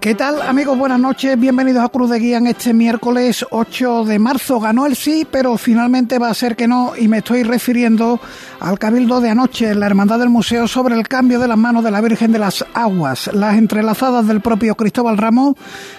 ¿Qué 0.00 0.14
tal 0.14 0.40
amigos? 0.42 0.78
Buenas 0.78 1.00
noches, 1.00 1.36
bienvenidos 1.40 1.82
a 1.84 1.88
Cruz 1.88 2.08
de 2.10 2.20
Guía 2.20 2.38
en 2.38 2.46
este 2.46 2.72
miércoles 2.72 3.44
8 3.50 4.04
de 4.04 4.20
marzo. 4.20 4.60
Ganó 4.60 4.86
el 4.86 4.94
sí, 4.94 5.26
pero 5.28 5.58
finalmente 5.58 6.20
va 6.20 6.30
a 6.30 6.34
ser 6.34 6.54
que 6.54 6.68
no 6.68 6.92
y 6.96 7.08
me 7.08 7.18
estoy 7.18 7.42
refiriendo 7.42 8.20
al 8.60 8.78
cabildo 8.78 9.20
de 9.20 9.30
anoche 9.30 9.70
en 9.70 9.80
la 9.80 9.86
Hermandad 9.86 10.20
del 10.20 10.28
Museo 10.28 10.68
sobre 10.68 10.94
el 10.94 11.08
cambio 11.08 11.40
de 11.40 11.48
las 11.48 11.58
manos 11.58 11.82
de 11.82 11.90
la 11.90 12.00
Virgen 12.00 12.30
de 12.30 12.38
las 12.38 12.64
Aguas, 12.74 13.28
las 13.34 13.56
entrelazadas 13.56 14.28
del 14.28 14.40
propio 14.40 14.76
Cristóbal 14.76 15.18
Ramos 15.18 15.56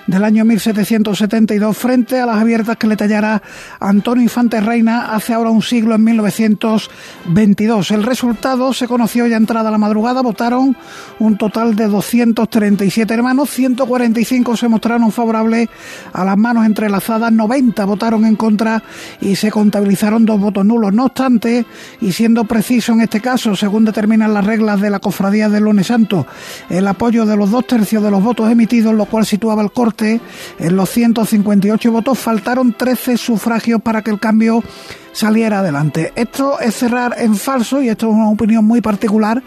del 0.08 0.24
año 0.24 0.46
1772 0.46 1.78
frente 1.78 2.22
a 2.22 2.26
las 2.26 2.38
abiertas 2.38 2.78
que 2.78 2.88
le 2.88 2.96
tallara 2.96 3.42
Antonio 3.82 4.24
Infante 4.24 4.62
Reina 4.62 5.14
hace 5.14 5.34
ahora 5.34 5.50
un 5.50 5.62
siglo 5.62 5.96
en 5.96 6.06
1922. 6.06 7.92
El 7.92 8.04
resultado 8.04 8.72
se 8.74 8.88
conoció 8.88 9.28
ya 9.28 9.36
entrada 9.36 9.70
la 9.70 9.78
madrugada, 9.78 10.22
votaron 10.22 10.78
un 11.20 11.38
total 11.38 11.76
de 11.76 11.88
237 11.88 13.14
hermanos, 13.14 13.50
145 13.90 14.56
se 14.56 14.68
mostraron 14.68 15.12
favorables 15.12 15.68
a 16.14 16.24
las 16.24 16.38
manos 16.38 16.66
entrelazadas, 16.66 17.32
90 17.32 17.86
votaron 17.86 18.24
en 18.26 18.36
contra 18.36 18.84
y 19.20 19.36
se 19.36 19.50
contabilizaron 19.50 20.26
dos 20.26 20.40
votos 20.40 20.64
nulos. 20.64 20.94
No 20.94 21.06
obstante, 21.06 21.66
y 22.00 22.12
siendo 22.12 22.46
preciso 22.46 22.94
en 22.94 23.02
este 23.02 23.20
caso, 23.20 23.56
según 23.56 23.86
determinan 23.86 24.34
las 24.34 24.46
reglas 24.46 24.80
de 24.80 24.92
la 24.92 25.00
Cofradía 25.00 25.50
del 25.50 25.64
Lunes 25.64 25.88
Santo, 25.88 26.28
el 26.70 26.88
apoyo 26.88 27.26
de 27.26 27.36
los 27.36 27.50
dos 27.50 27.66
tercios 27.66 28.04
de 28.04 28.12
los 28.12 28.22
votos 28.22 28.52
emitidos, 28.52 28.94
lo 28.94 29.06
cual 29.06 29.26
situaba 29.26 29.64
el 29.64 29.72
corte 29.72 30.22
en 30.60 30.76
los 30.76 30.90
158 30.92 31.92
votos, 31.92 32.20
faltaron 32.20 32.74
13 32.74 33.18
sufragios 33.18 33.82
para 33.82 34.04
que 34.04 34.12
el 34.12 34.20
cambio 34.20 34.64
saliera 35.12 35.60
adelante. 35.60 36.14
Esto 36.16 36.60
es 36.60 36.76
cerrar 36.76 37.16
en 37.18 37.36
falso 37.36 37.82
y 37.82 37.90
esto 37.90 38.08
es 38.08 38.14
una 38.14 38.30
opinión 38.30 38.66
muy 38.66 38.82
particular, 38.82 39.42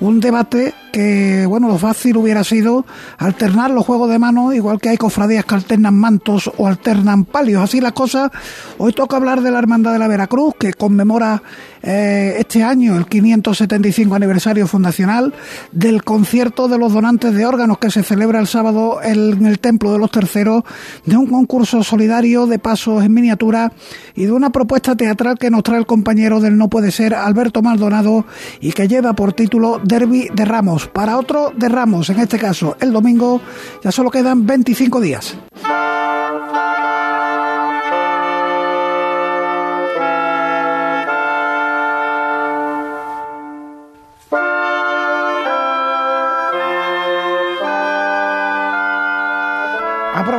un 0.00 0.20
debate 0.20 0.74
que, 0.92 1.46
bueno, 1.46 1.68
lo 1.68 1.78
fácil 1.78 2.16
hubiera 2.16 2.44
sido 2.44 2.86
alternar 3.18 3.70
los 3.70 3.84
juegos 3.84 4.10
de 4.10 4.18
manos, 4.18 4.54
igual 4.54 4.80
que 4.80 4.90
hay 4.90 4.96
cofradías 4.96 5.44
que 5.44 5.54
alternan 5.54 5.94
mantos 5.94 6.50
o 6.56 6.66
alternan 6.66 7.24
palios. 7.24 7.62
Así 7.62 7.80
las 7.80 7.92
cosas, 7.92 8.30
hoy 8.78 8.92
toca 8.92 9.16
hablar 9.16 9.42
de 9.42 9.50
la 9.50 9.58
Hermandad 9.58 9.92
de 9.92 9.98
la 9.98 10.08
Veracruz, 10.08 10.54
que 10.58 10.72
conmemora 10.72 11.42
eh, 11.82 12.36
este 12.38 12.62
año 12.62 12.96
el 12.96 13.06
575 13.06 14.14
aniversario 14.14 14.66
fundacional, 14.66 15.34
del 15.72 16.04
concierto 16.04 16.68
de 16.68 16.78
los 16.78 16.92
donantes 16.92 17.34
de 17.34 17.46
órganos 17.46 17.78
que 17.78 17.90
se 17.90 18.02
celebra 18.02 18.40
el 18.40 18.46
sábado 18.46 19.00
en 19.02 19.46
el 19.46 19.58
Templo 19.58 19.92
de 19.92 19.98
los 19.98 20.10
Terceros, 20.10 20.64
de 21.04 21.16
un 21.16 21.26
concurso 21.26 21.82
solidario 21.82 22.46
de 22.46 22.58
pasos 22.58 23.04
en 23.04 23.12
miniatura 23.12 23.72
y 24.14 24.24
de 24.24 24.32
una 24.32 24.50
propuesta 24.50 24.96
teatral 24.96 25.38
que 25.38 25.50
nos 25.50 25.62
trae 25.62 25.78
el 25.78 25.86
compañero 25.86 26.40
del 26.40 26.56
No 26.56 26.68
Puede 26.68 26.90
Ser, 26.90 27.14
Alberto 27.14 27.62
Maldonado, 27.62 28.26
y 28.60 28.72
que 28.72 28.88
lleva 28.88 29.14
por 29.14 29.32
título 29.32 29.80
Derby 29.82 30.28
de 30.34 30.44
Ramos 30.44 30.88
para 30.88 31.18
otro 31.18 31.52
de 31.56 31.68
Ramos, 31.68 32.10
en 32.10 32.20
este 32.20 32.38
caso 32.38 32.76
el 32.80 32.92
domingo, 32.92 33.40
ya 33.82 33.92
solo 33.92 34.10
quedan 34.10 34.46
25 34.46 35.00
días. 35.00 35.36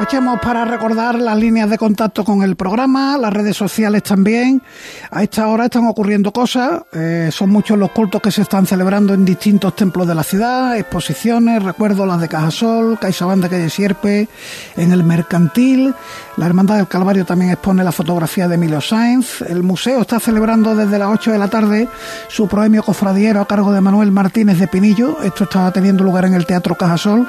Aprovechemos 0.08 0.40
para 0.40 0.64
recordar 0.64 1.16
las 1.16 1.38
líneas 1.38 1.70
de 1.70 1.78
contacto 1.78 2.24
con 2.24 2.42
el 2.42 2.56
programa, 2.56 3.18
las 3.18 3.34
redes 3.34 3.58
sociales 3.58 4.04
también. 4.04 4.62
A 5.10 5.24
esta 5.24 5.48
hora 5.48 5.66
están 5.66 5.86
ocurriendo 5.88 6.34
cosas, 6.34 6.82
eh, 6.92 7.30
son 7.32 7.50
muchos 7.50 7.78
los 7.78 7.92
cultos 7.92 8.22
que 8.22 8.30
se 8.30 8.42
están 8.42 8.66
celebrando 8.66 9.14
en 9.14 9.24
distintos 9.24 9.74
templos 9.74 10.06
de 10.06 10.14
la 10.14 10.24
ciudad, 10.24 10.78
exposiciones, 10.78 11.64
recuerdo 11.64 12.06
las 12.06 12.20
de 12.20 12.28
Cajasol, 12.28 13.00
CaixaBank 13.00 13.44
de 13.44 13.50
Calle 13.50 13.70
Sierpe, 13.70 14.28
en 14.76 14.92
el 14.92 15.06
Mercantil. 15.06 15.94
La 16.36 16.46
Hermandad 16.46 16.76
del 16.76 16.88
Calvario 16.88 17.26
también 17.26 17.52
expone 17.52 17.86
la 17.86 17.94
fotografía 17.94 18.50
de 18.50 18.56
Emilio 18.56 18.82
Sainz. 18.82 19.42
El 19.42 19.64
museo 19.64 20.02
está 20.02 20.20
celebrando 20.20 20.76
desde 20.76 21.00
las 21.00 21.10
8 21.10 21.32
de 21.32 21.38
la 21.38 21.48
tarde 21.48 21.88
su 22.28 22.48
proemio 22.50 22.84
cofradiero 22.84 23.40
a 23.40 23.48
cargo 23.48 23.72
de 23.72 23.80
Manuel 23.80 24.12
Martínez 24.12 24.60
de 24.60 24.68
Pinillo. 24.68 25.22
Esto 25.24 25.46
está 25.46 25.72
teniendo 25.72 26.04
lugar 26.04 26.26
en 26.26 26.34
el 26.34 26.46
Teatro 26.46 26.76
Cajasol. 26.76 27.28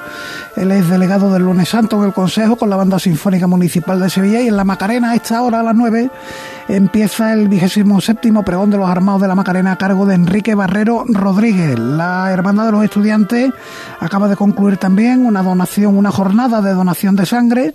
Él 0.56 0.72
es 0.72 0.88
delegado 0.88 1.32
del 1.32 1.44
Lunes 1.44 1.68
Santo 1.68 1.96
en 1.98 2.08
el 2.08 2.12
Consejo 2.12 2.56
con 2.56 2.70
la 2.70 2.76
Banda 2.76 2.98
Sinfónica 2.98 3.46
Municipal 3.46 4.00
de 4.00 4.10
Sevilla 4.10 4.40
y 4.40 4.48
en 4.48 4.56
la 4.56 4.64
Macarena 4.64 5.12
a 5.12 5.14
esta 5.14 5.40
hora 5.42 5.60
a 5.60 5.62
las 5.62 5.76
9 5.76 6.10
empieza 6.68 7.32
el 7.32 7.48
vigésimo 7.48 7.67
séptimo 7.68 8.44
pregón 8.44 8.70
de 8.70 8.78
los 8.78 8.88
armados 8.88 9.20
de 9.20 9.28
la 9.28 9.34
Macarena 9.34 9.72
a 9.72 9.76
cargo 9.76 10.06
de 10.06 10.14
Enrique 10.14 10.54
Barrero 10.54 11.04
Rodríguez. 11.06 11.78
La 11.78 12.30
Hermandad 12.32 12.66
de 12.66 12.72
los 12.72 12.84
Estudiantes 12.84 13.50
acaba 14.00 14.28
de 14.28 14.36
concluir 14.36 14.78
también 14.78 15.26
una 15.26 15.42
donación, 15.42 15.96
una 15.96 16.10
jornada 16.10 16.62
de 16.62 16.72
donación 16.72 17.14
de 17.16 17.26
sangre. 17.26 17.74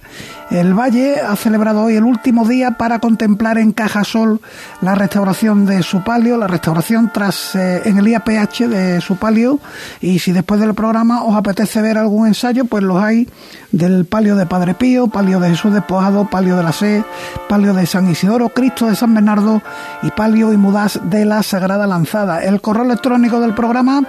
El 0.50 0.74
Valle 0.74 1.20
ha 1.22 1.36
celebrado 1.36 1.84
hoy 1.84 1.96
el 1.96 2.04
último 2.04 2.48
día 2.48 2.72
para 2.72 3.00
contemplar 3.00 3.58
en 3.58 3.72
Cajasol 3.72 4.42
la 4.82 4.96
restauración 4.96 5.66
de 5.66 5.84
su 5.84 6.04
palio, 6.04 6.38
la 6.38 6.48
restauración 6.48 7.12
tras 7.14 7.56
eh, 7.56 7.82
en 7.86 7.98
el 7.98 8.08
IAPH 8.08 8.68
de 8.68 9.02
su 9.02 9.18
palio 9.18 9.60
y 10.02 10.20
si 10.20 10.32
después 10.32 10.60
del 10.60 10.74
programa 10.74 11.24
os 11.24 11.36
apetece 11.36 11.82
ver 11.82 11.98
algún 11.98 12.28
ensayo, 12.28 12.66
pues 12.66 12.84
los 12.84 13.02
hay 13.02 13.28
del 13.74 14.06
palio 14.06 14.36
de 14.36 14.46
Padre 14.46 14.76
Pío, 14.76 15.08
palio 15.08 15.40
de 15.40 15.50
Jesús 15.50 15.74
despojado, 15.74 16.30
palio 16.30 16.56
de 16.56 16.64
la 16.64 16.72
Sé, 16.72 17.04
palio 17.50 17.74
de 17.74 17.86
San 17.86 18.10
Isidoro, 18.10 18.50
Cristo 18.50 18.88
de 18.88 18.96
San 18.96 19.14
Bernardo 19.14 19.62
y 20.04 20.12
palio 20.12 20.54
y 20.54 20.58
mudas 20.58 21.00
de 21.04 21.26
la 21.26 21.44
Sagrada 21.44 21.88
Lanzada. 21.88 22.44
El 22.44 22.62
correo 22.62 22.86
electrónico 22.86 23.40
del 23.40 23.56
programa 23.56 24.04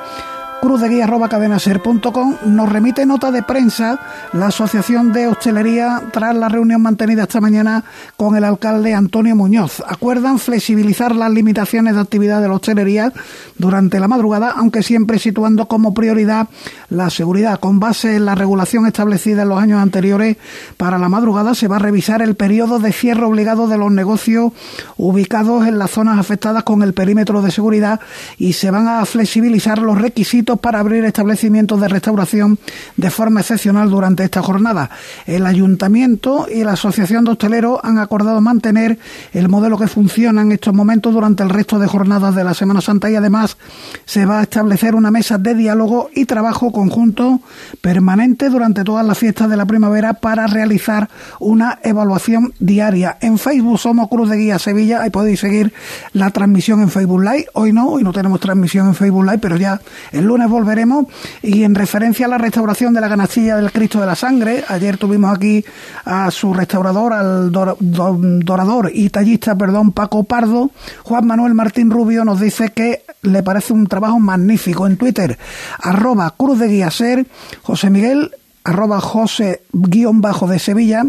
cruzdeguía.cadenaser.com 0.64 2.36
nos 2.46 2.72
remite 2.72 3.04
nota 3.04 3.30
de 3.30 3.42
prensa 3.42 4.00
la 4.32 4.46
Asociación 4.46 5.12
de 5.12 5.26
Hostelería 5.26 6.04
tras 6.10 6.34
la 6.34 6.48
reunión 6.48 6.80
mantenida 6.80 7.24
esta 7.24 7.42
mañana 7.42 7.84
con 8.16 8.34
el 8.34 8.44
alcalde 8.44 8.94
Antonio 8.94 9.36
Muñoz. 9.36 9.82
Acuerdan 9.86 10.38
flexibilizar 10.38 11.14
las 11.14 11.30
limitaciones 11.30 11.96
de 11.96 12.00
actividad 12.00 12.40
de 12.40 12.48
la 12.48 12.54
hostelería 12.54 13.12
durante 13.58 14.00
la 14.00 14.08
madrugada, 14.08 14.54
aunque 14.56 14.82
siempre 14.82 15.18
situando 15.18 15.68
como 15.68 15.92
prioridad 15.92 16.48
la 16.88 17.10
seguridad. 17.10 17.60
Con 17.60 17.78
base 17.78 18.16
en 18.16 18.24
la 18.24 18.34
regulación 18.34 18.86
establecida 18.86 19.42
en 19.42 19.50
los 19.50 19.60
años 19.60 19.82
anteriores 19.82 20.38
para 20.78 20.96
la 20.96 21.10
madrugada, 21.10 21.54
se 21.54 21.68
va 21.68 21.76
a 21.76 21.80
revisar 21.80 22.22
el 22.22 22.36
periodo 22.36 22.78
de 22.78 22.92
cierre 22.92 23.24
obligado 23.24 23.68
de 23.68 23.76
los 23.76 23.92
negocios 23.92 24.52
ubicados 24.96 25.66
en 25.66 25.78
las 25.78 25.90
zonas 25.90 26.18
afectadas 26.18 26.62
con 26.62 26.82
el 26.82 26.94
perímetro 26.94 27.42
de 27.42 27.50
seguridad 27.50 28.00
y 28.38 28.54
se 28.54 28.70
van 28.70 28.88
a 28.88 29.04
flexibilizar 29.04 29.78
los 29.78 30.00
requisitos 30.00 30.53
para 30.56 30.80
abrir 30.80 31.04
establecimientos 31.04 31.80
de 31.80 31.88
restauración 31.88 32.58
de 32.96 33.10
forma 33.10 33.40
excepcional 33.40 33.90
durante 33.90 34.24
esta 34.24 34.42
jornada. 34.42 34.90
El 35.26 35.46
ayuntamiento 35.46 36.46
y 36.52 36.64
la 36.64 36.72
Asociación 36.72 37.24
de 37.24 37.32
Hosteleros 37.32 37.80
han 37.82 37.98
acordado 37.98 38.40
mantener 38.40 38.98
el 39.32 39.48
modelo 39.48 39.78
que 39.78 39.88
funciona 39.88 40.42
en 40.42 40.52
estos 40.52 40.74
momentos 40.74 41.12
durante 41.12 41.42
el 41.42 41.50
resto 41.50 41.78
de 41.78 41.86
jornadas 41.86 42.34
de 42.34 42.44
la 42.44 42.54
Semana 42.54 42.80
Santa 42.80 43.10
y 43.10 43.16
además 43.16 43.56
se 44.04 44.26
va 44.26 44.40
a 44.40 44.42
establecer 44.42 44.94
una 44.94 45.10
mesa 45.10 45.38
de 45.38 45.54
diálogo 45.54 46.10
y 46.14 46.24
trabajo 46.24 46.72
conjunto 46.72 47.40
permanente 47.80 48.48
durante 48.48 48.84
todas 48.84 49.06
las 49.06 49.18
fiestas 49.18 49.48
de 49.48 49.56
la 49.56 49.66
primavera 49.66 50.14
para 50.14 50.46
realizar 50.46 51.08
una 51.40 51.78
evaluación 51.82 52.52
diaria. 52.58 53.18
En 53.20 53.38
Facebook 53.38 53.78
somos 53.78 54.08
Cruz 54.08 54.30
de 54.30 54.36
Guía 54.36 54.58
Sevilla, 54.58 55.02
ahí 55.02 55.10
podéis 55.10 55.40
seguir 55.40 55.72
la 56.12 56.30
transmisión 56.30 56.82
en 56.82 56.90
Facebook 56.90 57.22
Live. 57.22 57.46
Hoy 57.54 57.72
no, 57.72 57.88
hoy 57.88 58.02
no 58.02 58.12
tenemos 58.12 58.40
transmisión 58.40 58.88
en 58.88 58.94
Facebook 58.94 59.24
Live, 59.24 59.38
pero 59.38 59.56
ya 59.56 59.80
el 60.12 60.24
lunes 60.24 60.43
volveremos 60.48 61.06
y 61.42 61.64
en 61.64 61.74
referencia 61.74 62.26
a 62.26 62.28
la 62.28 62.38
restauración 62.38 62.94
de 62.94 63.00
la 63.00 63.08
canastilla 63.08 63.56
del 63.56 63.72
Cristo 63.72 64.00
de 64.00 64.06
la 64.06 64.14
Sangre, 64.14 64.64
ayer 64.68 64.96
tuvimos 64.96 65.34
aquí 65.34 65.64
a 66.04 66.30
su 66.30 66.54
restaurador, 66.54 67.12
al 67.12 67.52
dorador 67.52 68.90
y 68.92 69.10
tallista, 69.10 69.56
perdón, 69.56 69.92
Paco 69.92 70.24
Pardo, 70.24 70.70
Juan 71.02 71.26
Manuel 71.26 71.54
Martín 71.54 71.90
Rubio 71.90 72.24
nos 72.24 72.40
dice 72.40 72.70
que 72.70 73.02
le 73.22 73.42
parece 73.42 73.72
un 73.72 73.86
trabajo 73.86 74.20
magnífico 74.20 74.86
en 74.86 74.96
Twitter, 74.96 75.38
arroba 75.80 76.34
Cruz 76.36 76.58
de 76.58 76.68
Guía 76.68 76.90
Ser, 76.90 77.26
José 77.62 77.90
Miguel 77.90 78.30
arroba 78.64 78.98
José 78.98 79.62
guion 79.72 80.22
bajo 80.22 80.46
de 80.46 80.58
Sevilla, 80.58 81.04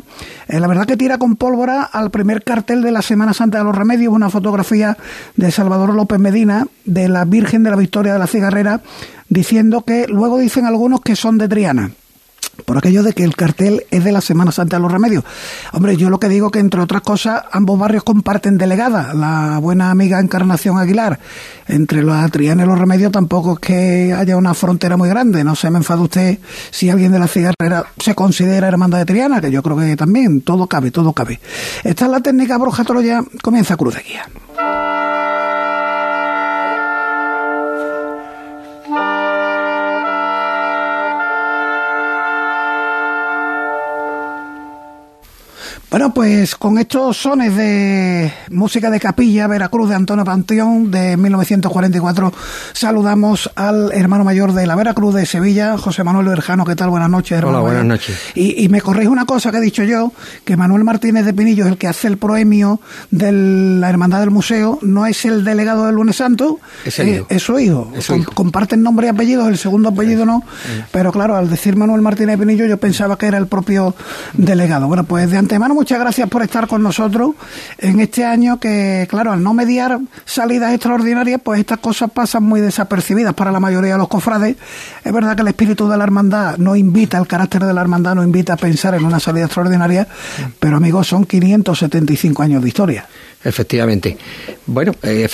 eh, 0.47 0.59
la 0.59 0.67
verdad 0.67 0.85
que 0.85 0.97
tira 0.97 1.17
con 1.17 1.37
pólvora 1.37 1.83
al 1.83 2.11
primer 2.11 2.43
cartel 2.43 2.81
de 2.81 2.91
la 2.91 3.01
Semana 3.01 3.33
Santa 3.33 3.59
de 3.59 3.63
los 3.63 3.75
Remedios, 3.75 4.13
una 4.13 4.29
fotografía 4.29 4.97
de 5.37 5.51
Salvador 5.51 5.93
López 5.93 6.19
Medina, 6.19 6.67
de 6.83 7.07
la 7.07 7.23
Virgen 7.23 7.63
de 7.63 7.69
la 7.69 7.77
Victoria 7.77 8.11
de 8.11 8.19
la 8.19 8.27
Cigarrera, 8.27 8.81
diciendo 9.29 9.81
que 9.81 10.07
luego 10.07 10.37
dicen 10.37 10.65
algunos 10.65 11.01
que 11.01 11.15
son 11.15 11.37
de 11.37 11.47
Triana. 11.47 11.91
por 12.63 12.77
aquello 12.77 13.03
de 13.03 13.11
que 13.11 13.23
el 13.23 13.35
cartel 13.35 13.85
es 13.91 14.03
de 14.03 14.13
la 14.13 14.21
Semana 14.21 14.51
Santa 14.51 14.77
de 14.77 14.81
los 14.81 14.91
Remedios. 14.91 15.25
Hombre, 15.73 15.97
yo 15.97 16.09
lo 16.09 16.19
que 16.19 16.29
digo 16.29 16.51
que 16.51 16.59
entre 16.59 16.79
otras 16.79 17.01
cosas 17.01 17.43
ambos 17.51 17.77
barrios 17.77 18.03
comparten 18.03 18.57
delegada, 18.57 19.13
la 19.13 19.59
buena 19.59 19.91
amiga 19.91 20.21
Encarnación 20.21 20.77
Aguilar. 20.77 21.19
Entre 21.67 22.01
los 22.01 22.31
Triana 22.31 22.63
y 22.63 22.67
los 22.67 22.79
Remedios 22.79 23.11
tampoco 23.11 23.53
es 23.53 23.59
que 23.59 24.13
haya 24.13 24.37
una 24.37 24.53
frontera 24.53 24.95
muy 24.95 25.09
grande. 25.09 25.43
No 25.43 25.55
se 25.55 25.69
me 25.69 25.79
enfada 25.79 26.01
usted 26.01 26.39
si 26.71 26.89
alguien 26.89 27.11
de 27.11 27.19
la 27.19 27.27
cigarrera 27.27 27.87
se 27.97 28.15
considera 28.15 28.67
hermandad 28.67 28.99
de 28.99 29.05
Triana, 29.05 29.41
que 29.41 29.51
yo 29.51 29.61
creo 29.61 29.77
que 29.77 29.95
también 29.97 30.41
todo 30.41 30.67
cabe, 30.67 30.91
todo 30.91 31.11
cabe. 31.11 31.39
Esta 31.83 32.05
es 32.05 32.11
la 32.11 32.21
técnica 32.21 32.57
Bruja 32.57 32.83
ya 33.03 33.21
comienza 33.41 33.75
Cruz 33.75 33.95
de 33.95 34.01
Guía. 34.01 35.04
Bueno, 45.95 46.13
pues 46.13 46.57
con 46.57 46.77
estos 46.77 47.15
sones 47.15 47.55
de 47.55 48.29
música 48.49 48.89
de 48.89 48.99
capilla, 48.99 49.47
Veracruz 49.47 49.87
de 49.87 49.95
Antonio 49.95 50.25
Panteón 50.25 50.91
de 50.91 51.15
1944, 51.15 52.33
saludamos 52.73 53.49
al 53.55 53.93
hermano 53.93 54.25
mayor 54.25 54.51
de 54.51 54.67
la 54.67 54.75
Veracruz 54.75 55.15
de 55.15 55.25
Sevilla, 55.25 55.77
José 55.77 56.03
Manuel 56.03 56.27
Berjano. 56.27 56.65
¿Qué 56.65 56.75
tal? 56.75 56.89
Buenas 56.89 57.09
noches, 57.09 57.37
hermano. 57.37 57.59
Hola, 57.59 57.67
buenas 57.67 57.85
noches. 57.85 58.19
Y, 58.35 58.67
me 58.67 58.81
corrige 58.81 59.07
una 59.07 59.23
cosa 59.23 59.51
que 59.51 59.59
he 59.59 59.61
dicho 59.61 59.83
yo, 59.83 60.11
que 60.43 60.57
Manuel 60.57 60.83
Martínez 60.83 61.23
de 61.23 61.33
Pinillo 61.33 61.63
es 61.63 61.71
el 61.71 61.77
que 61.77 61.87
hace 61.87 62.09
el 62.09 62.17
proemio 62.17 62.81
de 63.09 63.31
la 63.79 63.89
Hermandad 63.89 64.19
del 64.19 64.31
Museo, 64.31 64.79
no 64.81 65.05
es 65.05 65.23
el 65.23 65.45
delegado 65.45 65.85
del 65.85 65.95
Lunes 65.95 66.17
Santo, 66.17 66.59
es, 66.83 66.99
el 66.99 67.25
eh, 67.29 67.39
su 67.39 67.57
hijo. 67.57 67.93
comparten 68.33 68.83
nombre 68.83 69.07
y 69.07 69.11
apellido, 69.11 69.47
el 69.47 69.57
segundo 69.57 69.87
apellido 69.87 70.25
no, 70.25 70.43
pero 70.91 71.13
claro, 71.13 71.37
al 71.37 71.49
decir 71.49 71.77
Manuel 71.77 72.01
Martínez 72.01 72.37
de 72.37 72.45
Pinillo 72.45 72.65
yo 72.65 72.77
pensaba 72.77 73.17
que 73.17 73.27
era 73.27 73.37
el 73.37 73.47
propio 73.47 73.95
delegado. 74.33 74.87
Bueno, 74.87 75.05
pues 75.05 75.31
de 75.31 75.37
antemano 75.37 75.84
muchas 75.85 75.99
gracias 75.99 76.27
por 76.29 76.41
estar 76.41 76.67
con 76.67 76.81
nosotros 76.81 77.35
en 77.77 77.99
este 77.99 78.25
año 78.25 78.59
que, 78.59 79.05
claro, 79.07 79.31
al 79.31 79.43
no 79.43 79.53
mediar 79.53 79.99
salidas 80.25 80.73
extraordinarias, 80.73 81.39
pues 81.43 81.59
estas 81.59 81.77
cosas 81.77 82.09
pasan 82.09 82.41
muy 82.41 82.59
desapercibidas 82.59 83.35
para 83.35 83.51
la 83.51 83.59
mayoría 83.59 83.91
de 83.91 83.99
los 83.99 84.07
cofrades. 84.07 84.55
Es 85.03 85.13
verdad 85.13 85.35
que 85.35 85.43
el 85.43 85.49
espíritu 85.49 85.87
de 85.87 85.95
la 85.95 86.03
hermandad 86.03 86.57
no 86.57 86.75
invita, 86.75 87.19
el 87.19 87.27
carácter 87.27 87.65
de 87.65 87.71
la 87.71 87.81
hermandad 87.81 88.15
no 88.15 88.23
invita 88.23 88.53
a 88.53 88.57
pensar 88.57 88.95
en 88.95 89.05
una 89.05 89.19
salida 89.19 89.45
extraordinaria, 89.45 90.07
pero 90.59 90.77
amigos, 90.77 91.05
son 91.05 91.23
575 91.23 92.41
años 92.41 92.63
de 92.63 92.67
historia. 92.67 93.05
Efectivamente. 93.45 94.17
Bueno, 94.65 94.95
eh, 95.03 95.29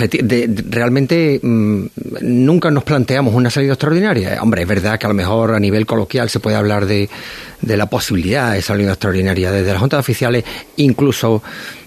realmente 0.70 1.40
mm, 1.42 1.86
nunca 2.24 2.70
nos 2.70 2.84
planteamos 2.84 3.34
una 3.34 3.50
salida 3.50 3.72
extraordinaria. 3.72 4.38
Hombre, 4.42 4.64
es 4.64 4.68
verdad 4.68 5.00
que 5.00 5.06
a 5.06 5.10
lo 5.10 5.16
mejor 5.16 5.56
a 5.56 5.60
nivel 5.62 5.86
coloquial 5.86 6.30
se 6.30 6.42
puede 6.42 6.58
hablar 6.58 6.88
de, 6.88 7.10
de 7.62 7.78
la 7.78 7.86
posibilidad 7.86 8.52
de 8.52 8.62
salida 8.62 8.92
extraordinaria 8.92 9.52
desde 9.52 9.72
las 9.72 9.80
juntas 9.80 10.02
oficiales, 10.02 10.41
incluso 10.78 11.42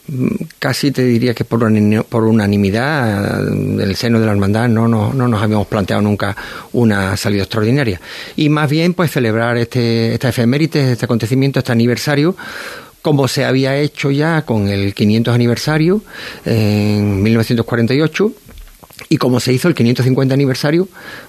mm, 0.09 0.27
casi 0.59 0.91
te 0.91 1.05
diría 1.05 1.35
que 1.35 1.45
por, 1.45 1.61
por 2.09 2.25
unanimidad 2.25 3.49
en 3.49 3.81
el 3.81 3.97
seno 3.97 4.21
de 4.21 4.27
la 4.27 4.33
hermandad 4.33 4.69
no, 4.69 4.89
no, 4.89 5.13
no, 5.13 5.29
nos 5.29 5.43
habíamos 5.43 5.67
planteado 5.67 6.03
nunca 6.03 6.37
una 6.73 7.17
salida 7.17 7.43
extraordinaria. 7.43 8.01
Y 8.37 8.49
más 8.49 8.71
bien, 8.71 8.95
pues 8.95 9.11
celebrar 9.11 9.57
este, 9.57 10.15
esta 10.15 10.29
efeméride, 10.29 10.93
este 10.93 11.05
acontecimiento, 11.05 11.59
este 11.59 11.73
aniversario, 11.73 12.37
como 13.03 13.29
se 13.29 13.45
había 13.45 13.77
hecho 13.77 14.11
ya 14.11 14.43
con 14.43 14.69
el 14.69 14.95
500 14.95 15.35
aniversario 15.35 16.01
en 16.47 17.23
1948 17.23 18.33
y 19.09 19.17
como 19.17 19.41
se 19.41 19.53
hizo 19.53 19.69
el 19.69 19.75
550 19.75 20.35
aniversario 20.35 20.89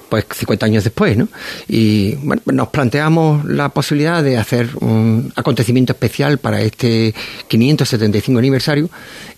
pues 0.10 0.26
50 0.32 0.66
años 0.66 0.84
después, 0.84 1.18
¿no? 1.18 1.28
Y 1.68 2.16
bueno, 2.16 2.42
pues 2.44 2.56
nos 2.56 2.70
planteamos 2.70 3.46
la 3.46 3.70
posibilidad 3.70 4.24
de 4.24 4.38
hacer 4.38 4.70
un 4.80 5.32
acontecimiento 5.36 5.94
especial 5.94 6.38
para 6.38 6.62
este 6.62 7.14
575 7.48 8.40
aniversario 8.40 8.90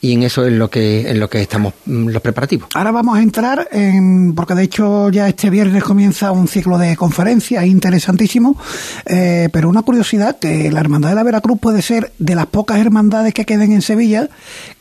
y 0.02 0.14
en 0.14 0.24
eso 0.24 0.46
es 0.46 0.54
lo 0.54 0.70
que 0.70 1.10
en 1.10 1.20
lo 1.20 1.30
que 1.30 1.42
estamos 1.42 1.74
mm, 1.86 2.10
los 2.10 2.22
preparativos. 2.22 2.70
Ahora 2.76 2.92
vamos 2.92 3.18
a 3.18 3.22
entrar 3.22 3.68
en 3.72 4.34
porque 4.36 4.56
de 4.56 4.64
hecho 4.64 5.10
ya 5.10 5.28
este 5.28 5.50
viernes 5.50 5.84
comienza 5.84 6.32
un 6.32 6.48
ciclo 6.48 6.78
de 6.78 6.96
conferencias 6.96 7.66
interesantísimo, 7.66 8.60
eh, 9.06 9.50
pero 9.52 9.70
una 9.70 9.82
curiosidad 9.82 10.38
que 10.40 10.72
la 10.72 10.80
Hermandad 10.80 11.10
de 11.10 11.16
la 11.16 11.24
Veracruz 11.24 11.60
puede 11.60 11.82
ser 11.82 12.12
de 12.20 12.36
las 12.36 12.48
pocas 12.48 12.80
hermandades 12.80 13.34
que 13.34 13.46
queden 13.46 13.72
en 13.72 13.82
Sevilla 13.82 14.30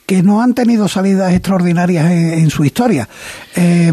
que 0.07 0.23
no 0.23 0.41
han 0.41 0.55
tenido 0.55 0.87
salidas 0.89 1.33
extraordinarias 1.33 2.11
en, 2.11 2.49
su 2.49 2.65
historia. 2.65 3.09
Eh, 3.57 3.93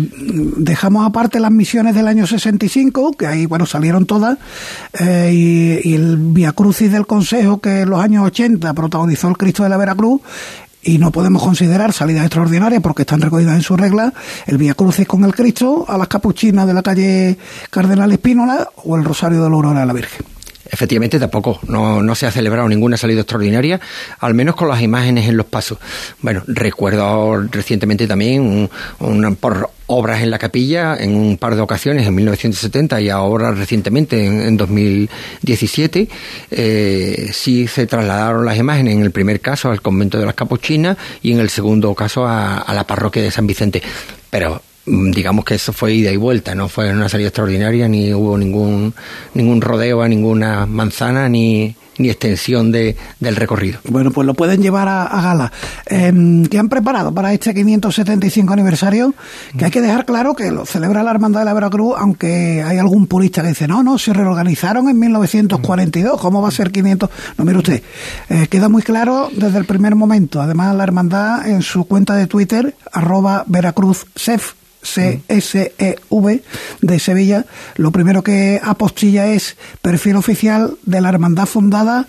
dejamos 0.58 1.06
aparte 1.06 1.40
las 1.40 1.52
misiones 1.52 1.96
del 1.96 2.08
año 2.08 2.28
65, 2.28 3.14
que 3.14 3.26
ahí, 3.26 3.46
bueno, 3.48 3.66
salieron 3.66 4.06
todas, 4.06 4.38
eh, 5.00 5.32
y, 5.84 5.94
el 5.96 6.18
Via 6.18 6.52
Crucis 6.52 6.92
del 6.92 7.08
Consejo, 7.08 7.60
que 7.60 7.82
en 7.82 7.90
los 7.90 8.00
años 8.00 8.26
80 8.26 8.74
protagonizó 8.74 9.28
el 9.28 9.38
Cristo 9.38 9.64
de 9.64 9.70
la 9.70 9.78
Veracruz, 9.78 10.22
y 10.84 10.98
no 10.98 11.12
podemos 11.12 11.42
considerar 11.42 11.94
salidas 11.94 12.26
extraordinarias 12.26 12.82
porque 12.82 13.04
están 13.04 13.22
recogidas 13.22 13.56
en 13.56 13.62
su 13.62 13.78
regla 13.78 14.14
el 14.46 14.58
Via 14.58 14.74
Crucis 14.74 15.08
con 15.08 15.24
el 15.24 15.34
Cristo 15.34 15.86
a 15.88 15.98
las 15.98 16.10
capuchinas 16.10 16.68
de 16.68 16.74
la 16.74 16.84
calle 16.84 17.38
Cardenal 17.70 18.12
Espínola 18.12 18.70
o 18.84 18.98
el 18.98 19.06
Rosario 19.06 19.42
de 19.42 19.50
la 19.50 19.56
Aurora 19.56 19.80
de 19.80 19.86
la 19.86 19.94
Virgen. 19.94 20.33
Efectivamente, 20.74 21.20
tampoco. 21.20 21.60
No, 21.68 22.02
no 22.02 22.16
se 22.16 22.26
ha 22.26 22.32
celebrado 22.32 22.68
ninguna 22.68 22.98
salida 22.98 23.22
extraordinaria, 23.22 23.80
al 24.20 24.34
menos 24.34 24.56
con 24.56 24.68
las 24.68 24.82
imágenes 24.82 25.30
en 25.30 25.38
los 25.38 25.46
pasos. 25.46 25.78
Bueno, 26.20 26.42
recuerdo 26.48 27.44
recientemente 27.52 28.08
también 28.08 28.68
por 29.40 29.70
obras 29.86 30.24
en 30.24 30.32
la 30.32 30.40
capilla 30.40 30.98
en 30.98 31.16
un 31.16 31.38
par 31.38 31.56
de 31.56 31.62
ocasiones, 31.62 32.08
en 32.08 32.16
1970 32.16 33.02
y 33.02 33.10
ahora 33.10 33.52
recientemente, 33.52 34.26
en, 34.26 34.58
2017, 34.58 36.10
eh, 36.50 37.30
sí 37.32 37.68
se 37.68 37.86
trasladaron 37.86 38.44
las 38.44 38.58
imágenes, 38.58 38.96
en 38.96 39.04
el 39.04 39.12
primer 39.12 39.42
caso 39.42 39.70
al 39.70 39.80
convento 39.80 40.18
de 40.18 40.26
las 40.26 40.34
Capuchinas 40.34 40.98
y 41.22 41.34
en 41.34 41.40
el 41.40 41.52
segundo 41.52 41.94
caso 41.94 42.26
a, 42.26 42.58
a 42.58 42.74
la 42.74 42.88
parroquia 42.88 43.22
de 43.22 43.30
San 43.30 43.46
Vicente. 43.46 43.84
Pero 44.32 44.60
digamos 44.86 45.46
que 45.46 45.56
eso 45.56 45.74
fue 45.74 45.94
ida 45.94 46.12
y 46.12 46.18
vuelta, 46.18 46.56
no 46.56 46.68
fue 46.68 46.92
una 46.92 47.10
salida 47.10 47.30
extraordinaria, 47.30 47.88
ni 47.88 48.14
hubo 48.14 48.38
ningún, 48.38 48.94
ningún 49.34 49.62
rodeo 49.62 50.02
a 50.02 50.08
ninguna 50.08 50.66
manzana, 50.66 51.30
ni, 51.30 51.76
ni 51.98 52.10
extensión 52.10 52.72
de, 52.72 52.98
del 53.20 53.36
recorrido. 53.36 53.80
Bueno, 53.88 54.12
pues 54.12 54.26
lo 54.26 54.34
pueden 54.34 54.62
llevar 54.62 54.88
a, 54.88 55.22
gala. 55.22 55.52
Eh, 55.86 56.12
¿Qué 56.50 56.58
han 56.58 56.70
preparado 56.70 57.14
para 57.14 57.34
este 57.34 57.54
575 57.54 58.54
aniversario? 58.54 59.14
Que 59.58 59.66
hay 59.66 59.72
que 59.72 59.82
dejar 59.82 60.06
claro 60.06 60.36
que 60.36 60.52
lo 60.52 60.66
celebra 60.66 61.04
la 61.04 61.12
Hermandad 61.12 61.42
de 61.42 61.46
la 61.46 61.54
Veracruz, 61.54 61.96
aunque 61.98 62.64
hay 62.64 62.78
algún 62.78 63.08
purista 63.08 63.42
que 63.42 63.50
dice, 63.50 63.68
no, 63.68 63.84
no, 63.84 63.98
se 63.98 64.14
reorganizaron 64.14 64.90
en 64.90 65.00
1942, 65.00 66.20
¿cómo 66.20 66.42
va 66.42 66.50
a 66.50 66.52
ser 66.52 66.72
500? 66.72 67.10
No, 67.38 67.46
mire 67.46 67.58
usted, 67.58 67.84
eh, 68.30 68.48
queda 68.50 68.70
muy 68.70 68.82
claro 68.82 69.30
desde 69.34 69.60
el 69.60 69.66
primer 69.66 69.96
momento. 69.96 70.42
Además, 70.42 70.76
la 70.76 70.84
Hermandad 70.84 71.48
en 71.48 71.62
su 71.62 71.86
cuenta 71.86 72.16
de 72.16 72.28
Twitter, 72.28 72.76
arroba 72.92 73.44
veracruzsef, 73.48 74.54
CSEV 74.84 76.42
de 76.82 77.00
Sevilla, 77.00 77.46
lo 77.76 77.92
primero 77.92 78.24
que 78.24 78.60
apostilla 78.64 79.28
es 79.28 79.58
perfil 79.82 80.18
oficial 80.18 80.78
de 80.86 81.02
la 81.02 81.10
hermandad 81.10 81.46
fundada 81.46 82.08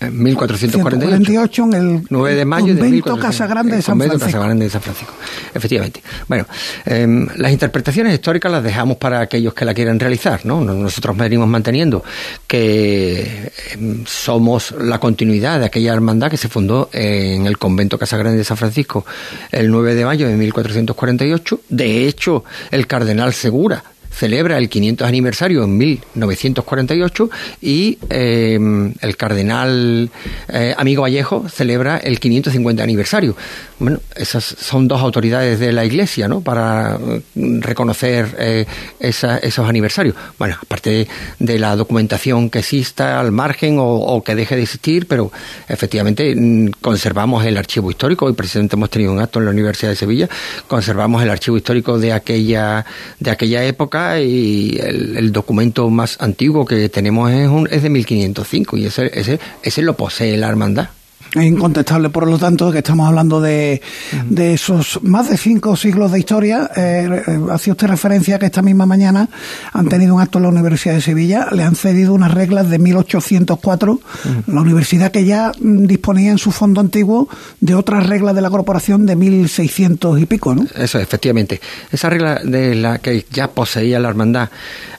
1448, 0.00 1.64
en 1.64 1.74
el 1.74 2.02
9 2.08 2.34
de 2.34 2.44
mayo 2.44 2.74
convento 2.74 3.16
de 3.16 3.20
Casa 3.20 3.46
Grande 3.46 3.76
de 3.76 3.82
San 3.82 3.98
Francisco. 3.98 4.48
de 4.48 4.70
San 4.70 4.82
Francisco. 4.82 5.12
Efectivamente. 5.54 6.02
Bueno, 6.26 6.46
em, 6.86 7.28
las 7.36 7.52
interpretaciones 7.52 8.14
históricas 8.14 8.50
las 8.50 8.62
dejamos 8.62 8.96
para 8.96 9.20
aquellos 9.20 9.52
que 9.52 9.64
la 9.64 9.74
quieran 9.74 10.00
realizar, 10.00 10.46
¿no? 10.46 10.62
Nosotros 10.62 11.16
venimos 11.16 11.48
manteniendo 11.48 12.02
que 12.46 13.52
em, 13.72 14.04
somos 14.06 14.72
la 14.72 14.98
continuidad 14.98 15.60
de 15.60 15.66
aquella 15.66 15.92
hermandad 15.92 16.30
que 16.30 16.36
se 16.36 16.48
fundó 16.48 16.88
en 16.92 17.46
el 17.46 17.58
convento 17.58 17.98
Casa 17.98 18.16
Grande 18.16 18.38
de 18.38 18.44
San 18.44 18.56
Francisco 18.56 19.04
el 19.52 19.70
9 19.70 19.94
de 19.94 20.04
mayo 20.04 20.28
de 20.28 20.36
1448. 20.36 21.60
De 21.68 22.06
hecho, 22.06 22.44
el 22.70 22.86
cardenal 22.86 23.34
Segura 23.34 23.84
celebra 24.20 24.58
el 24.58 24.68
500 24.68 25.08
aniversario 25.08 25.64
en 25.64 25.78
1948 25.78 27.30
y 27.62 27.96
em, 28.10 28.92
el 29.00 29.16
cardenal 29.16 30.10
eh, 30.48 30.74
Amigo 30.76 31.02
Vallejo 31.02 31.48
celebra 31.48 31.96
el 31.96 32.20
550 32.20 32.82
aniversario. 32.82 33.34
Bueno, 33.78 33.98
esas 34.14 34.44
son 34.44 34.88
dos 34.88 35.00
autoridades 35.00 35.58
de 35.58 35.72
la 35.72 35.86
Iglesia, 35.86 36.28
¿no? 36.28 36.42
Para 36.42 36.98
mm, 36.98 37.62
reconocer 37.62 38.36
eh, 38.38 38.66
esos 38.98 39.66
aniversarios. 39.66 40.14
Bueno, 40.38 40.56
aparte 40.62 41.08
de 41.38 41.58
la 41.58 41.74
documentación 41.74 42.50
que 42.50 42.58
exista 42.58 43.18
al 43.20 43.32
margen 43.32 43.76
o, 43.78 44.22
que 44.22 44.34
deje 44.34 44.54
de 44.54 44.64
existir, 44.64 45.06
pero 45.06 45.32
efectivamente 45.66 46.34
mm, 46.36 46.72
conservamos 46.82 47.46
el 47.46 47.56
archivo 47.56 47.90
histórico. 47.90 48.26
Hoy 48.26 48.34
precisamente 48.34 48.76
hemos 48.76 48.90
tenido 48.90 49.12
un 49.12 49.20
acto 49.20 49.38
en 49.38 49.46
la 49.46 49.50
Universidad 49.52 49.92
de 49.92 49.96
Sevilla. 49.96 50.28
Conservamos 50.68 51.22
el 51.22 51.30
archivo 51.30 51.56
histórico 51.56 51.98
de 51.98 52.12
aquella 52.12 52.84
de 53.18 53.30
aquella 53.30 53.64
época 53.64 54.09
y 54.18 54.78
el, 54.80 55.32
documento 55.32 55.88
más 55.90 56.16
antiguo 56.20 56.64
que 56.64 56.88
tenemos 56.88 57.30
es, 57.30 57.48
un, 57.48 57.68
es 57.70 57.82
de 57.82 57.90
1505 57.90 58.76
y 58.76 58.86
ese, 58.86 59.10
ese, 59.14 59.38
ese 59.62 59.82
lo 59.82 59.96
posee 59.96 60.36
la 60.36 60.48
hermandad. 60.48 60.88
Es 61.34 61.44
incontestable, 61.44 62.10
por 62.10 62.26
lo 62.26 62.38
tanto, 62.38 62.72
que 62.72 62.78
estamos 62.78 63.06
hablando 63.06 63.40
de, 63.40 63.80
de 64.28 64.54
esos 64.54 64.98
más 65.02 65.30
de 65.30 65.36
cinco 65.36 65.76
siglos 65.76 66.10
de 66.10 66.18
historia. 66.18 66.68
Eh, 66.74 67.22
hacía 67.52 67.72
usted 67.72 67.86
referencia 67.86 68.38
que 68.38 68.46
esta 68.46 68.62
misma 68.62 68.84
mañana 68.84 69.28
han 69.72 69.88
tenido 69.88 70.16
un 70.16 70.20
acto 70.20 70.38
en 70.38 70.44
la 70.44 70.48
Universidad 70.48 70.94
de 70.94 71.00
Sevilla, 71.00 71.46
le 71.52 71.62
han 71.62 71.76
cedido 71.76 72.14
unas 72.14 72.34
reglas 72.34 72.68
de 72.68 72.80
1804, 72.80 74.00
la 74.48 74.60
universidad 74.60 75.12
que 75.12 75.24
ya 75.24 75.52
mm, 75.60 75.86
disponía 75.86 76.32
en 76.32 76.38
su 76.38 76.50
fondo 76.50 76.80
antiguo 76.80 77.28
de 77.60 77.76
otras 77.76 78.08
reglas 78.08 78.34
de 78.34 78.40
la 78.40 78.50
corporación 78.50 79.06
de 79.06 79.14
1600 79.14 80.20
y 80.20 80.26
pico, 80.26 80.54
¿no? 80.54 80.66
Eso, 80.76 80.98
efectivamente. 80.98 81.60
Esa 81.92 82.10
regla 82.10 82.40
de 82.42 82.74
la 82.74 82.98
que 82.98 83.24
ya 83.30 83.48
poseía 83.48 84.00
la 84.00 84.08
hermandad 84.08 84.48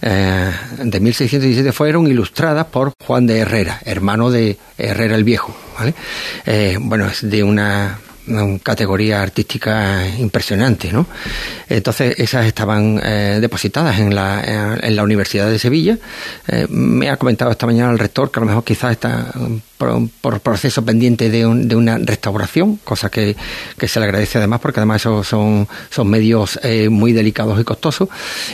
eh, 0.01 0.49
de 0.81 0.99
1617 0.99 1.73
fueron 1.73 2.07
ilustradas 2.07 2.67
por 2.67 2.93
Juan 3.05 3.27
de 3.27 3.39
Herrera, 3.39 3.81
hermano 3.83 4.31
de 4.31 4.57
Herrera 4.77 5.15
el 5.15 5.25
Viejo. 5.25 5.53
Eh, 6.45 6.77
bueno, 6.79 7.07
es 7.07 7.29
de 7.29 7.43
una 7.43 7.99
categoría 8.63 9.21
artística 9.21 10.07
impresionante, 10.17 10.91
¿no? 10.91 11.05
Entonces 11.67 12.15
esas 12.17 12.45
estaban 12.45 12.99
eh, 13.03 13.39
depositadas 13.41 13.99
en 13.99 14.13
la, 14.15 14.77
en 14.81 14.95
la 14.95 15.03
Universidad 15.03 15.49
de 15.49 15.59
Sevilla. 15.59 15.97
Eh, 16.47 16.67
me 16.69 17.09
ha 17.09 17.17
comentado 17.17 17.51
esta 17.51 17.65
mañana 17.65 17.91
el 17.91 17.99
rector 17.99 18.31
que 18.31 18.39
a 18.39 18.41
lo 18.41 18.47
mejor 18.47 18.63
quizás 18.63 18.91
está 18.91 19.31
por, 20.21 20.39
proceso 20.41 20.83
pendiente 20.83 21.29
de, 21.29 21.39
de, 21.39 21.75
una 21.75 21.97
restauración, 21.97 22.77
cosa 22.83 23.09
que, 23.09 23.35
se 23.79 23.99
le 23.99 24.05
agradece 24.05 24.37
además 24.37 24.59
porque 24.59 24.79
además 24.79 25.01
esos 25.01 25.27
son, 25.27 25.67
son 25.89 26.07
medios 26.07 26.59
eh, 26.63 26.89
muy 26.89 27.13
delicados 27.13 27.59
y 27.59 27.63
costosos. 27.63 28.09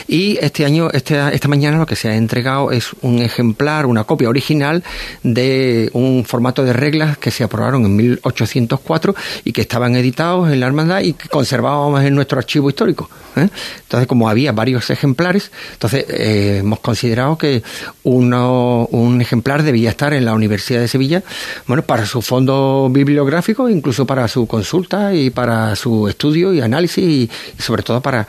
Y 0.06 0.38
este 0.40 0.64
año, 0.64 0.90
este, 0.90 1.18
esta 1.32 1.48
mañana 1.48 1.78
lo 1.78 1.86
que 1.86 1.96
se 1.96 2.08
ha 2.08 2.16
entregado 2.16 2.72
es 2.72 2.90
un 3.02 3.18
ejemplar, 3.18 3.86
una 3.86 4.04
copia 4.04 4.28
original 4.28 4.82
de 5.22 5.90
un 5.92 6.24
formato 6.24 6.64
de 6.64 6.72
reglas 6.72 7.18
que 7.18 7.30
se 7.30 7.44
aprobaron 7.44 7.84
en 7.84 7.96
1804 7.96 9.14
y 9.44 9.52
que 9.52 9.60
estaban 9.60 9.96
editados 9.96 10.50
en 10.50 10.60
la 10.60 10.66
hermandad 10.66 11.00
y 11.00 11.12
que 11.12 11.28
conservábamos 11.28 12.02
en 12.04 12.14
nuestro 12.14 12.38
archivo 12.38 12.68
histórico. 12.68 13.10
¿eh? 13.36 13.48
Entonces, 13.82 14.06
como 14.06 14.28
había 14.28 14.52
varios 14.52 14.90
ejemplares, 14.90 15.50
entonces 15.72 16.06
eh, 16.08 16.58
hemos 16.60 16.80
considerado 16.80 17.36
que 17.36 17.62
uno, 18.04 18.86
un 18.90 19.20
ejemplar 19.20 19.62
debía 19.62 19.90
estar 19.90 20.12
en 20.14 20.24
la 20.24 20.34
Universidad 20.34 20.80
de 20.80 20.88
Sevilla 20.88 21.17
bueno, 21.66 21.82
para 21.82 22.06
su 22.06 22.22
fondo 22.22 22.88
bibliográfico, 22.90 23.68
incluso 23.68 24.06
para 24.06 24.28
su 24.28 24.46
consulta 24.46 25.14
y 25.14 25.30
para 25.30 25.74
su 25.76 26.08
estudio 26.08 26.52
y 26.52 26.60
análisis 26.60 27.04
y 27.04 27.30
sobre 27.62 27.82
todo 27.82 28.00
para, 28.00 28.26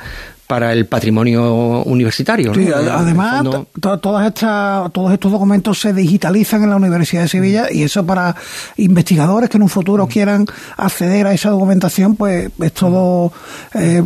para 0.49 0.73
el 0.73 0.87
patrimonio 0.87 1.83
universitario. 1.83 2.55
Sí, 2.55 2.71
además, 2.73 3.45
todas 3.79 4.25
estas, 4.25 4.91
todos 4.91 5.13
estos 5.13 5.31
documentos 5.31 5.79
se 5.79 5.93
digitalizan 5.93 6.63
en 6.63 6.71
la 6.71 6.75
Universidad 6.75 7.21
de 7.21 7.27
Sevilla 7.27 7.67
y 7.71 7.83
eso 7.83 8.03
para 8.03 8.35
investigadores 8.77 9.47
que 9.51 9.57
en 9.57 9.61
un 9.61 9.69
futuro 9.69 10.07
mm. 10.07 10.09
quieran 10.09 10.47
acceder 10.75 11.27
a 11.27 11.33
esa 11.33 11.51
documentación, 11.51 12.15
pues 12.15 12.49
es 12.59 12.73
todo 12.73 13.31
eh, 13.75 14.01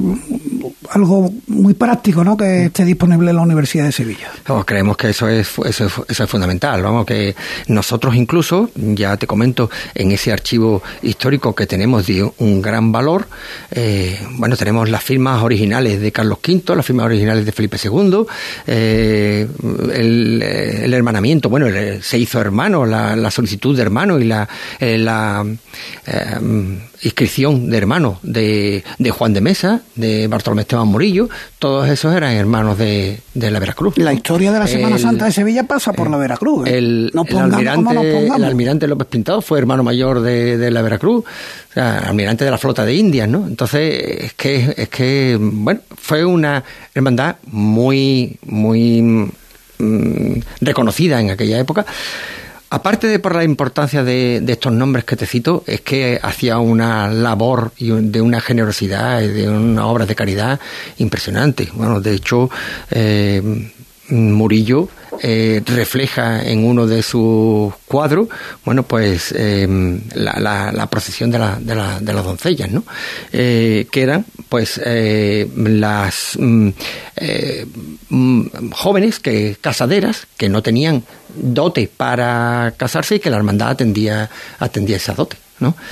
algo 0.89 1.31
muy 1.47 1.75
práctico, 1.75 2.25
¿no? 2.25 2.35
Que 2.35 2.43
mm. 2.43 2.65
esté 2.65 2.83
disponible 2.83 3.29
en 3.29 3.37
la 3.37 3.43
Universidad 3.43 3.85
de 3.85 3.93
Sevilla. 3.93 4.29
creemos 4.65 4.97
que 4.97 5.11
eso 5.11 5.29
es, 5.29 5.49
eso 5.65 5.85
es, 5.85 5.93
eso 6.09 6.23
es 6.25 6.29
fundamental, 6.29 6.83
vamos, 6.83 7.05
que 7.05 7.37
nosotros 7.67 8.15
incluso, 8.15 8.69
ya 8.75 9.15
te 9.15 9.27
comento, 9.27 9.69
en 9.95 10.11
ese 10.11 10.33
archivo 10.33 10.83
histórico 11.03 11.55
que 11.55 11.67
tenemos 11.67 12.05
de 12.05 12.29
un 12.39 12.61
gran 12.61 12.91
valor, 12.91 13.29
eh, 13.71 14.19
bueno, 14.31 14.57
tenemos 14.57 14.89
las 14.89 15.03
firmas 15.03 15.41
originales 15.41 16.01
de 16.01 16.11
Carlos 16.11 16.32
Quinto, 16.39 16.75
las 16.75 16.85
firmas 16.85 17.05
originales 17.05 17.45
de 17.45 17.51
Felipe 17.51 17.77
II, 17.83 18.25
eh, 18.67 19.47
el, 19.93 20.93
hermanamiento, 20.93 21.49
bueno, 21.49 21.67
se 22.01 22.17
hizo 22.17 22.39
hermano, 22.39 22.85
la, 22.85 23.31
solicitud 23.31 23.75
de 23.75 23.81
hermano 23.81 24.19
y 24.19 24.25
la, 24.25 24.47
eh, 24.79 25.05
eh, 26.07 26.39
inscripción 27.03 27.69
de 27.69 27.77
hermano 27.77 28.19
de, 28.23 28.83
Juan 29.11 29.33
de 29.33 29.41
Mesa, 29.41 29.81
de 29.95 30.27
Bartolomé 30.27 30.61
Esteban 30.61 30.87
Murillo, 30.87 31.29
todos 31.59 31.89
esos 31.89 32.15
eran 32.15 32.33
hermanos 32.33 32.77
de, 32.77 33.19
la 33.33 33.59
Veracruz. 33.59 33.97
La 33.97 34.13
historia 34.13 34.51
de 34.51 34.59
la 34.59 34.67
Semana 34.67 34.97
Santa 34.97 35.25
de 35.25 35.31
Sevilla 35.31 35.63
pasa 35.63 35.93
por 35.93 36.09
la 36.09 36.17
Veracruz. 36.17 36.67
El, 36.67 37.11
almirante, 38.43 38.87
López 38.87 39.07
Pintado 39.07 39.41
fue 39.41 39.59
hermano 39.59 39.83
mayor 39.83 40.21
de, 40.21 40.71
la 40.71 40.81
Veracruz, 40.81 41.23
o 41.25 41.73
sea, 41.73 41.99
almirante 41.99 42.45
de 42.45 42.51
la 42.51 42.57
flota 42.57 42.85
de 42.85 42.95
Indias, 42.95 43.27
¿no? 43.27 43.45
Entonces, 43.47 44.23
es 44.25 44.33
que, 44.33 44.73
es 44.77 44.89
que, 44.89 45.37
bueno, 45.39 45.81
fue 45.95 46.25
una 46.25 46.63
hermandad 46.95 47.35
muy, 47.51 48.37
muy 48.45 49.29
mm, 49.77 50.39
reconocida 50.61 51.19
en 51.19 51.31
aquella 51.31 51.59
época. 51.59 51.85
Aparte 52.73 53.05
de 53.05 53.19
por 53.19 53.35
la 53.35 53.43
importancia 53.43 54.03
de, 54.03 54.43
estos 54.47 54.73
nombres 54.73 55.05
que 55.05 55.15
te 55.15 55.27
cito, 55.27 55.63
es 55.67 55.81
que 55.81 56.19
hacía 56.23 56.57
una 56.57 57.07
labor 57.07 57.71
y 57.77 57.91
de 57.91 58.19
una 58.19 58.41
generosidad 58.41 59.21
y 59.21 59.27
de 59.27 59.47
una 59.47 59.85
obra 59.85 60.07
de 60.07 60.15
caridad 60.15 60.59
impresionante. 60.97 61.69
Bueno, 61.75 62.01
de 62.01 62.15
hecho, 62.15 62.49
eh, 62.89 63.69
Murillo 64.09 64.89
eh, 65.21 65.61
refleja 65.65 66.43
en 66.43 66.65
uno 66.65 66.87
de 66.87 67.01
sus 67.03 67.73
cuadros, 67.85 68.27
bueno, 68.65 68.83
pues 68.83 69.31
em, 69.31 70.01
la, 70.15 70.87
procesión 70.89 71.31
de, 71.31 71.39
la, 71.39 71.57
de, 71.59 71.75
de, 72.01 72.13
las 72.13 72.25
doncellas, 72.25 72.69
¿no? 72.71 72.83
Eh, 73.31 73.87
que 73.91 74.01
eran, 74.01 74.25
pues, 74.49 74.81
eh, 74.83 75.49
las 75.55 76.37
mm, 76.37 76.69
mm, 78.09 78.71
jóvenes 78.71 79.19
que 79.19 79.55
casaderas 79.61 80.27
que 80.35 80.49
no 80.49 80.61
tenían 80.61 81.03
dote 81.35 81.89
para 81.95 82.73
casarse 82.75 83.15
y 83.15 83.19
que 83.19 83.29
la 83.29 83.37
hermandad 83.37 83.69
atendía, 83.69 84.29
atendía 84.59 84.97
esa 84.97 85.13
dote. 85.13 85.42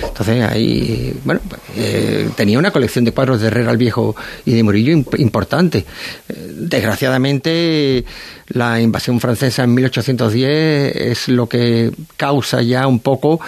Entonces 0.01 0.43
ahí, 0.43 1.13
bueno, 1.23 1.39
eh, 1.75 2.29
tenía 2.35 2.59
una 2.59 2.71
colección 2.71 3.05
de 3.05 3.11
cuadros 3.11 3.41
de 3.41 3.47
Herrera 3.47 3.71
el 3.71 3.77
Viejo 3.77 4.15
y 4.45 4.53
de 4.53 4.63
Murillo 4.63 4.91
importante. 5.17 5.85
Eh, 6.29 6.51
desgraciadamente, 6.55 8.03
la 8.53 8.79
invasión 8.79 9.19
francesa 9.19 9.63
en 9.63 9.73
1810 9.73 10.95
es 10.95 11.27
lo 11.27 11.47
que 11.47 11.91
causa 12.17 12.61
ya 12.61 12.87
un 12.87 12.99
poco 12.99 13.39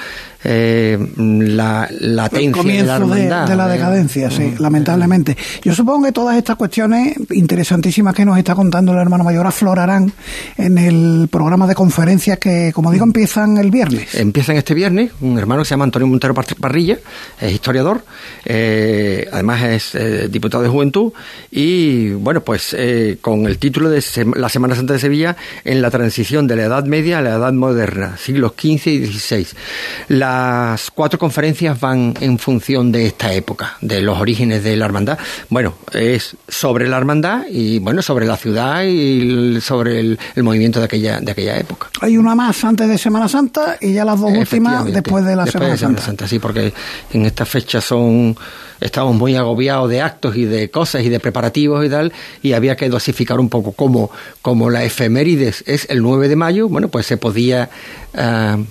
eh, 0.44 0.98
la 1.18 1.88
latencia 2.02 2.64
de 2.64 2.84
la, 2.84 3.46
de, 3.46 3.56
la 3.56 3.68
decadencia, 3.68 4.30
sí, 4.30 4.56
lamentablemente. 4.60 5.38
Yo 5.64 5.74
supongo 5.74 6.06
que 6.06 6.12
todas 6.12 6.38
estas 6.38 6.58
cuestiones 6.58 7.16
interesantísimas 7.32 8.14
que 8.14 8.26
nos 8.26 8.38
está 8.38 8.54
contando 8.54 8.92
el 8.92 9.00
hermano 9.00 9.24
mayor 9.24 9.48
aflorarán 9.48 10.12
en 10.58 10.78
el 10.78 11.30
programa 11.32 11.66
de 11.66 11.76
conferencias 11.76 12.40
que, 12.40 12.72
como 12.74 12.92
digo, 12.92 13.06
empiezan 13.06 13.58
el 13.58 13.72
viernes. 13.72 14.16
Empiezan 14.16 14.58
este 14.58 14.74
viernes, 14.74 15.12
un 15.22 15.40
hermano 15.40 15.62
que 15.62 15.70
se 15.70 15.72
llama 15.72 15.86
Antonio 15.86 16.08
Montero 16.08 16.34
Parrilla, 16.34 16.98
es 17.40 17.54
historiador, 17.54 18.04
eh, 18.44 19.28
además 19.32 19.64
es 19.64 19.96
eh, 19.96 20.28
diputado 20.28 20.64
de 20.64 20.70
Juventud 20.70 21.14
y, 21.52 22.12
bueno, 22.12 22.42
pues 22.42 22.76
eh, 22.78 23.18
con 23.22 23.46
el 23.46 23.58
título 23.58 23.90
de 23.90 24.04
La 24.36 24.50
Semana 24.50 24.76
Santa 24.76 24.93
de 24.94 25.00
Sevilla 25.00 25.36
en 25.66 25.82
la 25.82 25.92
transición 25.92 26.48
de 26.48 26.56
la 26.56 26.64
Edad 26.64 26.86
Media 26.86 27.20
a 27.20 27.22
la 27.22 27.32
Edad 27.32 27.54
Moderna, 27.54 28.18
siglos 28.18 28.54
XV 28.58 28.88
y 28.88 29.06
XVI. 29.06 29.48
La 30.10 30.44
las 30.74 30.90
cuatro 30.92 31.20
conferencias 31.20 31.80
van 31.80 32.14
en 32.20 32.40
función 32.40 32.92
de 32.92 33.06
esta 33.06 33.34
época, 33.34 33.78
de 33.82 34.02
los 34.02 34.18
orígenes 34.20 34.64
de 34.64 34.76
la 34.76 34.86
hermandad. 34.86 35.18
Bueno, 35.50 35.76
es 35.92 36.36
sobre 36.48 36.88
la 36.88 36.98
hermandad 36.98 37.44
y 37.50 37.80
bueno, 37.80 38.02
sobre 38.02 38.26
la 38.26 38.38
ciudad 38.38 38.84
y 38.84 39.60
sobre 39.62 40.00
el, 40.00 40.20
movimiento 40.38 40.80
de 40.80 40.86
aquella, 40.86 41.20
de 41.20 41.32
aquella 41.32 41.58
época. 41.58 41.90
Hay 42.02 42.18
una 42.18 42.36
más 42.36 42.64
antes 42.64 42.88
de 42.88 42.98
Semana 42.98 43.28
Santa 43.28 43.78
y 43.80 43.94
ya 43.94 44.06
las 44.06 44.20
dos 44.20 44.32
últimas 44.32 44.86
después 44.86 45.24
de 45.26 45.36
la 45.36 45.46
Semana, 45.46 45.78
Semana 45.78 46.02
Santa. 46.02 46.28
Sí, 46.28 46.40
porque 46.40 46.74
en 47.14 47.26
estas 47.26 47.48
fechas 47.48 47.84
son 47.84 48.36
estábamos 48.84 49.16
muy 49.16 49.36
agobiados 49.36 49.90
de 49.90 50.02
actos 50.02 50.36
y 50.36 50.46
de 50.46 50.70
cosas 50.70 51.04
y 51.04 51.10
de 51.10 51.20
preparativos 51.20 51.86
y 51.86 51.90
tal, 51.90 52.14
y 52.42 52.54
había 52.54 52.76
que 52.76 52.90
dosificar 52.90 53.40
un 53.40 53.50
poco 53.50 53.72
como, 53.72 54.12
como 54.42 54.70
la 54.70 54.84
efemérides 54.84 55.64
es 55.66 55.90
el 55.90 56.02
9 56.02 56.28
de 56.28 56.36
mayo, 56.36 56.70
bueno, 56.70 56.90
pues 56.90 57.06
se 57.06 57.18
podía 57.18 57.70
eh, 58.14 58.66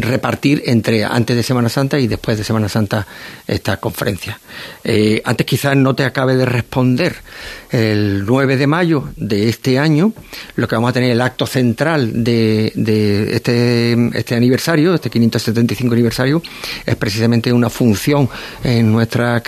repartir 0.00 0.62
entre 0.66 1.04
antes 1.04 1.36
de 1.36 1.42
Semana 1.42 1.68
Santa 1.68 1.98
y 1.98 2.06
después 2.06 2.38
de 2.38 2.44
Semana 2.44 2.68
Santa 2.68 3.06
esta 3.46 3.76
conferencia. 3.78 4.38
Eh, 4.84 5.20
antes 5.24 5.46
quizás 5.46 5.76
no 5.76 5.94
te 5.94 6.04
acabe 6.04 6.36
de 6.36 6.46
responder. 6.46 7.16
El 7.70 8.24
9 8.24 8.56
de 8.56 8.66
mayo 8.66 9.08
de 9.16 9.48
este 9.48 9.78
año, 9.78 10.12
lo 10.54 10.68
que 10.68 10.76
vamos 10.76 10.90
a 10.90 10.92
tener 10.92 11.10
el 11.10 11.20
acto 11.20 11.46
central 11.46 12.24
de, 12.24 12.72
este, 13.34 14.18
este 14.18 14.34
aniversario, 14.34 14.94
este 14.94 15.10
575 15.10 15.92
aniversario, 15.92 16.42
es 16.86 16.96
precisamente 16.96 17.52
una 17.52 17.68
función 17.68 18.28
en 18.62 18.92
nuestra 18.92 19.40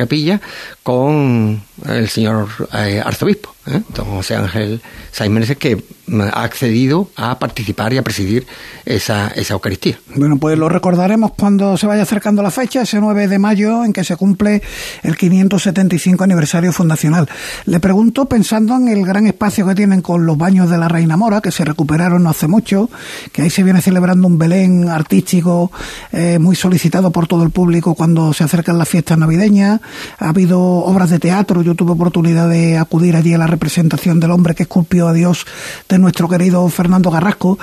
con 0.83 1.62
el 1.87 2.09
señor 2.09 2.49
eh, 2.73 3.03
arzobispo. 3.05 3.55
¿Eh? 3.68 3.82
don 3.94 4.06
José 4.06 4.37
Ángel 4.37 4.80
Meneses, 5.28 5.56
que 5.56 5.82
ha 6.32 6.42
accedido 6.42 7.10
a 7.16 7.38
participar 7.38 7.92
y 7.92 7.98
a 7.98 8.02
presidir 8.02 8.46
esa, 8.84 9.28
esa 9.28 9.54
Eucaristía. 9.54 9.98
Bueno, 10.14 10.38
pues 10.38 10.58
lo 10.58 10.68
recordaremos 10.68 11.32
cuando 11.37 11.76
se 11.76 11.87
vaya 11.87 12.02
acercando 12.02 12.42
la 12.42 12.50
fecha, 12.50 12.82
ese 12.82 13.00
9 13.00 13.28
de 13.28 13.38
mayo, 13.38 13.84
en 13.84 13.92
que 13.92 14.04
se 14.04 14.16
cumple 14.16 14.62
el 15.02 15.16
575 15.16 16.25
aniversario 16.25 16.72
fundacional. 16.72 17.28
Le 17.66 17.80
pregunto, 17.80 18.26
pensando 18.26 18.76
en 18.76 18.88
el 18.88 19.04
gran 19.04 19.26
espacio 19.26 19.66
que 19.66 19.75
tienen 19.75 20.00
con 20.00 20.25
los 20.25 20.38
baños 20.38 20.70
de 20.70 20.78
la 20.78 20.88
Reina 20.88 21.16
Mora, 21.16 21.40
que 21.40 21.50
se 21.50 21.64
recuperaron 21.64 22.22
no 22.22 22.30
hace 22.30 22.48
mucho, 22.48 22.88
que 23.32 23.42
ahí 23.42 23.50
se 23.50 23.62
viene 23.62 23.82
celebrando 23.82 24.26
un 24.26 24.38
Belén 24.38 24.88
artístico 24.88 25.70
eh, 26.12 26.38
muy 26.38 26.56
solicitado 26.56 27.10
por 27.10 27.26
todo 27.26 27.42
el 27.42 27.50
público 27.50 27.94
cuando 27.94 28.32
se 28.32 28.44
acercan 28.44 28.78
las 28.78 28.88
fiestas 28.88 29.18
navideñas, 29.18 29.80
ha 30.18 30.28
habido 30.30 30.60
obras 30.60 31.10
de 31.10 31.18
teatro, 31.18 31.62
yo 31.62 31.75
tuve 31.75 31.92
oportunidad 31.92 32.48
de 32.48 32.78
acudir 32.78 33.16
allí 33.16 33.34
a 33.34 33.38
la 33.38 33.46
representación 33.59 34.21
del 34.21 34.31
hombre 34.31 34.55
que 34.55 34.62
esculpió 34.62 35.09
a 35.09 35.12
Dios 35.12 35.45
de 35.88 35.99
nuestro 35.99 36.29
querido 36.29 36.67
Fernando 36.69 37.11
Garrasco, 37.11 37.59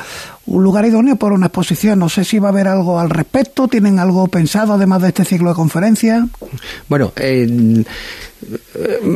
un 0.45 0.63
lugar 0.63 0.85
idóneo 0.85 1.15
por 1.15 1.31
una 1.31 1.47
exposición. 1.47 1.99
No 1.99 2.09
sé 2.09 2.25
si 2.25 2.37
va 2.37 2.49
a 2.49 2.51
haber 2.51 2.67
algo 2.67 2.99
al 2.99 3.09
respecto, 3.09 3.69
tienen 3.69 3.97
algo 3.99 4.27
pensado 4.27 4.73
además 4.73 5.01
de 5.01 5.07
este 5.07 5.23
ciclo 5.23 5.49
de 5.49 5.55
conferencias. 5.55 6.25
Bueno, 6.89 7.13
eh, 7.15 7.83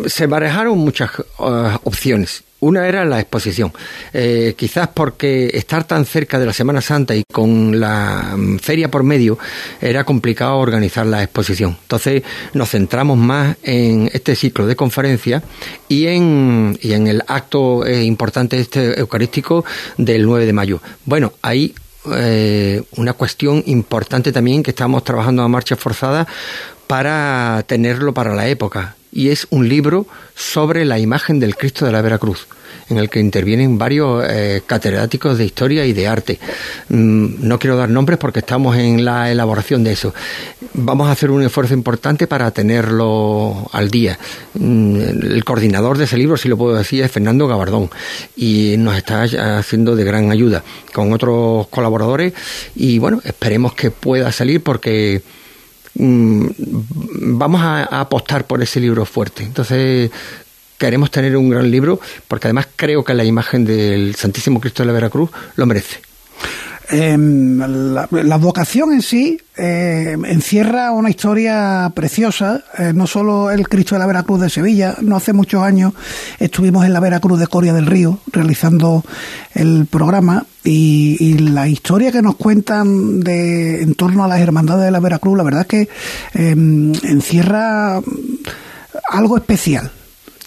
se 0.07 0.27
manejaron 0.27 0.77
muchas 0.77 1.11
uh, 1.19 1.77
opciones. 1.83 2.43
Una 2.61 2.87
era 2.87 3.05
la 3.05 3.19
exposición. 3.19 3.71
Eh, 4.13 4.53
quizás 4.57 4.89
porque 4.89 5.49
estar 5.53 5.85
tan 5.85 6.05
cerca 6.05 6.39
de 6.39 6.45
la 6.45 6.53
Semana 6.53 6.81
Santa 6.81 7.15
y 7.15 7.23
con 7.31 7.79
la 7.79 8.35
mm, 8.35 8.57
feria 8.57 8.91
por 8.91 9.03
medio 9.03 9.37
era 9.79 10.03
complicado 10.03 10.57
organizar 10.57 11.05
la 11.05 11.23
exposición. 11.23 11.77
Entonces 11.81 12.23
nos 12.53 12.69
centramos 12.69 13.17
más 13.17 13.55
en 13.63 14.09
este 14.13 14.35
ciclo 14.35 14.67
de 14.67 14.75
conferencias 14.75 15.43
y 15.87 16.07
en, 16.07 16.77
y 16.81 16.93
en 16.93 17.07
el 17.07 17.23
acto 17.27 17.85
eh, 17.85 18.03
importante 18.03 18.59
este 18.59 18.99
eucarístico 18.99 19.63
del 19.97 20.25
9 20.25 20.45
de 20.45 20.53
mayo. 20.53 20.81
Bueno, 21.05 21.33
hay 21.41 21.73
eh, 22.13 22.81
una 22.97 23.13
cuestión 23.13 23.63
importante 23.67 24.31
también 24.31 24.63
que 24.63 24.71
estamos 24.71 25.03
trabajando 25.03 25.43
a 25.43 25.47
marcha 25.47 25.75
forzada 25.75 26.27
para 26.87 27.63
tenerlo 27.67 28.13
para 28.13 28.33
la 28.33 28.47
época 28.47 28.95
y 29.11 29.29
es 29.29 29.47
un 29.49 29.67
libro 29.67 30.05
sobre 30.35 30.85
la 30.85 30.99
imagen 30.99 31.39
del 31.39 31.55
Cristo 31.55 31.85
de 31.85 31.91
la 31.91 32.01
Veracruz 32.01 32.47
en 32.89 32.97
el 32.97 33.09
que 33.09 33.19
intervienen 33.19 33.77
varios 33.77 34.23
eh, 34.27 34.61
catedráticos 34.65 35.37
de 35.37 35.45
historia 35.45 35.85
y 35.85 35.93
de 35.93 36.07
arte. 36.07 36.39
Mm, 36.89 37.47
no 37.47 37.59
quiero 37.59 37.77
dar 37.77 37.89
nombres 37.89 38.17
porque 38.17 38.39
estamos 38.39 38.75
en 38.77 39.05
la 39.05 39.31
elaboración 39.31 39.83
de 39.83 39.91
eso. 39.91 40.13
Vamos 40.73 41.07
a 41.07 41.11
hacer 41.11 41.29
un 41.31 41.43
esfuerzo 41.43 41.73
importante 41.73 42.27
para 42.27 42.51
tenerlo 42.51 43.69
al 43.71 43.89
día. 43.89 44.17
Mm, 44.55 44.95
el 44.95 45.43
coordinador 45.45 45.97
de 45.97 46.05
ese 46.05 46.17
libro, 46.17 46.37
si 46.37 46.49
lo 46.49 46.57
puedo 46.57 46.75
decir, 46.75 47.03
es 47.03 47.11
Fernando 47.11 47.47
Gabardón 47.47 47.89
y 48.35 48.75
nos 48.77 48.97
está 48.97 49.23
haciendo 49.57 49.95
de 49.95 50.03
gran 50.03 50.31
ayuda 50.31 50.63
con 50.93 51.13
otros 51.13 51.67
colaboradores 51.67 52.33
y 52.75 52.97
bueno, 52.99 53.21
esperemos 53.23 53.73
que 53.73 53.91
pueda 53.91 54.31
salir 54.31 54.63
porque 54.63 55.21
vamos 55.95 57.61
a, 57.61 57.83
apostar 57.99 58.45
por 58.45 58.61
ese 58.61 58.79
libro 58.79 59.05
fuerte. 59.05 59.43
Entonces, 59.43 60.11
queremos 60.77 61.11
tener 61.11 61.35
un 61.35 61.49
gran 61.49 61.69
libro 61.69 61.99
porque 62.27 62.47
además 62.47 62.67
creo 62.75 63.03
que 63.03 63.13
la 63.13 63.23
imagen 63.23 63.65
del 63.65 64.15
Santísimo 64.15 64.59
Cristo 64.59 64.83
de 64.83 64.87
la 64.87 64.93
Veracruz 64.93 65.29
lo 65.55 65.65
merece. 65.65 66.01
Em, 66.91 67.59
la, 67.59 68.37
vocación 68.37 68.91
en 68.93 69.03
sí 69.03 69.39
eh, 69.55 70.17
encierra 70.25 70.91
una 70.91 71.11
historia 71.11 71.91
preciosa, 71.93 72.63
eh, 72.79 72.93
no 72.95 73.05
solo 73.05 73.51
el 73.51 73.69
Cristo 73.69 73.93
de 73.93 73.99
la 73.99 74.07
Veracruz 74.07 74.41
de 74.41 74.49
Sevilla, 74.49 74.95
no 75.01 75.15
hace 75.15 75.31
muchos 75.31 75.61
años 75.61 75.93
estuvimos 76.39 76.85
en 76.85 76.93
la 76.93 76.99
Veracruz 76.99 77.39
de 77.39 77.45
Coria 77.45 77.73
del 77.73 77.85
Río 77.85 78.17
realizando 78.31 79.03
el 79.53 79.85
programa 79.85 80.47
y, 80.63 81.37
la 81.37 81.67
historia 81.67 82.11
que 82.11 82.23
nos 82.23 82.35
cuentan 82.35 83.19
de 83.19 83.83
en 83.83 83.93
torno 83.93 84.23
a 84.23 84.27
las 84.27 84.39
hermandades 84.39 84.85
de 84.85 84.91
la 84.91 84.99
Veracruz, 84.99 85.37
la 85.37 85.43
verdad 85.43 85.61
es 85.61 85.67
que 85.67 85.89
em, 86.33 86.91
encierra 87.03 88.01
algo 89.11 89.37
especial 89.37 89.91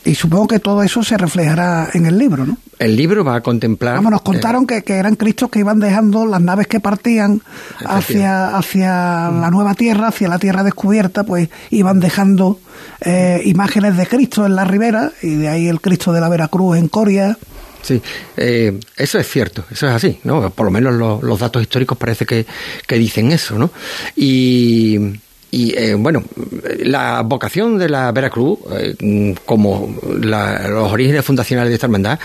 y 0.05 0.15
supongo 0.15 0.49
que 0.49 0.59
todo 0.59 0.83
eso 0.83 1.03
se 1.03 1.17
reflejará 1.17 1.89
en 1.95 2.07
el 2.07 2.19
libro, 2.19 2.45
¿no? 2.45 2.57
El 2.79 2.97
libro 2.97 3.25
va 3.25 3.37
a 3.37 3.41
contemplar. 3.41 3.95
Vamos, 3.95 4.11
nos 4.11 4.23
contaron 4.23 4.67
que, 4.67 4.83
eran 4.87 5.15
cristos 5.15 5.49
que 5.51 5.61
iban 5.61 5.79
dejando 5.79 6.27
las 6.27 6.41
naves 6.41 6.67
que 6.67 6.81
partían 6.81 7.41
hacia, 7.85 8.57
hacia 8.57 9.31
la 9.31 9.51
nueva 9.51 9.75
tierra, 9.75 10.09
hacia 10.09 10.29
la 10.29 10.39
tierra 10.39 10.65
descubierta, 10.65 11.23
pues 11.23 11.49
iban 11.71 12.01
dejando 12.01 12.59
eh, 13.01 13.41
imágenes 13.45 13.97
de 13.97 14.07
Cristo 14.07 14.45
en 14.45 14.57
la 14.57 14.65
ribera, 14.65 15.13
y 15.23 15.37
de 15.37 15.49
ahí 15.49 15.69
el 15.69 15.81
Cristo 15.81 16.13
de 16.13 16.21
la 16.21 16.29
Veracruz 16.29 16.77
en 16.77 16.89
Coria. 16.89 17.39
Sí, 17.83 18.01
eh, 18.37 18.79
eso 18.97 19.19
es 19.19 19.29
cierto, 19.29 19.65
eso 19.71 19.89
es 19.89 19.95
así, 19.95 20.19
¿no? 20.25 20.51
Por 20.51 20.67
lo 20.67 20.73
menos 20.73 20.95
los 21.23 21.39
datos 21.39 21.63
históricos 21.63 21.99
parece 21.99 22.27
que, 22.27 22.47
que 22.87 22.97
dicen 22.97 23.31
eso, 23.31 23.59
¿no? 23.59 23.71
Y 24.17 24.99
y 25.55 25.77
eh, 25.77 25.93
bueno, 25.93 26.25
la 26.79 27.21
vocación 27.21 27.77
de 27.77 27.87
la 27.87 28.11
Veracruz, 28.11 28.59
eh, 28.71 29.35
como 29.45 29.95
los 30.19 30.91
orígenes 30.91 31.27
fundacionales 31.27 31.69
de 31.69 31.75
esta 31.75 31.89
hermandad, 31.89 32.19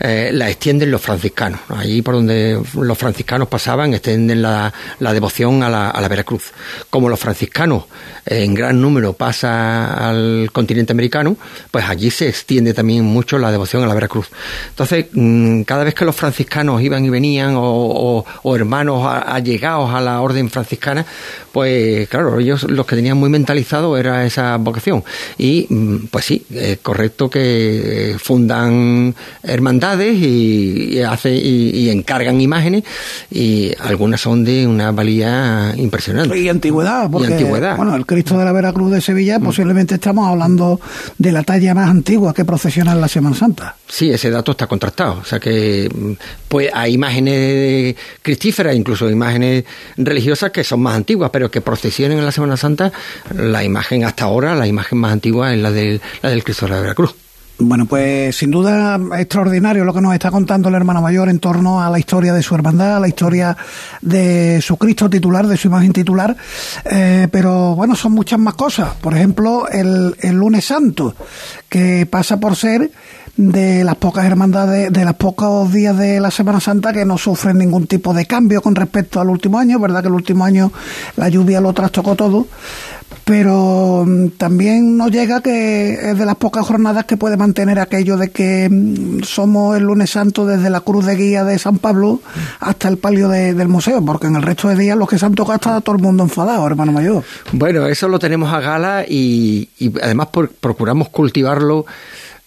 eh, 0.00 0.30
la 0.32 0.48
extienden 0.48 0.90
los 0.90 1.02
franciscanos. 1.02 1.60
Allí 1.68 2.00
por 2.00 2.14
donde 2.14 2.58
los 2.74 2.96
franciscanos 2.96 3.48
pasaban, 3.48 3.92
extienden 3.92 4.40
la, 4.40 4.72
devoción 4.98 5.62
a 5.62 5.68
la, 5.68 5.90
a 5.90 6.00
la, 6.00 6.08
Veracruz. 6.08 6.52
Como 6.88 7.10
los 7.10 7.20
franciscanos 7.20 7.84
en 8.24 8.54
gran 8.54 8.80
número 8.80 9.12
pasa 9.12 10.08
al 10.08 10.48
continente 10.50 10.92
americano, 10.92 11.36
pues 11.70 11.84
allí 11.84 12.10
se 12.10 12.30
extiende 12.30 12.72
también 12.72 13.04
mucho 13.04 13.38
la 13.38 13.52
devoción 13.52 13.84
a 13.84 13.86
la 13.88 13.94
Veracruz. 13.94 14.28
Entonces, 14.70 15.04
mm, 15.12 15.62
cada 15.62 15.84
vez 15.84 15.92
que 15.92 16.06
los 16.06 16.16
franciscanos 16.16 16.80
iban 16.80 17.04
y 17.04 17.10
venían, 17.10 17.56
o, 17.58 18.24
hermanos 18.56 19.06
allegados 19.06 19.92
a 19.94 20.00
la 20.00 20.22
orden 20.22 20.48
franciscana, 20.48 21.04
pues 21.52 22.08
claro, 22.08 22.38
ellos 22.38 22.69
los 22.70 22.86
que 22.86 22.96
tenían 22.96 23.16
muy 23.16 23.28
mentalizado 23.28 23.96
era 23.96 24.24
esa 24.24 24.56
vocación. 24.56 25.04
Y 25.38 25.66
mm, 25.68 26.06
pues 26.10 26.24
sí, 26.24 26.44
es 26.50 26.78
correcto 26.78 27.28
que 27.28 28.12
eh, 28.12 28.18
fundan 28.18 29.14
hermandades 29.42 30.16
y, 30.16 31.00
hace, 31.00 31.34
y, 31.34 31.88
encargan 31.90 32.40
imágenes 32.40 32.84
y 33.30 33.72
algunas 33.80 34.20
son 34.20 34.44
de 34.44 34.66
una 34.66 34.92
valía 34.92 35.74
impresionante. 35.76 36.38
Y 36.38 36.48
antigüedad, 36.48 37.10
porque 37.10 37.32
antigüedad. 37.32 37.76
bueno, 37.76 37.96
el 37.96 38.06
Cristo 38.06 38.38
de 38.38 38.44
la 38.44 38.52
Veracruz 38.52 38.92
de 38.92 39.00
Sevilla 39.00 39.38
mm. 39.38 39.42
posiblemente 39.42 39.94
estamos 39.96 40.28
hablando 40.28 40.80
de 41.18 41.32
la 41.32 41.42
talla 41.42 41.74
más 41.74 41.90
antigua 41.90 42.32
que 42.32 42.44
procesiona 42.44 42.92
en 42.92 43.00
la 43.00 43.08
Semana 43.08 43.36
Santa. 43.36 43.76
Sí, 43.88 44.10
ese 44.10 44.30
dato 44.30 44.52
está 44.52 44.66
contrastado. 44.66 45.18
O 45.20 45.24
sea 45.24 45.40
que 45.40 45.90
mm, 45.92 46.12
pues 46.48 46.70
hay 46.72 46.94
imágenes 46.94 47.96
cristíferas, 48.22 48.74
incluso 48.76 49.10
imágenes 49.10 49.64
religiosas 49.96 50.50
que 50.50 50.64
son 50.64 50.80
más 50.80 50.96
antiguas, 50.96 51.30
pero 51.32 51.50
que 51.50 51.60
procesionen 51.60 52.18
en 52.18 52.24
la 52.24 52.32
Semana 52.32 52.56
Santa, 52.56 52.59
la 53.34 53.64
imagen 53.64 54.04
hasta 54.04 54.24
ahora, 54.24 54.54
la 54.54 54.66
imagen 54.66 54.98
más 54.98 55.12
antigua 55.12 55.52
es 55.52 55.60
la 55.60 55.70
del, 55.70 56.00
la 56.22 56.30
del 56.30 56.44
Cristo 56.44 56.66
de 56.66 56.72
la 56.72 56.80
Veracruz. 56.80 57.14
Bueno, 57.62 57.84
pues 57.84 58.36
sin 58.36 58.50
duda 58.50 58.98
extraordinario 59.18 59.84
lo 59.84 59.92
que 59.92 60.00
nos 60.00 60.14
está 60.14 60.30
contando 60.30 60.70
el 60.70 60.74
hermano 60.74 61.02
mayor 61.02 61.28
en 61.28 61.38
torno 61.40 61.82
a 61.82 61.90
la 61.90 61.98
historia 61.98 62.32
de 62.32 62.42
su 62.42 62.54
hermandad, 62.54 62.96
a 62.96 63.00
la 63.00 63.08
historia 63.08 63.54
de 64.00 64.62
su 64.62 64.78
Cristo 64.78 65.10
titular, 65.10 65.46
de 65.46 65.58
su 65.58 65.68
imagen 65.68 65.92
titular, 65.92 66.34
eh, 66.90 67.28
pero 67.30 67.74
bueno, 67.74 67.94
son 67.96 68.12
muchas 68.12 68.38
más 68.38 68.54
cosas. 68.54 68.94
Por 68.94 69.14
ejemplo, 69.14 69.68
el, 69.68 70.16
el 70.20 70.36
lunes 70.36 70.64
santo, 70.64 71.14
que 71.68 72.06
pasa 72.06 72.40
por 72.40 72.56
ser 72.56 72.90
de 73.36 73.84
las 73.84 73.96
pocas 73.96 74.24
hermandades, 74.24 74.92
de 74.92 75.04
los 75.04 75.14
pocos 75.14 75.72
días 75.72 75.96
de 75.96 76.20
la 76.20 76.30
Semana 76.30 76.60
Santa 76.60 76.92
que 76.92 77.04
no 77.04 77.18
sufren 77.18 77.58
ningún 77.58 77.86
tipo 77.86 78.12
de 78.12 78.26
cambio 78.26 78.60
con 78.60 78.74
respecto 78.74 79.20
al 79.20 79.30
último 79.30 79.58
año, 79.58 79.78
verdad 79.78 80.02
que 80.02 80.08
el 80.08 80.14
último 80.14 80.44
año 80.44 80.72
la 81.16 81.28
lluvia 81.28 81.60
lo 81.60 81.72
trastocó 81.72 82.16
todo, 82.16 82.46
pero 83.24 84.04
mm, 84.06 84.30
también 84.38 84.96
nos 84.96 85.10
llega 85.10 85.40
que 85.40 86.10
es 86.10 86.18
de 86.18 86.26
las 86.26 86.36
pocas 86.36 86.66
jornadas 86.66 87.04
que 87.04 87.16
puede 87.16 87.36
mantener 87.36 87.78
aquello 87.78 88.16
de 88.16 88.30
que 88.30 88.68
mm, 88.68 89.22
somos 89.22 89.76
el 89.76 89.84
lunes 89.84 90.10
santo 90.10 90.46
desde 90.46 90.70
la 90.70 90.80
cruz 90.80 91.06
de 91.06 91.16
guía 91.16 91.44
de 91.44 91.58
San 91.58 91.78
Pablo 91.78 92.20
hasta 92.58 92.88
el 92.88 92.98
palio 92.98 93.28
del 93.28 93.68
museo, 93.68 94.04
porque 94.04 94.26
en 94.26 94.36
el 94.36 94.42
resto 94.42 94.68
de 94.68 94.76
días 94.76 94.96
los 94.96 95.08
que 95.08 95.18
se 95.18 95.26
han 95.26 95.34
tocado 95.34 95.56
está 95.56 95.80
todo 95.80 95.96
el 95.96 96.02
mundo 96.02 96.24
enfadado, 96.24 96.66
hermano 96.66 96.92
mayor. 96.92 97.22
Bueno, 97.52 97.86
eso 97.86 98.08
lo 98.08 98.18
tenemos 98.18 98.52
a 98.52 98.60
gala 98.60 99.04
y, 99.08 99.68
además 100.02 100.28
procuramos 100.60 101.08
cultivarlo 101.08 101.86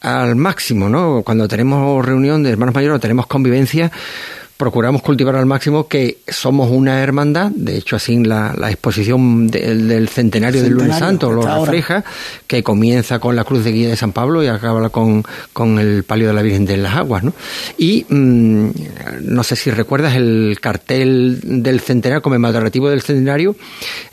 al 0.04 0.36
máximo, 0.36 0.90
¿no? 0.90 1.24
Cuando 1.24 1.48
tenemos 1.48 2.06
reunión 2.06 2.44
de 2.44 2.52
hermanos 2.52 2.76
mayores, 2.76 3.02
tenemos 3.02 3.26
convivencia, 3.26 3.90
procuramos 4.58 5.02
cultivar 5.02 5.36
al 5.36 5.46
máximo 5.46 5.88
que 5.88 6.20
somos 6.28 6.70
una 6.70 7.02
hermandad, 7.02 7.52
de 7.52 7.78
hecho 7.78 7.96
así 7.96 8.24
la, 8.24 8.54
la 8.58 8.70
exposición 8.70 9.48
del 9.48 10.08
centenario, 10.10 10.62
del 10.62 10.74
lunes 10.74 10.98
santo 10.98 11.32
lo 11.32 11.42
refleja, 11.42 12.04
que 12.46 12.62
comienza 12.62 13.20
con 13.20 13.36
la 13.36 13.44
cruz 13.44 13.64
de 13.64 13.72
guía 13.72 13.90
de 13.90 13.96
San 13.96 14.12
Pablo 14.12 14.44
y 14.44 14.48
acaba 14.48 14.90
con, 14.90 15.24
con 15.54 15.80
el 15.80 16.04
palio 16.04 16.28
de 16.28 16.34
la 16.34 16.42
Virgen 16.44 16.66
de 16.66 16.78
las 16.78 16.96
Aguas, 16.96 17.24
¿no? 17.24 17.34
Y 17.78 18.06
mm, 18.08 18.70
no 19.22 19.44
sé 19.44 19.56
si 19.56 19.72
recuerdas 19.72 20.16
el 20.16 20.58
cartel 20.62 21.40
del 21.44 21.80
centenario, 21.80 22.22
conmemorativo 22.22 22.90
del 22.90 23.02
centenario, 23.02 23.56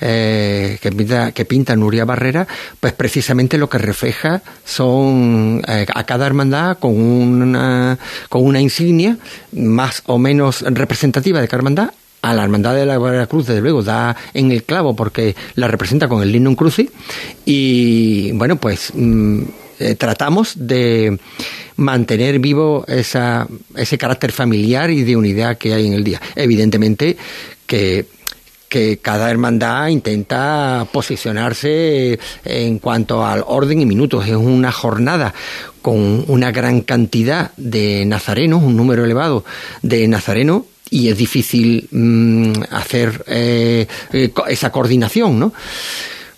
eh, 0.00 0.79
que, 0.81 0.90
pinta, 0.90 1.33
que 1.33 1.44
pinta 1.44 1.76
Nuria 1.76 2.05
Barrera, 2.05 2.46
pues 2.81 2.94
precisamente 2.94 3.59
lo 3.59 3.68
que 3.68 3.79
refleja 3.79 4.42
son 4.64 5.62
eh, 5.68 5.87
a 5.94 6.05
cada 6.05 6.26
hermandad 6.26 6.79
con 6.79 6.98
una, 6.98 7.98
con 8.29 8.44
una 8.44 8.61
insignia 8.61 9.18
más 9.53 10.03
o 10.07 10.18
menos 10.18 10.30
representativa 10.38 11.40
de 11.40 11.49
cada 11.49 11.59
hermandad 11.59 11.90
a 12.23 12.35
la 12.35 12.45
Hermandad 12.45 12.75
de 12.75 12.87
la 12.87 13.27
Cruz, 13.27 13.47
desde 13.47 13.61
luego, 13.61 13.83
da 13.83 14.16
en 14.35 14.53
el 14.53 14.64
clavo 14.64 14.95
porque 14.95 15.35
la 15.55 15.69
representa 15.69 16.09
con 16.09 16.23
el 16.23 16.33
Lignum 16.33 16.55
Crucis 16.55 16.90
y, 17.45 18.31
bueno, 18.33 18.57
pues 18.57 18.93
mm, 18.95 19.43
eh, 19.79 19.95
tratamos 19.95 20.53
de 20.57 21.19
mantener 21.77 22.38
vivo 22.38 22.85
esa, 22.87 23.49
ese 23.75 23.97
carácter 23.97 24.33
familiar 24.33 24.90
y 24.90 25.03
de 25.03 25.16
unidad 25.16 25.57
que 25.57 25.73
hay 25.73 25.87
en 25.87 25.95
el 25.95 26.05
día. 26.05 26.21
Evidentemente 26.37 27.16
que 27.66 28.05
que 28.71 28.99
cada 28.99 29.31
hermandad 29.31 29.89
intenta 29.89 30.87
posicionarse 30.93 32.19
en 32.45 32.79
cuanto 32.79 33.27
al 33.27 33.45
orden 33.47 33.81
y 33.81 33.85
minutos. 33.85 34.27
Es 34.27 34.37
una 34.37 34.71
jornada 34.71 35.35
con 35.83 36.25
una 36.29 36.53
gran 36.53 36.83
cantidad 36.83 37.51
de 37.57 38.07
nazarenos, 38.07 38.63
un 38.63 38.77
número 38.77 39.05
elevado 39.05 39.45
de 39.83 40.07
nazarenos, 40.07 40.63
y 40.89 41.09
es 41.09 41.19
difícil 41.19 41.89
mm, 41.91 42.53
hacer 42.71 43.25
eh, 43.27 43.87
eh, 44.13 44.33
esa 44.49 44.71
coordinación, 44.71 45.39
¿no? 45.39 45.53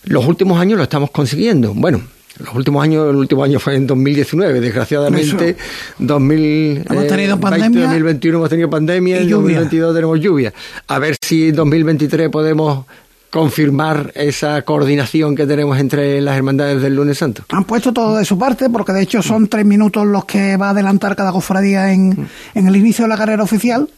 Los 0.05 0.27
últimos 0.27 0.59
años 0.59 0.79
lo 0.79 0.85
estamos 0.85 1.11
consiguiendo. 1.11 1.75
Bueno, 1.75 2.03
los 2.45 2.55
últimos 2.55 2.83
años, 2.83 3.09
el 3.11 3.17
último 3.17 3.45
año 3.45 3.59
fue 3.59 3.77
en 3.77 3.87
2019, 3.87 4.61
desgraciadamente. 4.61 5.57
2000, 5.99 6.85
hemos 6.89 7.07
tenido 7.07 7.37
2021 7.37 8.39
hemos 8.39 8.51
tenido 8.51 8.71
pandemia, 8.71 9.21
y 9.21 9.25
en 9.25 9.31
2022 9.31 9.95
tenemos 9.95 10.21
lluvia. 10.21 10.53
A 10.89 10.99
ver 10.99 11.17
si 11.21 11.49
en 11.49 11.57
2023 11.57 12.29
podemos 12.31 12.87
confirmar 13.31 14.13
esa 14.15 14.61
coordinación 14.61 15.35
que 15.35 15.47
tenemos 15.47 15.79
entre 15.79 16.21
las 16.21 16.37
hermandades 16.37 16.83
del 16.83 16.95
lunes 16.95 17.17
santo. 17.17 17.45
Han 17.49 17.65
puesto 17.65 17.91
todo 17.91 18.19
de 18.19 18.27
su 18.27 18.39
parte, 18.39 18.69
porque 18.69 18.93
de 18.93 19.03
hecho 19.03 19.23
son 19.23 19.49
tres 19.49 19.65
minutos 19.65 20.07
los 20.07 20.27
que 20.27 20.59
va 20.59 20.67
a 20.67 20.71
adelantar 20.71 21.17
cada 21.17 21.33
cofradía 21.33 21.93
en, 21.93 22.29
en 22.55 22.67
el 22.67 22.77
inicio 22.77 23.07
de 23.07 23.09
la 23.09 23.17
carrera 23.17 23.43
oficial 23.43 23.89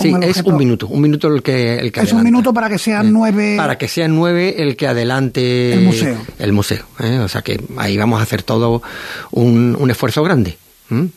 sí, 0.00 0.14
es 0.22 0.42
un 0.42 0.56
minuto, 0.56 0.86
un 0.88 1.00
minuto 1.00 1.28
el 1.28 1.42
que, 1.42 1.78
el 1.78 1.92
que 1.92 2.00
Es 2.00 2.12
un 2.12 2.22
minuto 2.22 2.52
para 2.52 2.68
que 2.68 2.78
sean 2.78 3.06
eh, 3.06 3.10
nueve... 3.12 3.54
Para 3.56 3.78
que 3.78 3.88
sean 3.88 4.14
nueve 4.14 4.62
el 4.62 4.76
que 4.76 4.86
adelante... 4.86 5.72
El 5.72 5.82
museo. 5.82 6.18
El 6.38 6.52
museo, 6.52 6.84
¿eh? 7.00 7.18
o 7.18 7.28
sea 7.28 7.42
que 7.42 7.60
ahí 7.76 7.96
vamos 7.96 8.20
a 8.20 8.22
hacer 8.22 8.42
todo 8.42 8.82
un, 9.30 9.76
un 9.78 9.90
esfuerzo 9.90 10.22
grande. 10.22 10.56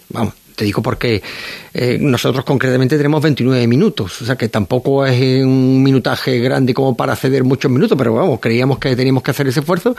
Vamos, 0.10 0.34
te 0.56 0.66
digo 0.66 0.82
porque 0.82 1.22
eh, 1.80 2.00
nosotros 2.02 2.44
concretamente 2.44 2.98
tenemos 2.98 3.22
29 3.22 3.68
minutos, 3.68 4.24
o 4.24 4.26
sea 4.26 4.36
que 4.36 4.50
tampoco 4.50 5.06
es 5.06 5.44
un 5.44 5.84
minutaje 5.84 6.40
grande 6.40 6.74
como 6.74 6.98
para 6.98 7.16
ceder 7.16 7.44
muchos 7.44 7.70
minutos, 7.70 7.96
pero 7.96 8.16
vamos, 8.16 8.40
creíamos 8.40 8.80
que 8.80 8.96
teníamos 8.96 9.22
que 9.22 9.30
hacer 9.30 9.48
ese 9.48 9.60
esfuerzo 9.60 9.96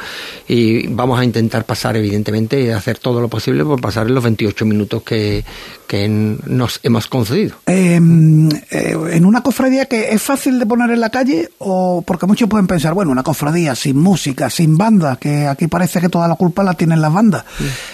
y 0.48 0.88
vamos 0.88 1.20
a 1.20 1.24
intentar 1.24 1.64
pasar, 1.64 1.96
evidentemente, 1.96 2.74
hacer 2.74 2.98
todo 2.98 3.20
lo 3.20 3.28
posible 3.28 3.64
por 3.64 3.80
pasar 3.80 4.10
los 4.10 4.24
28 4.24 4.64
minutos 4.66 5.04
que, 5.04 5.44
que 5.86 6.08
nos 6.08 6.80
hemos 6.82 7.06
concedido. 7.06 7.54
Em, 7.66 8.48
eh, 8.72 8.96
en 9.12 9.24
una 9.24 9.42
cofradía 9.42 9.86
que 9.86 10.10
es 10.10 10.20
fácil 10.20 10.58
de 10.58 10.66
poner 10.66 10.90
en 10.90 11.00
la 11.00 11.10
calle, 11.10 11.48
o 11.58 12.02
porque 12.04 12.26
muchos 12.26 12.48
pueden 12.48 12.66
pensar, 12.66 12.92
bueno, 12.92 13.12
una 13.12 13.22
cofradía 13.22 13.76
sin 13.76 13.98
música, 13.98 14.50
sin 14.50 14.76
banda, 14.76 15.14
que 15.14 15.46
aquí 15.46 15.68
parece 15.68 16.00
que 16.00 16.08
toda 16.08 16.26
la 16.26 16.34
culpa 16.34 16.64
la 16.64 16.74
tienen 16.74 17.00
las 17.00 17.12
bandas. 17.12 17.44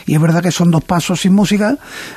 Y 0.07 0.15
es 0.15 0.21
verdad 0.23 0.43
que 0.43 0.51
son 0.51 0.71
dos 0.71 0.83
pasos 0.85 1.21
sin 1.21 1.35
música, 1.35 1.77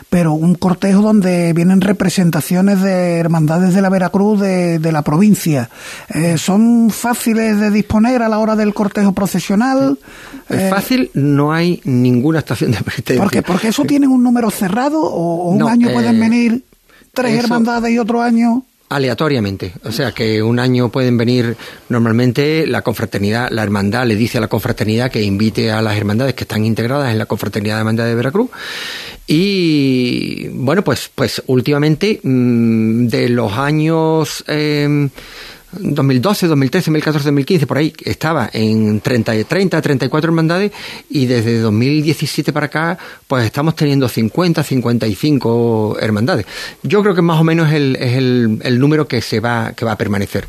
pero 0.10 0.32
un 0.32 0.56
cortejo 0.56 1.02
donde 1.02 1.54
vienen 1.58 1.82
representaciones 1.82 2.82
de 2.84 3.18
hermandades 3.18 3.74
de 3.74 3.82
la 3.82 3.90
Veracruz 3.90 4.40
de, 4.40 4.78
de 4.78 4.92
la 4.92 5.02
provincia. 5.02 5.70
Eh, 6.14 6.38
¿Son 6.38 6.92
fáciles 6.92 7.60
de 7.60 7.72
disponer 7.72 8.22
a 8.22 8.30
la 8.30 8.38
hora 8.38 8.56
del 8.56 8.76
cortejo 8.76 9.12
procesional? 9.12 9.98
Es 10.50 10.62
eh, 10.62 10.70
fácil, 10.70 11.10
no 11.16 11.52
hay 11.52 11.82
ninguna 11.84 12.40
estación 12.40 12.72
de 12.72 12.78
penitencia. 12.78 13.22
¿Por 13.22 13.32
qué? 13.32 13.42
¿Porque 13.42 13.70
eso 13.70 13.86
tienen 13.86 14.12
un 14.12 14.22
número 14.22 14.52
cerrado 14.52 15.02
o, 15.02 15.50
un 15.50 15.68
año 15.68 15.92
pueden 15.92 16.18
eh, 16.18 16.20
venir 16.20 16.64
tres 17.12 17.44
hermandades 17.44 17.92
y 17.92 17.98
otro 17.98 18.22
año? 18.22 18.64
Aleatoriamente, 18.90 19.74
o 19.84 19.92
sea 19.92 20.14
que 20.14 20.42
un 20.42 20.60
año 20.60 20.88
pueden 20.90 21.18
venir 21.18 21.58
normalmente 21.90 22.66
la 22.66 22.84
confraternidad, 22.84 23.50
la 23.52 23.62
hermandad 23.62 24.06
le 24.06 24.16
dice 24.16 24.38
a 24.38 24.42
la 24.42 24.48
confraternidad 24.48 25.12
que 25.12 25.22
invite 25.22 25.72
a 25.72 25.82
las 25.82 25.98
hermandades 25.98 26.36
que 26.36 26.46
están 26.46 26.64
integradas 26.64 27.12
en 27.12 27.18
la 27.18 27.26
confraternidad 27.26 27.76
de 27.76 27.80
hermandad 27.80 28.06
de 28.06 28.16
Veracruz. 28.16 28.50
Y 29.28 30.48
bueno 30.54 30.86
pues 30.86 31.12
pues 31.14 31.44
últimamente 31.48 32.22
mm, 32.24 33.08
de 33.08 33.28
los 33.28 33.52
años 33.52 34.46
eh, 34.48 35.10
2012, 35.72 36.48
2013, 36.48 36.86
2014, 36.92 37.26
2015, 37.26 37.68
por 37.68 37.78
ahí 37.78 37.94
estaba 38.04 38.50
en 38.54 39.02
30, 39.02 39.44
30, 39.44 39.82
34 39.82 40.30
hermandades 40.30 40.72
y 41.10 41.26
desde 41.26 41.60
2017 41.60 42.54
para 42.54 42.68
acá 42.68 42.98
pues 43.28 43.46
estamos 43.46 43.76
teniendo 43.76 44.08
50, 44.08 44.64
55 44.64 45.98
hermandades. 46.00 46.46
Yo 46.84 47.02
creo 47.02 47.16
que 47.16 47.22
más 47.22 47.40
o 47.40 47.44
menos 47.44 47.68
es 47.70 47.76
el, 47.76 47.96
es 47.98 48.14
el, 48.14 48.60
el 48.64 48.80
número 48.80 49.08
que 49.08 49.22
se 49.22 49.40
va, 49.40 49.74
que 49.74 49.86
va 49.86 49.94
a 49.94 49.98
permanecer. 49.98 50.48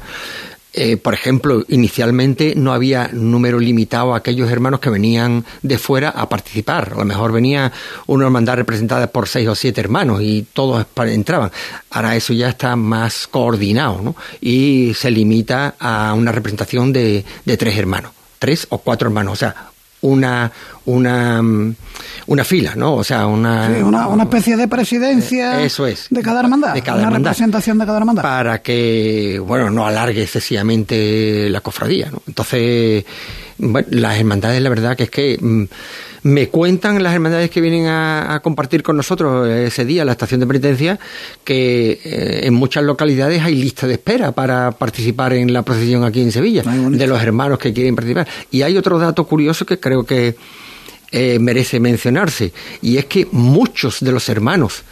Eh, 0.74 0.96
por 0.96 1.14
ejemplo, 1.14 1.64
inicialmente 1.68 2.54
no 2.54 2.72
había 2.72 3.08
número 3.12 3.58
limitado 3.58 4.14
a 4.14 4.18
aquellos 4.18 4.50
hermanos 4.50 4.80
que 4.80 4.90
venían 4.90 5.44
de 5.62 5.78
fuera 5.78 6.10
a 6.10 6.28
participar. 6.28 6.92
A 6.94 6.98
lo 6.98 7.04
mejor 7.04 7.32
venía 7.32 7.72
una 8.06 8.26
hermandad 8.26 8.56
representada 8.56 9.06
por 9.08 9.28
seis 9.28 9.48
o 9.48 9.54
siete 9.54 9.80
hermanos 9.80 10.20
y 10.22 10.46
todos 10.52 10.86
entraban. 10.96 11.50
Ahora 11.90 12.16
eso 12.16 12.32
ya 12.32 12.50
está 12.50 12.76
más 12.76 13.26
coordinado 13.26 14.00
¿no? 14.02 14.16
y 14.40 14.92
se 14.94 15.10
limita 15.10 15.74
a 15.78 16.14
una 16.14 16.32
representación 16.32 16.92
de, 16.92 17.24
de 17.44 17.56
tres 17.56 17.76
hermanos 17.76 18.12
tres 18.38 18.66
o 18.70 18.78
cuatro 18.78 19.08
hermanos, 19.08 19.32
o 19.32 19.36
sea, 19.36 19.70
una, 20.02 20.50
una, 20.86 21.42
mm, 21.42 21.74
una 22.26 22.44
fila, 22.44 22.74
¿no? 22.74 22.94
O 22.94 23.04
sea, 23.04 23.26
una, 23.26 23.68
una, 23.84 24.22
especie 24.22 24.56
de 24.56 24.68
presidencia 24.68 25.60
eh, 25.60 25.66
eso 25.66 25.86
es, 25.86 26.06
de 26.10 26.22
cada 26.22 26.40
hermandad, 26.40 26.74
de 26.74 26.82
cada 26.82 26.98
una 26.98 27.06
hermandad, 27.08 27.30
representación 27.30 27.78
de 27.78 27.86
cada 27.86 27.98
hermandad. 27.98 28.22
Para 28.22 28.62
que, 28.62 29.40
bueno, 29.44 29.70
no 29.70 29.86
alargue 29.86 30.22
excesivamente 30.22 31.48
la 31.50 31.60
cofradía, 31.60 32.10
¿no? 32.10 32.22
Entonces, 32.26 33.04
bueno, 33.58 33.88
las 33.90 34.18
hermandades, 34.18 34.62
la 34.62 34.68
verdad 34.68 34.96
que 34.96 35.04
es 35.04 35.10
que 35.10 35.38
mm, 35.40 35.64
me 36.22 36.48
cuentan 36.48 37.02
las 37.02 37.14
hermandades 37.14 37.50
que 37.50 37.60
vienen 37.60 37.86
a, 37.86 38.40
compartir 38.42 38.82
con 38.82 38.96
nosotros 38.96 39.48
ese 39.48 39.84
día, 39.84 40.04
la 40.04 40.12
estación 40.12 40.40
de 40.40 40.46
penitencia, 40.46 40.98
que 41.44 42.00
eh, 42.04 42.40
en 42.44 42.54
muchas 42.54 42.84
localidades 42.84 43.42
hay 43.42 43.54
lista 43.54 43.86
de 43.86 43.94
espera 43.94 44.32
para 44.32 44.72
participar 44.72 45.32
en 45.32 45.52
la 45.52 45.62
procesión 45.62 46.04
aquí 46.04 46.20
en 46.20 46.32
Sevilla, 46.32 46.62
de 46.62 47.06
los 47.06 47.22
hermanos 47.22 47.58
que 47.58 47.72
quieren 47.72 47.94
participar. 47.94 48.28
Y 48.50 48.62
hay 48.62 48.76
otro 48.76 48.98
dato 48.98 49.26
curioso 49.26 49.66
que 49.66 49.78
creo 49.78 50.04
que 50.04 50.36
eh, 51.10 51.38
merece 51.38 51.80
mencionarse, 51.80 52.52
y 52.82 52.98
es 52.98 53.06
que 53.06 53.26
muchos 53.32 54.00
de 54.00 54.12
los 54.12 54.28
hermanos, 54.28 54.82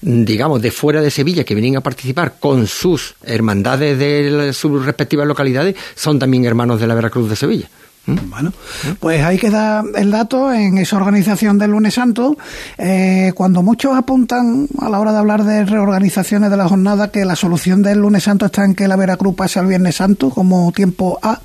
digamos, 0.00 0.62
de 0.62 0.70
fuera 0.70 1.02
de 1.02 1.10
Sevilla 1.10 1.44
que 1.44 1.54
vienen 1.54 1.76
a 1.76 1.80
participar 1.80 2.36
con 2.38 2.66
sus 2.66 3.14
hermandades 3.24 3.98
de 3.98 4.52
sus 4.52 4.84
respectivas 4.84 5.26
localidades, 5.26 5.74
son 5.96 6.18
también 6.18 6.44
hermanos 6.44 6.80
de 6.80 6.86
la 6.86 6.94
Veracruz 6.94 7.28
de 7.28 7.36
Sevilla. 7.36 7.68
¿Mm? 8.06 8.30
Bueno, 8.30 8.52
pues 9.00 9.22
ahí 9.24 9.38
queda 9.38 9.82
el 9.94 10.10
dato 10.10 10.52
en 10.52 10.78
esa 10.78 10.96
organización 10.96 11.58
del 11.58 11.70
lunes 11.70 11.94
santo. 11.94 12.36
Eh, 12.76 13.32
cuando 13.34 13.62
muchos 13.62 13.96
apuntan 13.96 14.68
a 14.80 14.90
la 14.90 15.00
hora 15.00 15.12
de 15.12 15.18
hablar 15.18 15.44
de 15.44 15.64
reorganizaciones 15.64 16.50
de 16.50 16.56
la 16.56 16.68
jornada 16.68 17.10
que 17.10 17.24
la 17.24 17.36
solución 17.36 17.82
del 17.82 17.98
lunes 17.98 18.24
santo 18.24 18.46
está 18.46 18.64
en 18.64 18.74
que 18.74 18.88
la 18.88 18.96
Veracruz 18.96 19.34
pase 19.34 19.58
al 19.58 19.66
viernes 19.66 19.96
santo 19.96 20.30
como 20.30 20.70
tiempo 20.72 21.18
A. 21.22 21.40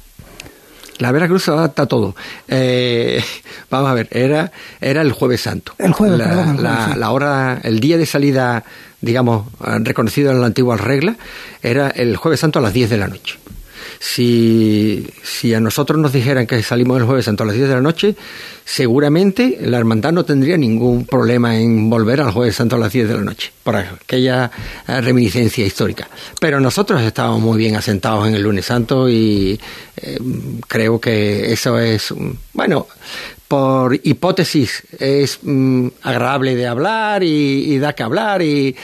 La 0.98 1.14
Veracruz 1.14 1.44
se 1.44 1.52
adapta 1.52 1.84
a 1.84 1.86
todo. 1.86 2.14
Eh, 2.50 3.24
vamos 3.70 3.90
a 3.90 3.94
ver, 3.94 4.10
era, 4.12 4.52
era 4.82 5.02
el 5.02 5.14
jueves 5.14 5.42
santo. 5.42 5.74
El 5.78 5.94
jueves, 5.94 6.20
la, 6.20 6.94
la, 6.98 7.12
hora, 7.12 7.62
el 7.64 7.80
día 7.80 7.98
de 7.98 8.06
salida, 8.06 8.66
digamos, 9.00 9.46
reconocido 9.62 10.32
en 10.32 10.42
la 10.42 10.48
antigua 10.48 10.76
regla, 10.76 11.16
era 11.64 11.90
el 11.90 12.18
jueves 12.18 12.42
santo 12.42 12.60
a 12.60 12.62
las 12.62 12.74
10 12.74 12.90
de 12.90 12.98
la 12.98 13.08
noche. 13.08 13.40
Si, 14.00 15.08
si 15.24 15.54
a 15.54 15.60
nosotros 15.60 16.00
nos 16.00 16.14
dijeran 16.14 16.48
que 16.48 16.64
salimos 16.64 17.00
el 17.00 17.06
jueves 17.06 17.26
santo 17.26 17.44
a 17.44 17.48
las 17.48 17.56
10 17.56 17.68
de 17.68 17.76
la 17.76 17.82
noche, 17.82 18.16
seguramente 18.70 19.58
la 19.62 19.78
hermandad 19.78 20.12
no 20.12 20.24
tendría 20.24 20.56
ningún 20.56 21.06
problema 21.06 21.58
en 21.58 21.90
volver 21.90 22.22
al 22.22 22.32
Jueves 22.32 22.56
Santo 22.56 22.76
a 22.76 22.80
las 22.80 22.94
10 22.94 23.08
de 23.10 23.14
la 23.16 23.22
noche, 23.22 23.52
por 23.64 23.76
aquella 23.76 24.52
eh, 24.88 25.02
reminiscencia 25.02 25.66
histórica. 25.66 26.08
Pero 26.40 26.60
nosotros 26.60 27.02
estábamos 27.02 27.42
muy 27.42 27.58
bien 27.58 27.76
asentados 27.76 28.28
en 28.28 28.36
el 28.36 28.44
lunes 28.44 28.66
santo 28.66 29.10
y 29.10 29.60
eh, 29.98 30.20
creo 30.68 31.02
que 31.02 31.52
eso 31.52 31.80
es, 31.80 32.14
bueno, 32.54 32.88
por 33.50 34.00
hipótesis 34.04 34.84
es 35.00 35.40
mm, 35.42 35.88
agradable 36.04 36.56
de 36.56 36.68
hablar 36.68 37.24
y, 37.24 37.80
da 37.80 37.94
que 37.94 38.04
hablar 38.04 38.44
y, 38.44 38.76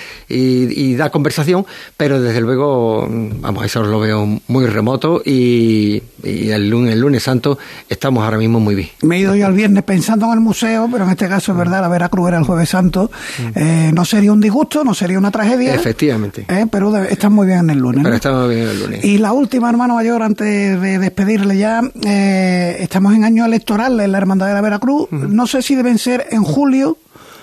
da 0.95 1.11
conversación, 1.11 1.65
pero 1.95 2.19
desde 2.19 2.41
luego, 2.41 3.07
mm, 3.07 3.41
vamos, 3.41 3.63
eso 3.63 3.83
lo 3.83 3.99
veo 3.99 4.41
muy 4.47 4.65
remoto 4.65 5.21
y, 5.23 6.01
el, 6.23 6.67
lunes, 6.67 6.93
el 6.93 6.99
lunes 6.99 7.21
santo 7.21 7.59
estamos 7.87 8.23
ahora 8.23 8.39
mismo 8.39 8.59
muy 8.59 8.73
bien. 8.73 8.89
Me 9.03 9.17
he 9.17 9.19
ido 9.19 9.35
yo 9.35 9.45
el 9.45 9.53
viernes 9.53 9.83
pensando 9.83 10.25
en 10.25 10.33
el 10.33 10.39
museo, 10.39 10.89
pero 10.91 11.05
en 11.05 11.11
este 11.11 11.29
caso 11.29 11.51
es 11.51 11.57
verdad, 11.59 11.81
la 11.81 11.87
Veracruz 11.87 12.27
era 12.29 12.39
el 12.39 12.43
jueves 12.43 12.69
santo. 12.69 13.11
Mm. 13.37 13.59
Eh, 13.59 13.91
no 13.93 14.03
sería 14.03 14.33
un 14.33 14.41
disgusto, 14.41 14.83
no 14.83 14.95
sería 14.95 15.19
una 15.19 15.29
tragedia. 15.29 15.75
Efectivamente. 15.75 16.47
Eh, 16.49 16.65
pero 16.71 16.95
están 17.03 17.33
muy 17.33 17.45
bien 17.45 17.59
en 17.59 17.69
el 17.69 17.77
lunes. 17.77 18.03
Pero 18.03 18.15
estamos 18.15 18.49
bien 18.49 18.63
en 18.63 18.69
el 18.69 18.79
lunes. 18.79 19.05
Y 19.05 19.19
la 19.19 19.31
última, 19.31 19.69
hermano 19.69 19.93
mayor, 19.93 20.23
antes 20.23 20.81
de 20.81 20.97
despedirle 20.97 21.55
ya, 21.55 21.81
eh, 22.03 22.77
estamos 22.79 23.13
en 23.13 23.23
año 23.23 23.45
electoral 23.45 23.99
en 23.99 24.11
la 24.11 24.17
Hermandad 24.17 24.47
de 24.47 24.54
la 24.55 24.61
Veracruz. 24.61 25.11
No 25.11 25.45
sé 25.45 25.61
si 25.61 25.75
deben 25.75 25.97
ser 25.97 26.27
en 26.31 26.43
julio. 26.43 26.97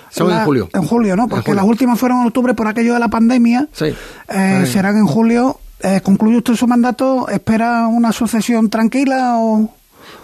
Son 0.09 0.31
en 0.31 0.45
julio. 0.45 0.69
En 0.73 0.83
julio, 0.83 1.15
¿no? 1.15 1.27
Porque 1.27 1.53
las 1.53 1.65
últimas 1.65 1.97
fueron 1.99 2.21
en 2.21 2.27
octubre 2.27 2.53
por 2.53 2.67
aquello 2.67 2.93
de 2.93 2.99
la 2.99 3.07
pandemia. 3.07 3.67
Sí. 3.71 3.93
Eh, 4.27 4.65
serán 4.71 4.97
en 4.97 5.07
julio. 5.07 5.59
Eh, 5.81 6.01
¿Concluye 6.03 6.37
usted 6.37 6.55
su 6.55 6.67
mandato? 6.67 7.27
¿Espera 7.27 7.87
una 7.87 8.11
sucesión 8.11 8.69
tranquila 8.69 9.37
o...? 9.37 9.73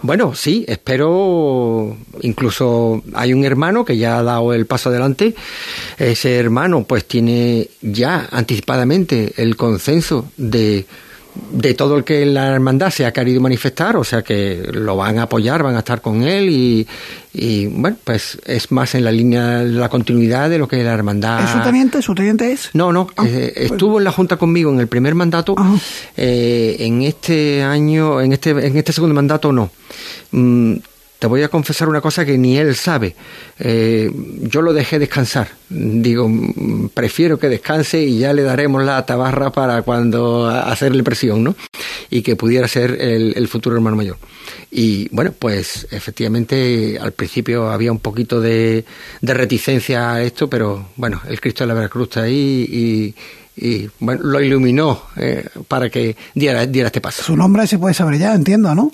Bueno, 0.02 0.34
sí, 0.34 0.64
espero. 0.68 1.98
Incluso 2.22 3.02
hay 3.14 3.34
un 3.34 3.44
hermano 3.44 3.84
que 3.84 3.98
ya 3.98 4.18
ha 4.18 4.24
dado 4.24 4.54
el 4.54 4.66
paso 4.66 4.90
adelante. 4.90 5.36
Ese 5.98 6.38
hermano, 6.38 6.84
pues, 6.84 7.06
tiene 7.06 7.70
ya 7.82 8.28
anticipadamente 8.32 9.34
el 9.38 9.58
consenso 9.58 10.32
de 10.38 10.86
de 11.52 11.74
todo 11.74 11.98
el 11.98 12.04
que 12.04 12.26
la 12.26 12.48
hermandad 12.54 12.90
se 12.90 13.06
ha 13.06 13.14
querido 13.14 13.42
manifestar, 13.42 13.98
o 13.98 14.04
sea 14.04 14.22
que 14.22 14.70
lo 14.72 14.96
van 14.96 15.20
a 15.20 15.24
apoyar, 15.24 15.64
van 15.64 15.76
a 15.76 15.80
estar 15.80 16.02
con 16.02 16.24
él 16.24 16.50
y, 17.32 17.68
bueno, 17.68 17.98
pues 18.04 18.40
es 18.46 18.72
más 18.72 18.96
en 18.96 19.04
la 19.04 19.12
línea 19.12 19.60
de 19.60 19.70
la 19.70 19.90
continuidad 19.90 20.50
de 20.50 20.58
lo 20.58 20.68
que 20.68 20.84
la 20.84 20.94
hermandad. 20.94 21.44
¿Es 21.44 21.50
su 21.52 21.62
teniente? 21.62 22.02
¿Su 22.02 22.16
teniente 22.16 22.52
es? 22.52 22.70
No, 22.74 22.92
no, 22.92 23.08
ah, 23.18 23.26
eh, 23.28 23.52
pues 23.56 23.72
estuvo 23.72 23.98
en 23.98 24.04
la 24.04 24.12
junta 24.12 24.38
conmigo 24.38 24.72
en 24.72 24.80
el 24.80 24.88
primer 24.88 25.16
mandato, 25.16 25.56
eh, 26.18 26.78
en 26.80 27.02
este 27.04 27.64
año, 27.64 28.22
en 28.22 28.34
este, 28.34 28.52
en 28.52 28.78
este 28.78 28.94
segundo 28.94 29.16
mandato 29.16 29.52
no. 29.52 29.72
Mm, 30.32 30.76
te 31.20 31.28
voy 31.28 31.44
a 31.44 31.50
confesar 31.50 31.90
una 31.90 32.00
cosa 32.00 32.26
que 32.26 32.38
ni 32.38 32.58
él 32.58 32.76
sabe. 32.76 33.14
Eh, 33.60 34.10
yo 34.42 34.62
lo 34.62 34.72
dejé 34.72 35.00
descansar. 35.00 35.50
Digo, 35.68 36.32
prefiero 36.94 37.38
que 37.38 37.50
descanse 37.50 38.02
y 38.02 38.20
ya 38.20 38.32
le 38.32 38.42
daremos 38.42 38.84
la 38.84 39.06
tabarra 39.06 39.52
para 39.52 39.82
cuando 39.82 40.48
hacerle 40.48 41.04
presión, 41.04 41.44
¿no? 41.44 41.56
Y 42.10 42.22
que 42.22 42.38
pudiera 42.38 42.70
ser 42.70 42.98
el, 43.02 43.48
futuro 43.50 43.76
hermano 43.76 43.98
mayor. 43.98 44.18
Y 44.72 45.10
bueno, 45.10 45.34
pues 45.38 45.88
efectivamente 45.92 46.98
al 47.00 47.12
principio 47.12 47.70
había 47.70 47.92
un 47.92 48.00
poquito 48.00 48.40
de, 48.40 48.86
reticencia 49.22 50.14
a 50.14 50.24
esto, 50.24 50.50
pero 50.50 50.88
bueno, 50.96 51.22
el 51.28 51.42
Cristo 51.42 51.66
de 51.66 51.68
la 51.68 51.74
Veracruz 51.74 52.08
está 52.08 52.22
ahí 52.24 53.14
y, 53.62 53.90
bueno, 54.00 54.24
lo 54.24 54.42
iluminó 54.42 55.02
eh, 55.18 55.46
para 55.68 55.90
que 55.90 56.16
diera, 56.34 56.66
diera 56.66 56.88
este 56.88 57.02
paso. 57.02 57.24
Su 57.24 57.36
nombre 57.36 57.68
se 57.68 57.78
puede 57.78 57.94
saber 57.94 58.18
ya, 58.18 58.34
entiendo, 58.34 58.74
¿no? 58.74 58.94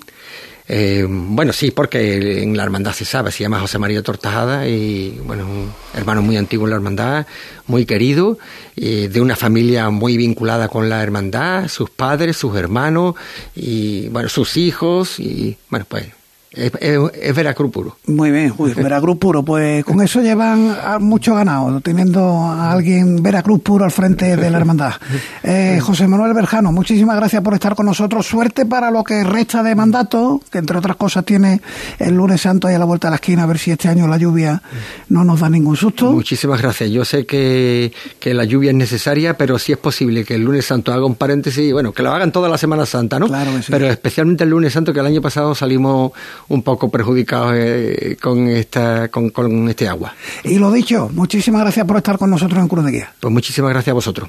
Eh, 0.68 1.06
bueno, 1.08 1.52
sí, 1.52 1.70
porque 1.70 2.42
en 2.42 2.56
la 2.56 2.64
hermandad 2.64 2.92
se 2.92 3.04
sabe, 3.04 3.30
se 3.30 3.44
llama 3.44 3.60
José 3.60 3.78
María 3.78 4.02
Tortajada 4.02 4.66
y, 4.66 5.20
bueno, 5.24 5.46
un 5.46 5.72
hermano 5.94 6.22
muy 6.22 6.36
antiguo 6.36 6.66
en 6.66 6.70
la 6.70 6.76
hermandad, 6.76 7.26
muy 7.66 7.86
querido, 7.86 8.38
de 8.74 9.20
una 9.20 9.36
familia 9.36 9.90
muy 9.90 10.16
vinculada 10.16 10.68
con 10.68 10.88
la 10.88 11.02
hermandad, 11.02 11.68
sus 11.68 11.88
padres, 11.90 12.36
sus 12.36 12.56
hermanos 12.56 13.14
y, 13.54 14.08
bueno, 14.08 14.28
sus 14.28 14.56
hijos 14.56 15.20
y, 15.20 15.56
bueno, 15.70 15.86
pues 15.88 16.06
es, 16.52 17.34
Veracruz 17.34 17.70
puro. 17.70 17.96
Muy 18.06 18.30
bien, 18.30 18.54
Veracruz 18.76 19.18
puro. 19.18 19.42
Pues 19.42 19.84
con 19.84 20.00
eso 20.00 20.20
llevan 20.20 20.76
mucho 21.00 21.34
ganado, 21.34 21.80
teniendo 21.80 22.22
a 22.22 22.72
alguien 22.72 23.22
Veracruz 23.22 23.60
puro 23.60 23.84
al 23.84 23.90
frente 23.90 24.36
de 24.36 24.50
la 24.50 24.58
hermandad. 24.58 24.94
Eh, 25.42 25.78
José 25.80 26.08
Manuel 26.08 26.34
Berjano, 26.34 26.72
muchísimas 26.72 27.16
gracias 27.16 27.40
por 27.40 27.54
estar 27.54 27.76
con 27.76 27.86
nosotros. 27.86 28.26
Suerte 28.26 28.66
para 28.66 28.90
lo 28.90 29.04
que 29.04 29.22
resta 29.22 29.62
de 29.62 29.74
mandato, 29.74 30.40
que 30.50 30.58
entre 30.58 30.78
otras 30.78 30.96
cosas 30.96 31.24
tiene 31.24 31.60
el 31.98 32.14
lunes 32.16 32.40
santo 32.40 32.66
ahí 32.66 32.74
a 32.74 32.78
la 32.78 32.84
vuelta 32.84 33.08
de 33.08 33.10
la 33.12 33.16
esquina, 33.16 33.44
a 33.44 33.46
ver 33.46 33.58
si 33.58 33.70
este 33.70 33.88
año 33.88 34.08
la 34.08 34.16
lluvia 34.16 34.60
no 35.08 35.24
nos 35.24 35.40
da 35.40 35.48
ningún 35.48 35.76
susto. 35.76 36.10
Muchísimas 36.10 36.60
gracias. 36.60 36.90
Yo 36.90 37.04
sé 37.04 37.26
que, 37.26 37.92
que 38.18 38.34
la 38.34 38.44
lluvia 38.44 38.70
es 38.70 38.76
necesaria, 38.76 39.36
pero 39.36 39.58
si 39.58 39.72
es 39.72 39.78
posible 39.78 40.24
que 40.24 40.34
el 40.34 40.42
lunes 40.42 40.66
santo 40.66 40.92
haga 40.92 41.06
un 41.06 41.14
paréntesis, 41.14 41.72
bueno, 41.72 41.92
que 41.92 42.02
lo 42.02 42.12
hagan 42.12 42.32
toda 42.32 42.48
la 42.48 42.58
Semana 42.58 42.86
Santa, 42.86 43.18
¿no? 43.18 43.26
Claro 43.26 43.52
Pero 43.68 43.86
especialmente 43.86 44.44
el 44.44 44.50
lunes 44.50 44.72
santo, 44.72 44.92
que 44.92 45.00
el 45.00 45.06
año 45.06 45.22
pasado 45.22 45.54
salimos 45.54 46.12
un 46.48 46.62
poco 46.62 46.88
perjudicados 46.90 47.54
eh, 47.56 48.16
con, 48.20 48.48
esta, 48.48 49.08
con, 49.08 49.30
con 49.30 49.68
este 49.68 49.88
agua. 49.88 50.14
Y 50.44 50.58
lo 50.58 50.70
dicho, 50.70 51.10
muchísimas 51.12 51.62
gracias 51.62 51.86
por 51.86 51.96
estar 51.96 52.18
con 52.18 52.30
nosotros 52.30 52.60
en 52.60 52.68
Cruz 52.68 52.84
de 52.84 52.92
Guía. 52.92 53.14
Pues 53.20 53.32
muchísimas 53.32 53.70
gracias 53.70 53.92
a 53.92 53.94
vosotros. 53.94 54.28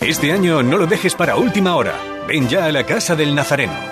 Este 0.00 0.32
año 0.32 0.62
no 0.62 0.78
lo 0.78 0.86
dejes 0.86 1.14
para 1.14 1.36
última 1.36 1.76
hora. 1.76 1.94
Ven 2.26 2.48
ya 2.48 2.66
a 2.66 2.72
la 2.72 2.84
Casa 2.84 3.14
del 3.14 3.34
Nazareno. 3.34 3.91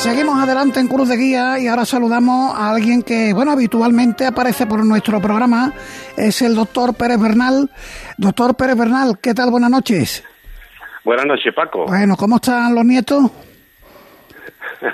Seguimos 0.00 0.42
adelante 0.42 0.80
en 0.80 0.88
Cruz 0.88 1.10
de 1.10 1.16
Guía 1.18 1.58
y 1.58 1.66
ahora 1.66 1.84
saludamos 1.84 2.54
a 2.56 2.70
alguien 2.70 3.02
que, 3.02 3.34
bueno, 3.34 3.52
habitualmente 3.52 4.24
aparece 4.24 4.64
por 4.66 4.82
nuestro 4.82 5.20
programa. 5.20 5.74
Es 6.16 6.40
el 6.40 6.54
doctor 6.54 6.94
Pérez 6.94 7.20
Bernal. 7.20 7.68
Doctor 8.16 8.56
Pérez 8.56 8.78
Bernal, 8.78 9.18
¿qué 9.20 9.34
tal? 9.34 9.50
Buenas 9.50 9.70
noches. 9.70 10.24
Buenas 11.04 11.26
noches, 11.26 11.52
Paco. 11.54 11.84
Bueno, 11.84 12.16
¿cómo 12.16 12.36
están 12.36 12.74
los 12.74 12.84
nietos? 12.84 13.30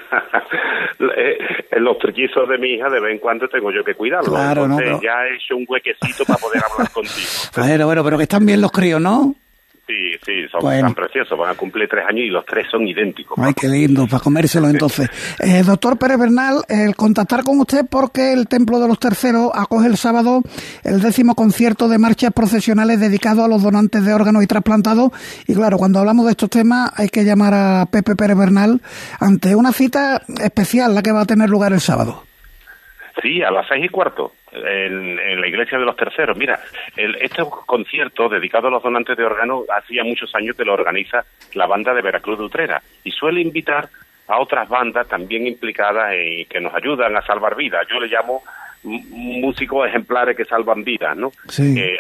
Eh, 0.99 1.37
en 1.73 1.85
los 1.85 1.99
trillizos 1.99 2.49
de 2.49 2.57
mi 2.57 2.71
hija 2.71 2.88
de 2.88 2.99
vez 3.01 3.12
en 3.12 3.19
cuando 3.19 3.47
tengo 3.49 3.71
yo 3.71 3.85
que 3.85 3.95
cuidarlos. 3.95 4.31
Claro, 4.31 4.66
no, 4.66 4.79
ya 4.81 5.27
he 5.27 5.37
hecho 5.37 5.55
un 5.55 5.66
huequecito 5.69 6.25
para 6.25 6.38
poder 6.38 6.62
hablar 6.64 6.90
contigo. 6.92 7.29
Bueno, 7.55 7.87
bueno, 7.87 8.03
pero 8.03 8.16
que 8.16 8.23
están 8.23 8.47
bien 8.47 8.62
los 8.62 8.73
críos, 8.73 9.01
¿no? 9.01 9.35
Sí, 9.87 10.16
sí, 10.25 10.49
son 10.51 10.62
tan 10.62 10.94
preciosos, 10.94 11.38
van 11.38 11.51
a 11.51 11.55
cumplir 11.55 11.88
tres 11.88 12.05
años 12.09 12.25
y 12.25 12.29
los 12.29 12.44
tres 12.44 12.66
son 12.68 12.88
idénticos. 12.88 13.38
Ay, 13.40 13.55
qué 13.55 13.68
lindo, 13.68 14.09
para 14.09 14.20
comérselos 14.20 14.70
entonces. 14.70 15.09
Eh, 15.38 15.62
doctor 15.64 15.96
Pérez 15.96 16.18
Bernal, 16.18 16.64
el 16.68 16.96
contactar 16.96 17.44
con 17.44 17.61
usted 17.61 17.87
porque 17.88 18.33
el 18.33 18.49
Templo 18.49 18.81
de 18.81 18.88
los 18.88 18.99
Terceros 18.99 19.53
acoge 19.55 19.87
el 19.87 19.96
sábado 19.96 20.42
el 20.83 21.01
décimo 21.01 21.37
concierto 21.37 21.88
de 21.88 21.99
marchas 21.99 22.33
procesionales 22.33 22.99
dedicado 22.99 23.44
a 23.44 23.49
los 23.49 23.62
donantes 23.62 24.05
de 24.05 24.12
órganos 24.12 24.42
y 24.42 24.49
trasplantados. 24.49 25.12
Y 25.46 25.55
claro, 25.55 25.79
cuando 25.79 26.01
hablamos 26.01 26.27
de 26.27 26.33
estos 26.33 26.51
temas 26.51 26.90
hay 26.96 27.09
que 27.09 27.25
llamar 27.25 27.55
a 27.55 27.87
Pepe 27.87 28.16
Pérez 28.16 28.37
Bernal 28.37 28.83
ante 29.20 29.55
una 29.55 29.72
cita 29.72 30.20
especial, 30.42 30.96
la 30.96 31.03
que 31.03 31.12
va 31.12 31.20
a 31.20 31.27
tener 31.27 31.49
lugar 31.49 31.72
el 31.72 31.81
sábado. 31.81 32.25
Sí, 33.22 33.42
a 33.42 33.50
las 33.50 33.66
seis 33.66 33.85
y 33.85 33.88
cuarto 33.88 34.33
en, 34.52 35.40
la 35.40 35.46
iglesia 35.46 35.79
de 35.79 35.85
los 35.85 35.96
terceros. 35.96 36.37
Mira, 36.37 36.61
este 36.96 37.42
concierto 37.64 38.29
dedicado 38.29 38.68
a 38.68 38.70
los 38.70 38.83
donantes 38.83 39.16
de 39.16 39.24
órganos 39.24 39.64
hacía 39.74 40.05
muchos 40.05 40.35
años 40.35 40.55
que 40.55 40.64
lo 40.64 40.74
organiza 40.74 41.24
la 41.55 41.66
banda 41.66 41.94
de 41.94 42.02
Veracruz 42.02 42.38
de 42.38 42.44
Utrera 42.44 42.83
y 43.05 43.11
suele 43.11 43.40
invitar 43.40 43.88
a 44.29 44.38
otras 44.38 44.68
bandas 44.68 45.09
también 45.09 45.46
implicadas 45.46 46.14
y 46.14 46.44
que 46.44 46.61
nos 46.61 46.74
ayudan 46.74 47.16
a 47.16 47.22
salvar 47.22 47.57
vidas. 47.57 47.87
Yo 47.88 48.00
le 48.00 48.09
llamo 48.09 48.42
músicos 48.83 49.88
ejemplares 49.88 50.37
que 50.37 50.44
salvan 50.44 50.85
vidas, 50.85 51.16
¿no? 51.16 51.33
Eh, 51.59 51.98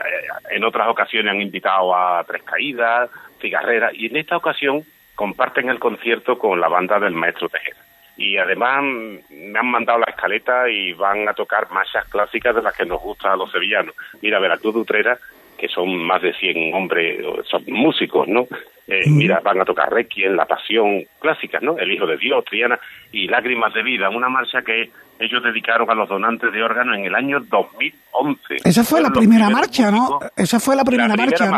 en 0.50 0.64
otras 0.64 0.88
ocasiones 0.88 1.32
han 1.32 1.40
invitado 1.40 1.94
a 1.94 2.22
Tres 2.24 2.42
Caídas, 2.42 3.10
Cigarreras, 3.40 3.92
y 3.94 4.06
en 4.06 4.16
esta 4.18 4.36
ocasión 4.36 4.84
comparten 5.14 5.70
el 5.70 5.78
concierto 5.78 6.38
con 6.38 6.60
la 6.60 6.68
banda 6.68 7.00
del 7.00 7.14
Maestro 7.14 7.48
Tejera 7.48 7.85
y 8.16 8.36
además 8.38 8.82
me 9.30 9.58
han 9.58 9.70
mandado 9.70 9.98
la 9.98 10.10
escaleta 10.10 10.68
y 10.68 10.92
van 10.94 11.28
a 11.28 11.34
tocar 11.34 11.70
marchas 11.70 12.06
clásicas 12.08 12.54
de 12.54 12.62
las 12.62 12.76
que 12.76 12.86
nos 12.86 13.00
gustan 13.00 13.32
a 13.32 13.36
los 13.36 13.50
sevillanos. 13.50 13.94
Mira, 14.22 14.38
Veracruz 14.38 14.74
de 14.74 14.80
Utrera 14.80 15.18
que 15.56 15.68
son 15.68 15.96
más 16.04 16.22
de 16.22 16.32
100 16.34 16.74
hombres, 16.74 17.24
son 17.50 17.64
músicos, 17.68 18.28
¿no? 18.28 18.46
Eh, 18.86 19.08
mira, 19.08 19.40
van 19.42 19.60
a 19.60 19.64
tocar 19.64 19.90
Requiem, 19.92 20.36
La 20.36 20.44
Pasión, 20.44 21.04
clásicas, 21.18 21.62
¿no? 21.62 21.76
El 21.76 21.90
Hijo 21.90 22.06
de 22.06 22.16
Dios, 22.16 22.44
Triana 22.44 22.78
y 23.10 23.26
Lágrimas 23.26 23.74
de 23.74 23.82
Vida, 23.82 24.08
una 24.10 24.28
marcha 24.28 24.62
que 24.62 24.90
ellos 25.18 25.42
dedicaron 25.42 25.90
a 25.90 25.94
los 25.94 26.08
donantes 26.08 26.52
de 26.52 26.62
órganos 26.62 26.96
en 26.96 27.06
el 27.06 27.14
año 27.14 27.40
2011. 27.40 28.56
Esa 28.64 28.84
fue 28.84 29.00
la 29.00 29.10
primera 29.10 29.50
marcha, 29.50 29.90
¿no? 29.90 30.20
Esa 30.36 30.60
fue 30.60 30.76
la 30.76 30.84
primera, 30.84 31.16
marcha, 31.16 31.50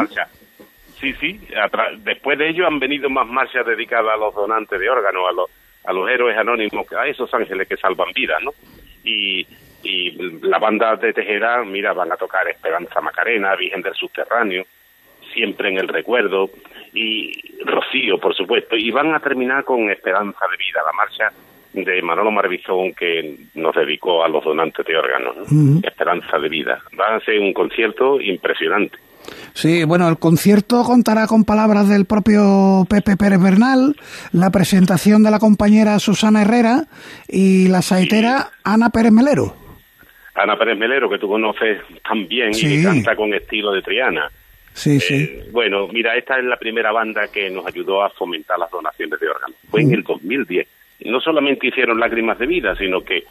Sí, 1.00 1.12
sí. 1.20 1.40
Después 1.98 2.38
de 2.38 2.48
ello 2.48 2.66
han 2.66 2.80
venido 2.80 3.08
más 3.08 3.26
marchas 3.26 3.64
dedicadas 3.66 4.14
a 4.14 4.16
los 4.16 4.34
donantes 4.34 4.80
de 4.80 4.90
órganos, 4.90 5.22
a 5.28 5.32
los, 5.32 5.50
a 5.88 5.92
los 5.94 6.08
héroes 6.10 6.36
anónimos, 6.36 6.86
a 6.92 7.06
esos 7.06 7.32
ángeles 7.32 7.66
que 7.66 7.78
salvan 7.78 8.12
vidas, 8.14 8.42
¿no? 8.42 8.52
Y, 9.04 9.46
y 9.82 10.10
la 10.42 10.58
banda 10.58 10.96
de 10.96 11.14
Teherán, 11.14 11.72
mira, 11.72 11.94
van 11.94 12.12
a 12.12 12.16
tocar 12.16 12.46
Esperanza 12.46 13.00
Macarena, 13.00 13.56
Virgen 13.56 13.80
del 13.80 13.94
Subterráneo, 13.94 14.66
siempre 15.32 15.70
en 15.70 15.78
el 15.78 15.88
recuerdo, 15.88 16.50
y 16.92 17.32
Rocío, 17.64 18.18
por 18.18 18.34
supuesto, 18.34 18.76
y 18.76 18.90
van 18.90 19.14
a 19.14 19.20
terminar 19.20 19.64
con 19.64 19.90
Esperanza 19.90 20.44
de 20.50 20.56
Vida, 20.58 20.82
la 20.84 20.92
marcha 20.92 21.32
de 21.84 22.02
Manolo 22.02 22.30
Marvizón 22.30 22.92
que 22.92 23.36
nos 23.54 23.74
dedicó 23.74 24.24
a 24.24 24.28
los 24.28 24.44
donantes 24.44 24.84
de 24.86 24.96
órganos, 24.96 25.36
Esperanza 25.82 26.38
de 26.38 26.48
Vida. 26.48 26.82
Va 26.98 27.16
a 27.16 27.20
ser 27.20 27.38
un 27.40 27.52
concierto 27.52 28.20
impresionante. 28.20 28.98
Sí, 29.52 29.84
bueno, 29.84 30.08
el 30.08 30.18
concierto 30.18 30.82
contará 30.84 31.26
con 31.26 31.44
palabras 31.44 31.88
del 31.88 32.06
propio 32.06 32.86
Pepe 32.88 33.16
Pérez 33.16 33.42
Bernal, 33.42 33.96
la 34.32 34.50
presentación 34.50 35.22
de 35.22 35.30
la 35.30 35.38
compañera 35.38 35.98
Susana 35.98 36.42
Herrera 36.42 36.84
y 37.28 37.68
la 37.68 37.82
saetera 37.82 38.50
Ana 38.64 38.90
Pérez 38.90 39.12
Melero. 39.12 39.54
Ana 40.34 40.56
Pérez 40.56 40.78
Melero, 40.78 41.10
que 41.10 41.18
tú 41.18 41.28
conoces 41.28 41.82
también 42.08 42.50
y 42.54 42.60
que 42.60 42.82
canta 42.82 43.16
con 43.16 43.34
estilo 43.34 43.72
de 43.72 43.82
Triana. 43.82 44.30
Sí, 44.72 45.00
sí. 45.00 45.24
Eh, 45.24 45.48
bueno, 45.50 45.88
mira, 45.88 46.16
esta 46.16 46.38
es 46.38 46.44
la 46.44 46.56
primera 46.56 46.92
banda 46.92 47.26
que 47.26 47.50
nos 47.50 47.66
ayudó 47.66 48.04
a 48.04 48.10
fomentar 48.10 48.58
las 48.60 48.70
donaciones 48.70 49.18
de 49.18 49.28
órganos. 49.28 49.56
Fue 49.68 49.82
en 49.82 49.92
el 49.92 50.04
2010. 50.04 50.68
No 51.04 51.20
solamente 51.20 51.68
hicieron 51.68 52.00
Lágrimas 52.00 52.38
de 52.38 52.46
Vida, 52.46 52.74
sino 52.76 53.02
que 53.02 53.24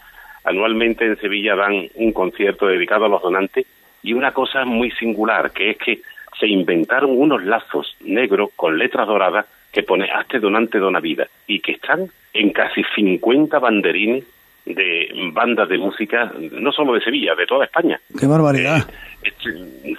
anualmente 0.44 1.06
en 1.06 1.18
Sevilla 1.18 1.56
dan 1.56 1.90
un 1.96 2.14
concierto 2.14 2.68
dedicado 2.68 3.06
a 3.06 3.10
los 3.10 3.22
donantes 3.22 3.66
y 4.04 4.14
una 4.14 4.32
cosa 4.32 4.64
muy 4.66 4.92
singular, 4.92 5.52
que 5.52 5.72
es 5.72 5.78
que 5.78 6.02
se 6.40 6.48
inventaron 6.48 7.12
unos 7.12 7.44
lazos 7.44 7.96
negros 8.02 8.52
con 8.56 8.78
letras 8.78 9.08
doradas 9.08 9.46
que 9.72 9.84
pone 9.84 10.10
Hazte 10.10 10.40
donante 10.40 10.80
dona 10.80 11.00
vida 11.00 11.28
y 11.46 11.60
que 11.60 11.74
están 11.74 12.08
en 12.34 12.52
casi 12.52 12.84
50 12.96 13.60
banderines 13.60 14.24
de 14.66 15.10
bandas 15.34 15.70
de 15.70 15.78
música, 15.78 16.32
no 16.52 16.72
solo 16.72 16.94
de 16.94 17.02
Sevilla, 17.02 17.36
de 17.36 17.46
toda 17.46 17.66
España. 17.66 18.00
¡Qué 18.20 18.28
barbaridad! 18.28 18.90
Eh, 19.24 19.32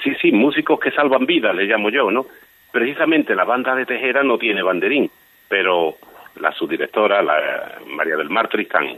sí, 0.03 0.13
sí, 0.21 0.33
músicos 0.33 0.79
que 0.79 0.91
salvan 0.91 1.27
vidas, 1.27 1.55
le 1.55 1.65
llamo 1.65 1.91
yo, 1.91 2.11
¿no? 2.11 2.27
Precisamente 2.71 3.35
la 3.35 3.45
banda 3.45 3.75
de 3.75 3.87
Tejera 3.87 4.23
no 4.23 4.39
tiene 4.39 4.63
banderín, 4.63 5.11
pero 5.49 5.97
la 6.41 6.53
subdirectora, 6.53 7.23
la 7.23 7.79
María 7.87 8.17
del 8.17 8.31
Mar 8.31 8.49
Tristán, 8.49 8.97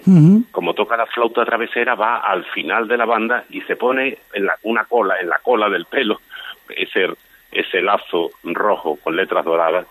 como 0.51 0.75
toca 0.75 0.97
la 0.97 1.07
flauta 1.07 1.45
travesera, 1.45 1.95
va 1.95 2.19
al 2.19 2.45
final 2.47 2.89
de 2.89 2.97
la 2.97 3.05
banda 3.05 3.45
y 3.51 3.61
se 3.63 3.77
pone 3.77 4.19
en 4.33 4.47
la, 4.47 4.55
una 4.63 4.85
cola, 4.85 5.21
en 5.21 5.29
la 5.29 5.39
cola 5.39 5.69
del 5.69 5.87
pelo, 5.87 6.21
ese, 6.69 7.09
ese 7.53 7.83
lazo 7.83 8.31
rojo 8.45 8.97
con 8.97 9.17
letras 9.17 9.45
doradas, 9.45 9.87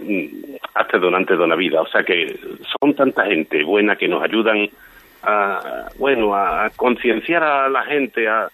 mm, 0.00 0.26
hasta 0.74 0.98
donante 0.98 1.36
de 1.36 1.44
una 1.44 1.56
vida. 1.56 1.80
O 1.80 1.86
sea 1.86 2.02
que 2.02 2.38
son 2.80 2.94
tanta 2.94 3.26
gente 3.26 3.62
buena 3.64 3.96
que 3.96 4.08
nos 4.08 4.22
ayudan 4.22 4.68
a, 5.22 5.88
bueno, 5.98 6.34
a 6.34 6.70
concienciar 6.76 7.42
a 7.42 7.68
la 7.68 7.82
gente, 7.84 8.28
a, 8.28 8.50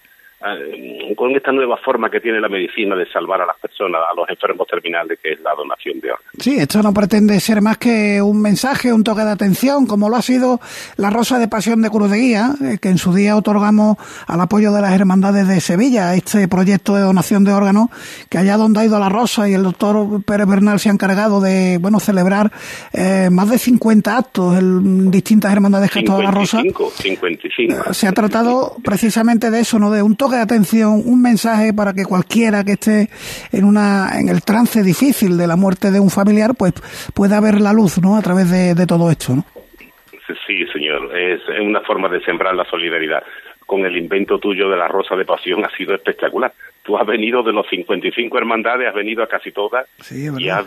con 1.17 1.35
esta 1.35 1.53
nueva 1.53 1.77
forma 1.79 2.11
que 2.11 2.21
tiene 2.21 2.41
la 2.41 2.49
medicina 2.49 2.95
de 2.95 3.07
salvar 3.11 3.41
a 3.41 3.47
las 3.47 3.59
personas, 3.59 4.03
a 4.11 4.15
los 4.15 4.29
enfermos 4.29 4.67
terminales, 4.67 5.19
que 5.23 5.33
es 5.33 5.41
la 5.41 5.55
donación 5.55 6.01
de 6.01 6.11
órganos. 6.11 6.33
Sí, 6.39 6.57
esto 6.59 6.83
no 6.83 6.93
pretende 6.93 7.41
ser 7.41 7.63
más 7.63 7.79
que 7.79 8.21
un 8.21 8.43
mensaje, 8.43 8.93
un 8.93 9.05
toque 9.05 9.23
de 9.23 9.31
atención, 9.31 9.87
como 9.87 10.09
lo 10.09 10.17
ha 10.17 10.23
sido 10.23 10.61
la 10.97 11.11
Rosa 11.11 11.39
de 11.39 11.49
Pasión 11.49 11.81
de 11.81 11.91
Cruz 11.91 12.11
de 12.11 12.19
Guía, 12.19 12.51
eh, 12.63 12.79
que 12.81 12.89
en 12.89 12.99
su 12.99 13.15
día 13.15 13.37
otorgamos 13.37 13.97
al 14.27 14.41
apoyo 14.41 14.73
de 14.73 14.83
las 14.83 14.93
Hermandades 14.93 15.49
de 15.49 15.61
Sevilla, 15.61 16.15
este 16.15 16.47
proyecto 16.49 16.95
de 16.95 17.03
donación 17.03 17.45
de 17.45 17.53
órganos, 17.53 17.89
que 18.29 18.39
allá 18.39 18.57
donde 18.57 18.81
ha 18.81 18.85
ido 18.85 18.99
la 18.99 19.09
Rosa 19.09 19.49
y 19.49 19.55
el 19.55 19.63
doctor 19.63 20.23
Pérez 20.25 20.47
Bernal 20.47 20.79
se 20.79 20.91
ha 20.91 20.93
encargado 20.93 21.41
de, 21.41 21.79
bueno, 21.81 22.01
celebrar 22.01 22.51
eh, 22.93 23.29
más 23.31 23.49
de 23.51 23.59
50 23.59 24.17
actos 24.17 24.59
en 24.59 25.11
distintas 25.11 25.53
hermandades 25.53 25.91
que 25.91 26.01
ha 26.01 26.19
la 26.19 26.31
Rosa. 26.31 26.61
55. 26.61 27.95
se 27.95 28.07
ha 28.07 28.13
tratado 28.13 28.77
precisamente 28.85 29.51
de 29.51 29.61
eso, 29.61 29.79
¿no? 29.79 29.91
De 29.91 30.03
un 30.03 30.17
toque 30.17 30.34
de 30.35 30.43
atención, 30.43 31.03
un 31.05 31.23
mensaje 31.23 31.73
para 31.73 31.93
que 31.93 32.05
cualquiera 32.05 32.65
que 32.65 32.73
esté 32.73 33.09
en 33.53 33.65
una 33.65 34.19
en 34.19 34.29
el 34.29 34.43
trance 34.43 34.83
difícil 34.83 35.37
de 35.37 35.47
la 35.47 35.57
muerte 35.57 35.91
de 35.91 36.01
un 36.01 36.11
familiar, 36.11 36.53
pues 36.57 36.73
pueda 37.15 37.41
ver 37.41 37.61
la 37.61 37.73
luz, 37.73 37.99
¿no? 38.01 38.17
A 38.17 38.23
través 38.23 38.51
de, 38.51 38.87
todo 38.87 39.11
esto, 39.11 39.37
¿no? 39.37 39.45
Sí, 40.47 40.67
señor. 40.73 41.17
Es 41.17 41.41
una 41.61 41.81
forma 41.81 42.09
de 42.09 42.21
sembrar 42.21 42.55
la 42.55 42.65
solidaridad. 42.65 43.23
Con 43.67 43.85
el 43.87 43.97
invento 43.97 44.39
tuyo 44.39 44.69
de 44.69 44.77
la 44.77 44.89
rosa 44.89 45.17
de 45.17 45.25
pasión 45.25 45.65
ha 45.65 45.71
sido 45.77 45.95
espectacular. 45.95 46.53
Tú 46.83 46.99
has 46.99 47.07
venido 47.07 47.43
de 47.43 47.53
los 47.53 47.67
55 47.69 48.37
hermandades, 48.37 48.89
has 48.89 48.95
venido 48.95 49.23
a 49.23 49.27
casi 49.27 49.53
todas 49.53 49.87
y 50.11 50.49
has 50.49 50.67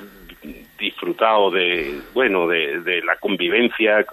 disfrutado 0.79 1.51
de, 1.51 1.99
bueno, 2.13 2.47
de, 2.47 2.81
de 2.81 3.01
la 3.01 3.17
convivencia 3.17 4.05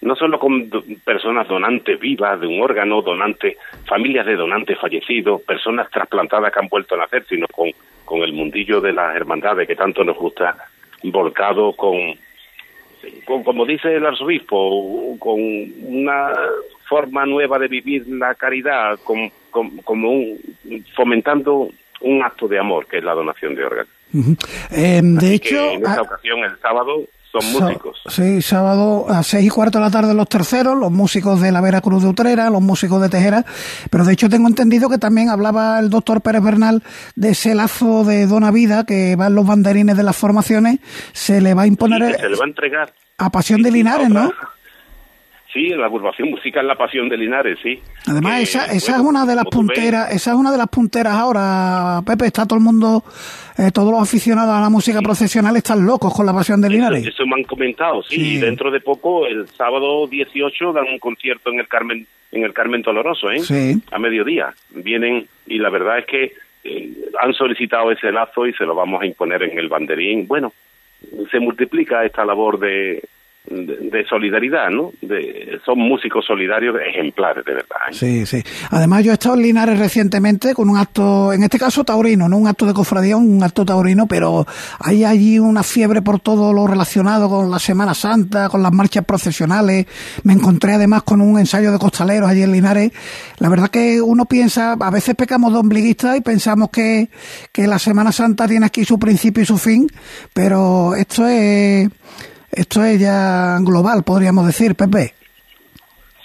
no 0.00 0.14
solo 0.14 0.38
con 0.38 0.70
personas 1.04 1.48
donantes 1.48 1.98
vivas 1.98 2.40
de 2.40 2.46
un 2.46 2.60
órgano, 2.60 3.02
donantes, 3.02 3.56
familias 3.86 4.26
de 4.26 4.36
donantes 4.36 4.78
fallecidos, 4.78 5.42
personas 5.42 5.90
trasplantadas 5.90 6.52
que 6.52 6.58
han 6.60 6.68
vuelto 6.68 6.94
a 6.94 6.98
nacer, 6.98 7.24
sino 7.28 7.46
con, 7.48 7.70
con 8.04 8.22
el 8.22 8.32
mundillo 8.32 8.80
de 8.80 8.92
las 8.92 9.16
hermandades 9.16 9.66
que 9.66 9.76
tanto 9.76 10.04
nos 10.04 10.16
gusta, 10.16 10.56
volcado 11.04 11.72
con, 11.74 11.96
con, 13.24 13.42
como 13.42 13.64
dice 13.64 13.94
el 13.94 14.06
arzobispo, 14.06 15.16
con 15.18 15.40
una 15.82 16.32
forma 16.88 17.26
nueva 17.26 17.58
de 17.58 17.68
vivir 17.68 18.06
la 18.08 18.34
caridad, 18.34 18.98
con, 19.02 19.30
como 19.50 20.10
un, 20.10 20.38
fomentando 20.94 21.70
un 22.00 22.22
acto 22.22 22.46
de 22.48 22.58
amor, 22.58 22.86
que 22.86 22.98
es 22.98 23.04
la 23.04 23.14
donación 23.14 23.54
de 23.54 23.64
órganos. 23.64 23.92
Em, 24.70 25.16
de 25.16 25.34
hecho, 25.34 25.70
en 25.72 25.84
esta 25.84 26.02
ocasión, 26.02 26.44
el 26.44 26.56
sábado, 26.58 27.04
son 27.40 27.52
músicos. 27.52 27.98
Sí, 28.08 28.42
sábado 28.42 29.06
a 29.08 29.22
seis 29.22 29.46
y 29.46 29.48
cuarto 29.48 29.78
de 29.78 29.84
la 29.84 29.90
tarde 29.90 30.14
los 30.14 30.28
terceros, 30.28 30.76
los 30.76 30.90
músicos 30.90 31.40
de 31.40 31.52
la 31.52 31.60
Vera 31.60 31.80
Cruz 31.80 32.02
de 32.02 32.08
Utrera, 32.08 32.50
los 32.50 32.62
músicos 32.62 33.00
de 33.02 33.08
Tejera, 33.08 33.44
pero 33.90 34.04
de 34.04 34.12
hecho 34.12 34.28
tengo 34.28 34.48
entendido 34.48 34.88
que 34.88 34.98
también 34.98 35.28
hablaba 35.28 35.78
el 35.78 35.90
doctor 35.90 36.20
Pérez 36.20 36.42
Bernal 36.42 36.82
de 37.14 37.30
ese 37.30 37.54
lazo 37.54 38.04
de 38.04 38.26
Dona 38.26 38.50
Vida 38.50 38.84
que 38.84 39.16
va 39.16 39.26
en 39.26 39.34
los 39.34 39.46
banderines 39.46 39.96
de 39.96 40.02
las 40.02 40.16
formaciones, 40.16 40.78
se 41.12 41.40
le 41.40 41.54
va 41.54 41.62
a 41.62 41.66
imponer... 41.66 42.16
se 42.18 42.28
le 42.28 42.36
va 42.36 42.44
a 42.44 42.48
entregar. 42.48 42.92
A 43.18 43.30
Pasión 43.30 43.62
de 43.62 43.70
Linares, 43.70 44.10
¿no? 44.10 44.30
Sí, 45.56 45.68
la 45.68 45.86
agrupación 45.86 46.28
musical 46.28 46.66
La 46.66 46.74
Pasión 46.74 47.08
de 47.08 47.16
Linares, 47.16 47.58
sí. 47.62 47.80
Además, 48.06 48.42
esa, 48.42 48.66
esa 48.66 48.96
es 48.96 49.00
una 49.00 49.24
de 49.24 49.34
las 49.34 49.46
punteras, 49.46 50.12
esa 50.12 50.32
es 50.32 50.36
una 50.36 50.52
de 50.52 50.58
las 50.58 50.68
punteras 50.68 51.14
ahora, 51.14 52.02
Pepe, 52.06 52.26
está 52.26 52.44
todo 52.44 52.58
el 52.58 52.64
mundo, 52.64 53.02
eh, 53.56 53.70
todos 53.72 53.90
los 53.90 54.02
aficionados 54.02 54.54
a 54.54 54.60
la 54.60 54.68
música 54.68 55.00
procesional 55.00 55.56
están 55.56 55.86
locos 55.86 56.12
con 56.14 56.26
La 56.26 56.34
Pasión 56.34 56.60
de 56.60 56.68
Linares. 56.68 57.06
Eso, 57.06 57.24
me 57.24 57.36
han 57.36 57.44
comentado, 57.44 58.02
sí, 58.02 58.36
dentro 58.36 58.70
de 58.70 58.80
poco, 58.80 59.26
el 59.26 59.48
sábado 59.48 60.06
18, 60.06 60.74
dan 60.74 60.88
un 60.92 60.98
concierto 60.98 61.48
en 61.48 61.60
el 61.60 61.68
Carmen, 61.68 62.06
en 62.32 62.44
el 62.44 62.52
Carmen 62.52 62.82
Doloroso, 62.82 63.30
¿eh? 63.30 63.38
Sí. 63.38 63.80
A 63.90 63.98
mediodía. 63.98 64.52
Vienen, 64.74 65.26
y 65.46 65.56
la 65.56 65.70
verdad 65.70 66.00
es 66.00 66.04
que 66.04 66.32
eh, 66.64 66.92
han 67.18 67.32
solicitado 67.32 67.90
ese 67.92 68.12
lazo 68.12 68.46
y 68.46 68.52
se 68.52 68.66
lo 68.66 68.74
vamos 68.74 69.00
a 69.00 69.06
imponer 69.06 69.42
en 69.44 69.58
el 69.58 69.70
banderín. 69.70 70.26
Bueno, 70.26 70.52
se 71.30 71.40
multiplica 71.40 72.04
esta 72.04 72.26
labor 72.26 72.58
de, 72.58 73.02
de, 73.48 74.04
solidaridad, 74.08 74.70
¿no? 74.70 74.92
De, 75.00 75.58
son 75.64 75.78
músicos 75.78 76.24
solidarios 76.26 76.76
ejemplares, 76.80 77.44
de 77.44 77.54
verdad. 77.54 77.76
¿eh? 77.90 77.92
Sí, 77.92 78.26
sí. 78.26 78.42
Además, 78.70 79.04
yo 79.04 79.12
he 79.12 79.14
estado 79.14 79.36
en 79.36 79.42
Linares 79.42 79.78
recientemente 79.78 80.54
con 80.54 80.68
un 80.68 80.76
acto, 80.76 81.32
en 81.32 81.42
este 81.42 81.58
caso 81.58 81.84
taurino, 81.84 82.28
no 82.28 82.36
un 82.36 82.48
acto 82.48 82.66
de 82.66 82.74
cofradía, 82.74 83.16
un 83.16 83.42
acto 83.42 83.64
taurino, 83.64 84.06
pero 84.06 84.46
hay 84.78 85.04
allí 85.04 85.38
una 85.38 85.62
fiebre 85.62 86.02
por 86.02 86.20
todo 86.20 86.52
lo 86.52 86.66
relacionado 86.66 87.28
con 87.28 87.50
la 87.50 87.58
Semana 87.58 87.94
Santa, 87.94 88.48
con 88.48 88.62
las 88.62 88.72
marchas 88.72 89.04
procesionales. 89.04 89.86
Me 90.24 90.32
encontré 90.32 90.72
además 90.74 91.02
con 91.02 91.20
un 91.20 91.38
ensayo 91.38 91.72
de 91.72 91.78
costaleros 91.78 92.28
allí 92.28 92.42
en 92.42 92.52
Linares. 92.52 92.92
La 93.38 93.48
verdad 93.48 93.68
que 93.68 94.00
uno 94.00 94.24
piensa, 94.26 94.72
a 94.72 94.90
veces 94.90 95.14
pecamos 95.14 95.52
de 95.52 95.58
ombliguistas 95.58 96.16
y 96.16 96.20
pensamos 96.20 96.70
que, 96.70 97.08
que 97.52 97.66
la 97.66 97.78
Semana 97.78 98.12
Santa 98.12 98.48
tiene 98.48 98.66
aquí 98.66 98.84
su 98.84 98.98
principio 98.98 99.42
y 99.42 99.46
su 99.46 99.58
fin, 99.58 99.86
pero 100.32 100.94
esto 100.94 101.26
es 101.26 101.88
esto 102.52 102.84
es 102.84 103.00
ya 103.00 103.58
global, 103.60 104.02
podríamos 104.04 104.46
decir, 104.46 104.74
Pepe. 104.74 105.14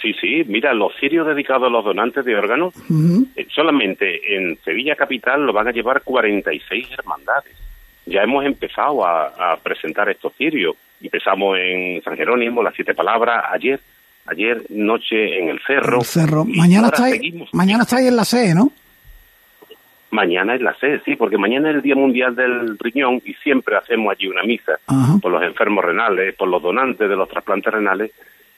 Sí, 0.01 0.13
sí, 0.19 0.43
mira, 0.47 0.73
los 0.73 0.93
cirios 0.99 1.27
dedicados 1.27 1.67
a 1.67 1.69
los 1.69 1.85
donantes 1.85 2.25
de 2.25 2.35
órganos, 2.35 2.73
eh, 3.35 3.45
solamente 3.53 4.35
en 4.35 4.57
Sevilla 4.63 4.95
Capital 4.95 5.45
lo 5.45 5.53
van 5.53 5.67
a 5.67 5.71
llevar 5.71 6.01
46 6.01 6.87
hermandades. 6.97 7.55
Ya 8.07 8.23
hemos 8.23 8.43
empezado 8.43 9.05
a, 9.05 9.57
presentar 9.61 10.09
estos 10.09 10.33
cirios. 10.35 10.75
Empezamos 10.99 11.57
en 11.59 12.01
San 12.01 12.17
Jerónimo, 12.17 12.63
las 12.63 12.73
siete 12.73 12.95
palabras, 12.95 13.45
ayer, 13.51 13.79
ayer 14.25 14.63
noche 14.69 15.39
en 15.39 15.49
el 15.49 15.59
Cerro. 15.65 15.99
El 15.99 16.05
cerro. 16.05 16.45
Mañana 16.45 16.87
está, 16.87 17.05
mañana 17.51 17.83
está 17.83 17.97
ahí 17.97 18.07
en 18.07 18.15
la 18.15 18.25
C, 18.25 18.55
¿no? 18.55 18.71
Mañana 20.11 20.55
es 20.55 20.61
la 20.61 20.73
sed, 20.75 21.01
sí, 21.05 21.15
porque 21.15 21.37
mañana 21.37 21.69
es 21.69 21.75
el 21.77 21.81
Día 21.81 21.95
Mundial 21.95 22.35
del 22.35 22.77
Riñón 22.77 23.21
y 23.23 23.33
siempre 23.35 23.77
hacemos 23.77 24.11
allí 24.11 24.27
una 24.27 24.43
misa 24.43 24.77
por 25.21 25.31
los 25.31 25.41
enfermos 25.41 25.85
renales, 25.85 26.35
por 26.35 26.49
los 26.49 26.61
donantes 26.61 27.09
de 27.09 27.15
los 27.15 27.29
trasplantes 27.29 27.73
renales 27.73 28.11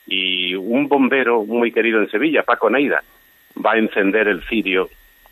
y 0.06 0.54
un 0.54 0.88
bombero 0.88 1.44
muy 1.44 1.72
querido 1.72 2.00
en 2.00 2.10
Sevilla, 2.10 2.42
Paco 2.42 2.68
Neida, 2.68 3.02
va 3.64 3.72
a 3.72 3.78
encender 3.78 4.28
el 4.28 4.42
cirio 4.42 4.90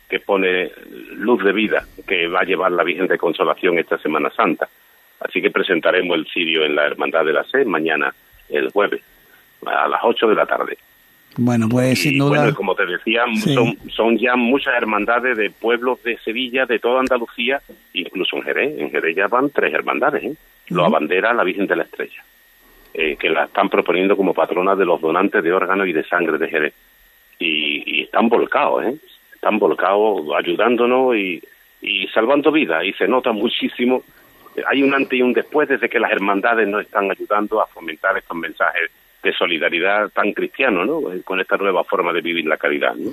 que 0.09 0.19
pone 0.19 0.71
luz 1.11 1.43
de 1.43 1.51
vida, 1.51 1.85
que 2.07 2.27
va 2.27 2.41
a 2.41 2.45
llevar 2.45 2.71
la 2.71 2.83
Virgen 2.83 3.07
de 3.07 3.17
Consolación 3.17 3.77
esta 3.77 3.97
Semana 3.97 4.29
Santa. 4.29 4.69
Así 5.19 5.41
que 5.41 5.51
presentaremos 5.51 6.17
el 6.17 6.27
cirio 6.27 6.63
en 6.63 6.75
la 6.75 6.85
Hermandad 6.85 7.25
de 7.25 7.33
la 7.33 7.43
Sed 7.43 7.65
mañana, 7.65 8.13
el 8.49 8.71
jueves, 8.71 9.01
a 9.65 9.87
las 9.87 10.01
8 10.03 10.27
de 10.27 10.35
la 10.35 10.45
tarde. 10.45 10.77
Bueno, 11.37 11.67
pues 11.67 12.01
sin 12.01 12.19
duda. 12.19 12.41
Bueno, 12.41 12.55
como 12.55 12.75
te 12.75 12.85
decía, 12.85 13.23
son, 13.53 13.77
son 13.89 14.17
ya 14.17 14.35
muchas 14.35 14.75
hermandades 14.75 15.35
de 15.35 15.49
pueblos 15.49 16.01
de 16.03 16.17
Sevilla, 16.19 16.65
de 16.65 16.79
toda 16.79 16.99
Andalucía, 16.99 17.61
incluso 17.93 18.37
en 18.37 18.43
Jerez. 18.43 18.79
En 18.79 18.91
Jerez 18.91 19.15
ya 19.15 19.27
van 19.27 19.49
tres 19.49 19.73
hermandades. 19.73 20.23
¿eh? 20.23 20.35
Lo 20.69 20.85
abandera 20.85 21.33
la 21.33 21.43
Virgen 21.43 21.65
de 21.65 21.75
la 21.75 21.83
Estrella, 21.83 22.23
eh, 22.93 23.15
que 23.17 23.29
la 23.29 23.45
están 23.45 23.69
proponiendo 23.69 24.15
como 24.15 24.33
patrona 24.33 24.75
de 24.75 24.85
los 24.85 25.01
donantes 25.01 25.43
de 25.43 25.51
órganos 25.51 25.87
y 25.87 25.93
de 25.93 26.03
sangre 26.03 26.37
de 26.37 26.47
Jerez. 26.47 26.73
Y, 27.39 27.99
y 27.99 28.03
están 28.03 28.29
volcados, 28.29 28.85
¿eh? 28.85 28.95
Están 29.33 29.57
volcados 29.57 30.21
ayudándonos 30.37 31.15
y, 31.15 31.41
y 31.81 32.07
salvando 32.09 32.51
vidas. 32.51 32.85
Y 32.85 32.93
se 32.93 33.07
nota 33.07 33.31
muchísimo. 33.31 34.03
Hay 34.67 34.83
un 34.83 34.93
antes 34.93 35.17
y 35.17 35.23
un 35.23 35.33
después 35.33 35.67
desde 35.67 35.89
que 35.89 35.99
las 35.99 36.11
hermandades 36.11 36.67
nos 36.67 36.83
están 36.83 37.09
ayudando 37.09 37.59
a 37.59 37.65
fomentar 37.65 38.15
estos 38.17 38.37
mensajes 38.37 38.91
de 39.23 39.33
solidaridad 39.33 40.09
tan 40.09 40.33
cristiano, 40.33 40.85
¿no? 40.85 41.01
Con 41.23 41.39
esta 41.39 41.55
nueva 41.55 41.83
forma 41.83 42.11
de 42.11 42.21
vivir 42.21 42.45
la 42.45 42.57
caridad, 42.57 42.93
¿no? 42.95 43.11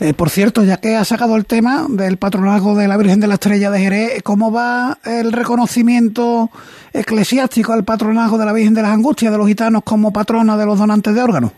Eh, 0.00 0.12
por 0.14 0.28
cierto, 0.28 0.62
ya 0.62 0.76
que 0.76 0.94
ha 0.94 1.04
sacado 1.04 1.36
el 1.36 1.46
tema 1.46 1.86
del 1.88 2.18
patronazgo 2.18 2.76
de 2.76 2.86
la 2.86 2.98
Virgen 2.98 3.20
de 3.20 3.28
la 3.28 3.34
Estrella 3.34 3.70
de 3.70 3.80
Jerez, 3.80 4.22
¿cómo 4.22 4.52
va 4.52 4.98
el 5.04 5.32
reconocimiento 5.32 6.50
eclesiástico 6.92 7.72
al 7.72 7.84
patronazgo 7.84 8.36
de 8.36 8.44
la 8.44 8.52
Virgen 8.52 8.74
de 8.74 8.82
las 8.82 8.92
Angustias 8.92 9.32
de 9.32 9.38
los 9.38 9.48
gitanos 9.48 9.82
como 9.84 10.12
patrona 10.12 10.56
de 10.56 10.66
los 10.66 10.78
donantes 10.78 11.14
de 11.14 11.22
órganos? 11.22 11.52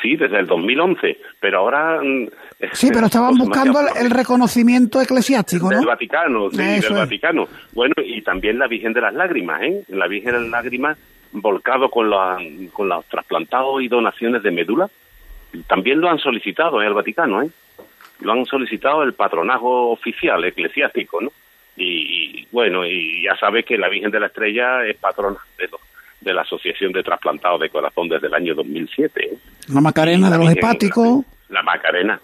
Sí, 0.00 0.16
desde 0.16 0.40
el 0.40 0.46
2011, 0.46 1.18
pero 1.40 1.60
ahora... 1.60 2.00
Mm, 2.02 2.28
sí, 2.72 2.90
pero 2.92 3.06
estaban 3.06 3.36
pues, 3.36 3.48
buscando 3.48 3.80
el, 3.98 4.10
reconocimiento 4.10 5.00
eclesiástico, 5.00 5.70
¿no? 5.70 5.78
Del 5.78 5.86
Vaticano, 5.86 6.50
sí, 6.50 6.56
del 6.56 6.94
Vaticano. 6.94 7.48
Bueno, 7.72 7.94
y 8.04 8.20
también 8.22 8.58
la 8.58 8.68
Virgen 8.68 8.92
de 8.92 9.00
las 9.00 9.14
Lágrimas, 9.14 9.62
¿eh? 9.62 9.84
La 9.88 10.08
Virgen 10.08 10.32
de 10.32 10.40
las 10.40 10.50
Lágrimas 10.50 10.98
volcado 11.32 11.90
con, 11.90 12.10
con 12.72 12.88
los 12.88 13.04
trasplantados 13.06 13.82
y 13.82 13.88
donaciones 13.88 14.42
de 14.42 14.50
médula. 14.50 14.88
También 15.66 16.00
lo 16.00 16.08
han 16.08 16.18
solicitado 16.18 16.80
en 16.80 16.88
el 16.88 16.94
Vaticano, 16.94 17.42
¿eh? 17.42 17.50
Lo 18.20 18.32
han 18.32 18.46
solicitado 18.46 19.02
el 19.02 19.14
patronazgo 19.14 19.90
oficial 19.90 20.44
eclesiástico, 20.44 21.20
¿no? 21.20 21.32
Y, 21.76 22.46
bueno, 22.52 22.84
y 22.86 23.22
ya 23.24 23.36
sabes 23.36 23.64
que 23.64 23.78
la 23.78 23.88
Virgen 23.88 24.10
de 24.10 24.20
la 24.20 24.26
Estrella 24.26 24.86
es 24.86 24.96
patrona 24.96 25.38
de, 25.58 25.68
de 26.20 26.32
la 26.32 26.42
Asociación 26.42 26.92
de 26.92 27.02
Trasplantados 27.02 27.60
de 27.60 27.70
Corazón 27.70 28.08
desde 28.08 28.26
el 28.26 28.34
año 28.34 28.54
2007. 28.54 29.24
¿eh? 29.24 29.38
La 29.72 29.80
Macarena 29.80 30.30
de 30.30 30.38
los 30.38 30.50
hepáticos. 30.50 31.24
La, 31.48 31.62
Macarena, 31.62 32.20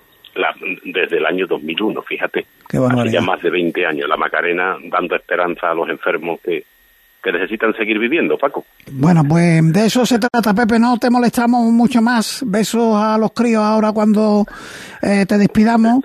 desde 0.84 1.16
el 1.16 1.26
año 1.26 1.46
2001, 1.46 2.02
fíjate. 2.02 2.46
Qué 2.68 2.78
Hace 2.78 3.10
ya 3.10 3.20
más 3.20 3.42
de 3.42 3.50
20 3.50 3.86
años. 3.86 4.08
La 4.08 4.16
Macarena 4.16 4.76
dando 4.84 5.16
esperanza 5.16 5.70
a 5.70 5.74
los 5.74 5.88
enfermos 5.88 6.40
que, 6.40 6.64
que 7.22 7.32
necesitan 7.32 7.74
seguir 7.74 7.98
viviendo, 7.98 8.38
Paco. 8.38 8.64
Bueno, 8.92 9.24
pues 9.24 9.72
de 9.72 9.86
eso 9.86 10.06
se 10.06 10.18
trata, 10.18 10.54
Pepe, 10.54 10.78
no 10.78 10.98
te 10.98 11.10
molestamos 11.10 11.64
mucho 11.72 12.00
más. 12.00 12.42
Besos 12.46 12.96
a 12.96 13.18
los 13.18 13.32
críos 13.32 13.62
ahora 13.62 13.92
cuando 13.92 14.46
eh, 15.02 15.26
te 15.26 15.38
despidamos. 15.38 16.04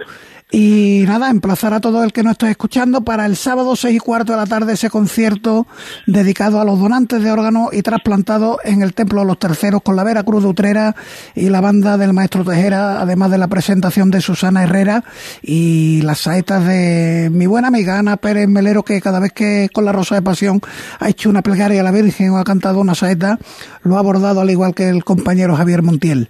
Y 0.55 1.03
nada, 1.07 1.31
emplazar 1.31 1.73
a 1.73 1.79
todo 1.79 2.03
el 2.03 2.13
que 2.13 2.21
nos 2.21 2.33
esté 2.33 2.51
escuchando 2.51 3.01
para 3.01 3.25
el 3.25 3.35
sábado 3.37 3.75
seis 3.75 3.95
y 3.95 3.99
cuarto 3.99 4.33
de 4.33 4.37
la 4.37 4.45
tarde 4.45 4.73
ese 4.73 4.91
concierto 4.91 5.65
dedicado 6.05 6.61
a 6.61 6.63
los 6.63 6.79
donantes 6.79 7.23
de 7.23 7.31
órganos 7.31 7.69
y 7.73 7.81
trasplantados 7.81 8.57
en 8.63 8.83
el 8.83 8.93
Templo 8.93 9.21
de 9.21 9.25
los 9.25 9.39
Terceros 9.39 9.81
con 9.81 9.95
la 9.95 10.03
Vera 10.03 10.21
Cruz 10.21 10.43
de 10.43 10.49
Utrera 10.49 10.95
y 11.33 11.49
la 11.49 11.59
banda 11.59 11.97
del 11.97 12.13
Maestro 12.13 12.45
Tejera, 12.45 13.01
además 13.01 13.31
de 13.31 13.39
la 13.39 13.47
presentación 13.47 14.11
de 14.11 14.21
Susana 14.21 14.61
Herrera 14.61 15.03
y 15.41 16.03
las 16.03 16.19
saetas 16.19 16.63
de 16.67 17.31
mi 17.33 17.47
buena 17.47 17.69
amiga 17.69 17.97
Ana 17.97 18.17
Pérez 18.17 18.47
Melero, 18.47 18.83
que 18.83 19.01
cada 19.01 19.19
vez 19.19 19.31
que 19.31 19.69
con 19.73 19.85
la 19.85 19.91
Rosa 19.91 20.13
de 20.13 20.21
Pasión 20.21 20.61
ha 20.99 21.09
hecho 21.09 21.31
una 21.31 21.41
plegaria 21.41 21.81
a 21.81 21.83
la 21.83 21.91
Virgen 21.91 22.29
o 22.29 22.37
ha 22.37 22.43
cantado 22.43 22.79
una 22.79 22.93
saeta, 22.93 23.39
lo 23.81 23.95
ha 23.95 23.99
abordado 23.99 24.39
al 24.39 24.51
igual 24.51 24.75
que 24.75 24.87
el 24.87 25.03
compañero 25.03 25.55
Javier 25.55 25.81
Montiel. 25.81 26.29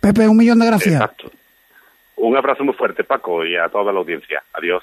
Pepe, 0.00 0.26
un 0.26 0.38
millón 0.38 0.58
de 0.58 0.66
gracias. 0.68 1.02
Un 2.18 2.36
abrazo 2.36 2.64
muy 2.64 2.74
fuerte, 2.74 3.04
Paco, 3.04 3.44
y 3.44 3.56
a 3.56 3.68
toda 3.68 3.92
la 3.92 4.00
audiencia. 4.00 4.42
Adiós. 4.52 4.82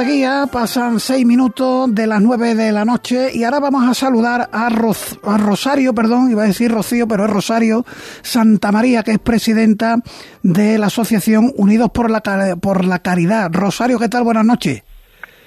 De 0.00 0.06
Guía, 0.06 0.48
pasan 0.50 0.98
seis 0.98 1.26
minutos 1.26 1.94
de 1.94 2.06
las 2.06 2.22
nueve 2.22 2.54
de 2.54 2.72
la 2.72 2.84
noche 2.86 3.30
y 3.34 3.44
ahora 3.44 3.60
vamos 3.60 3.86
a 3.86 3.92
saludar 3.92 4.48
a, 4.50 4.66
a 4.66 5.38
Rosario, 5.38 5.94
perdón, 5.94 6.30
iba 6.30 6.42
a 6.42 6.46
decir 6.46 6.70
Rocío, 6.72 7.06
pero 7.06 7.24
es 7.24 7.30
Rosario 7.30 7.84
Santa 8.22 8.72
María, 8.72 9.02
que 9.02 9.12
es 9.12 9.18
presidenta 9.18 9.96
de 10.42 10.78
la 10.78 10.86
Asociación 10.86 11.52
Unidos 11.56 11.90
por 11.92 12.10
la, 12.10 12.22
por 12.60 12.84
la 12.84 13.00
Caridad. 13.00 13.50
Rosario, 13.52 13.98
¿qué 13.98 14.08
tal? 14.08 14.24
Buenas 14.24 14.44
noches. 14.46 14.82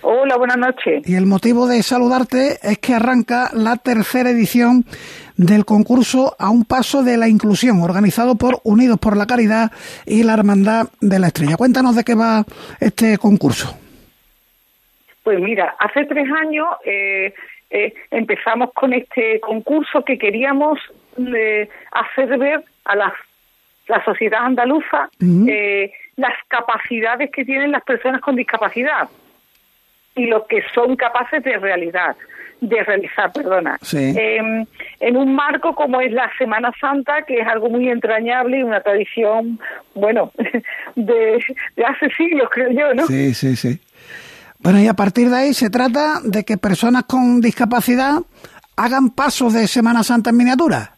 Hola, 0.04 0.38
buenas 0.38 0.58
noches. 0.58 1.01
Y 1.08 1.16
el 1.16 1.26
motivo 1.26 1.66
de 1.66 1.82
saludarte 1.82 2.60
es 2.62 2.78
que 2.78 2.93
arranca 2.93 3.49
la 3.54 3.78
tercera 3.78 4.30
edición 4.30 4.86
del 5.36 5.66
concurso 5.66 6.36
A 6.38 6.49
un 6.49 6.66
paso 6.66 7.01
de 7.01 7.18
la 7.18 7.28
inclusión, 7.28 7.82
organizado 7.82 8.36
por 8.36 8.60
Unidos 8.64 8.99
por 8.99 9.18
la 9.18 9.26
Caridad 9.26 9.72
y 10.06 10.22
la 10.22 10.34
Hermandad 10.34 10.89
de 11.01 11.18
la 11.18 11.28
Estrella. 11.28 11.58
Cuéntanos 11.58 11.95
de 11.95 12.04
qué 12.04 12.14
va 12.14 12.45
este 12.80 13.18
concurso. 13.18 13.78
Pues 15.24 15.40
mira, 15.40 15.76
hace 15.80 16.06
tres 16.06 16.28
años 16.32 16.68
eh, 16.86 17.34
eh, 17.70 17.94
empezamos 18.12 18.72
con 18.74 18.94
este 18.94 19.40
concurso 19.40 20.04
que 20.04 20.18
queríamos 20.18 20.80
eh, 21.18 21.70
hacer 21.92 22.38
ver 22.38 22.64
a 22.86 22.96
la, 22.96 23.14
la 23.88 24.04
sociedad 24.04 24.42
andaluza 24.44 25.10
las 26.16 26.34
capacidades 26.48 27.32
que 27.32 27.44
tienen 27.44 27.72
las 27.72 27.84
personas 27.84 28.22
con 28.22 28.36
discapacidad 28.36 29.10
y 30.16 30.28
lo 30.28 30.46
que 30.46 30.64
son 30.76 30.96
capaces 30.96 31.44
de 31.44 31.58
realidad 31.58 32.16
de 32.68 32.84
realizar, 32.84 33.32
perdona, 33.34 33.78
em, 33.92 34.66
en 35.00 35.18
un 35.18 35.36
marco 35.36 35.76
como 35.76 36.00
es 36.00 36.12
la 36.12 36.32
Semana 36.38 36.72
Santa, 36.80 37.24
que 37.24 37.40
es 37.40 37.48
algo 37.48 37.70
muy 37.70 37.90
entrañable 37.90 38.60
y 38.60 38.64
una 38.64 38.80
tradición, 38.80 39.60
bueno, 39.96 40.32
de, 40.96 41.44
hace 41.86 42.10
siglos, 42.16 42.50
creo 42.52 42.72
yo, 42.72 42.94
¿no? 42.94 43.06
Sí, 43.06 43.34
sí, 43.34 43.56
sí. 43.56 43.80
Bueno, 44.64 44.80
y 44.80 44.88
a 44.88 44.93
partir 44.93 45.30
de 45.30 45.36
ahí 45.36 45.53
se 45.53 45.70
trata 45.70 46.22
de 46.24 46.45
que 46.45 46.57
personas 46.57 47.03
con 47.03 47.41
discapacidad 47.41 48.20
hagan 48.78 49.09
pasos 49.09 49.53
de 49.53 49.68
Semana 49.68 50.03
Santa 50.03 50.30
en 50.30 50.38
miniatura. 50.38 50.95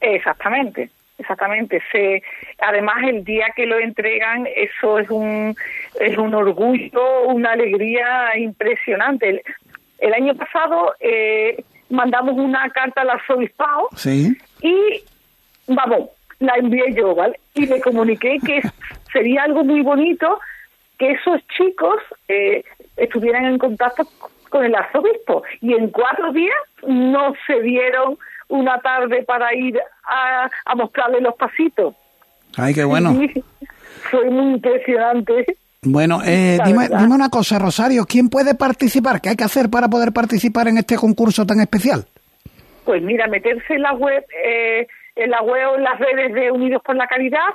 Exactamente. 0.00 0.90
Exactamente. 1.18 1.82
Se, 1.92 2.22
además, 2.58 2.96
el 3.06 3.22
día 3.22 3.48
que 3.54 3.66
lo 3.66 3.78
entregan, 3.78 4.48
eso 4.56 4.98
es 4.98 5.10
un, 5.10 5.54
es 6.00 6.16
un 6.16 6.34
orgullo, 6.34 7.24
una 7.28 7.52
alegría 7.52 8.36
impresionante. 8.38 9.42
El, 9.98 10.14
año 10.14 10.34
pasado 10.34 10.94
eh, 10.98 11.62
mandamos 11.90 12.34
una 12.38 12.68
carta 12.70 13.02
al 13.02 13.10
arzobispado 13.10 13.88
sí. 13.94 14.34
y, 14.62 15.02
vamos, 15.68 16.08
la 16.40 16.54
envié 16.54 16.94
yo, 16.94 17.14
¿vale? 17.14 17.38
Y 17.54 17.66
le 17.66 17.80
comuniqué 17.82 18.38
que 18.44 18.62
sería 19.12 19.42
algo 19.42 19.64
muy 19.64 19.82
bonito 19.82 20.40
que 20.98 21.12
esos 21.12 21.40
chicos 21.48 21.98
eh, 22.28 22.64
estuvieran 23.02 23.44
en 23.44 23.58
contacto 23.58 24.06
con 24.48 24.64
el 24.64 24.74
arzobispo. 24.74 25.42
Y 25.60 25.74
en 25.74 25.90
cuatro 25.90 26.32
días 26.32 26.56
no 26.86 27.34
se 27.46 27.60
dieron 27.60 28.18
una 28.48 28.78
tarde 28.80 29.24
para 29.24 29.54
ir 29.54 29.78
a, 30.04 30.74
mostrarle 30.76 31.20
los 31.20 31.34
pasitos. 31.34 31.94
Ay, 32.56 32.74
qué 32.74 32.84
bueno. 32.84 33.14
fue 34.10 34.30
muy 34.30 34.54
impresionante. 34.54 35.46
Bueno, 35.82 36.20
eh, 36.24 36.58
dime, 36.64 36.88
una 36.90 37.28
cosa, 37.28 37.58
Rosario, 37.58 38.04
¿quién 38.06 38.28
puede 38.28 38.54
participar? 38.54 39.20
¿Qué 39.20 39.30
hay 39.30 39.36
que 39.36 39.44
hacer 39.44 39.68
para 39.68 39.88
poder 39.88 40.12
participar 40.12 40.68
en 40.68 40.78
este 40.78 40.96
concurso 40.96 41.44
tan 41.44 41.60
especial? 41.60 42.04
Pues 42.84 43.02
mira, 43.02 43.26
meterse 43.26 43.74
en 43.74 43.82
la 43.82 43.92
web, 43.94 44.24
eh, 44.44 44.86
en 45.16 45.30
la 45.30 45.42
web 45.42 45.70
o 45.72 45.76
en 45.76 45.82
las 45.82 45.98
redes 45.98 46.34
de 46.34 46.52
Unidos 46.52 46.82
por 46.84 46.94
la 46.94 47.08
Caridad, 47.08 47.48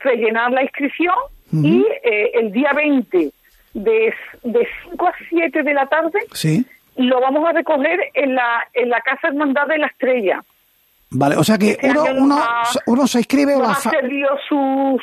rellenar 0.00 0.52
la 0.52 0.62
inscripción 0.62 1.14
y 1.52 1.84
eh, 2.04 2.30
el 2.34 2.52
día 2.52 2.72
20 2.74 3.32
de, 3.74 4.12
de 4.44 4.68
5 4.90 5.06
a 5.06 5.12
7 5.28 5.62
de 5.62 5.74
la 5.74 5.86
tarde 5.86 6.18
¿Sí? 6.32 6.64
lo 6.96 7.20
vamos 7.20 7.48
a 7.48 7.52
recoger 7.52 7.98
en 8.14 8.34
la, 8.34 8.66
en 8.74 8.88
la 8.88 9.00
Casa 9.00 9.28
Hermandad 9.28 9.66
de 9.68 9.78
la 9.78 9.86
Estrella. 9.86 10.42
Vale, 11.10 11.36
o 11.36 11.44
sea 11.44 11.56
que 11.56 11.70
Este 11.70 11.88
uno, 11.90 12.04
uno, 12.18 12.36
ha- 12.38 12.62
uno 12.86 13.06
se 13.06 13.18
inscribe 13.18 13.54
o 13.56 13.62
la 13.62 13.70
ha 13.70 13.74
cedido 13.76 14.28
su, 14.48 14.98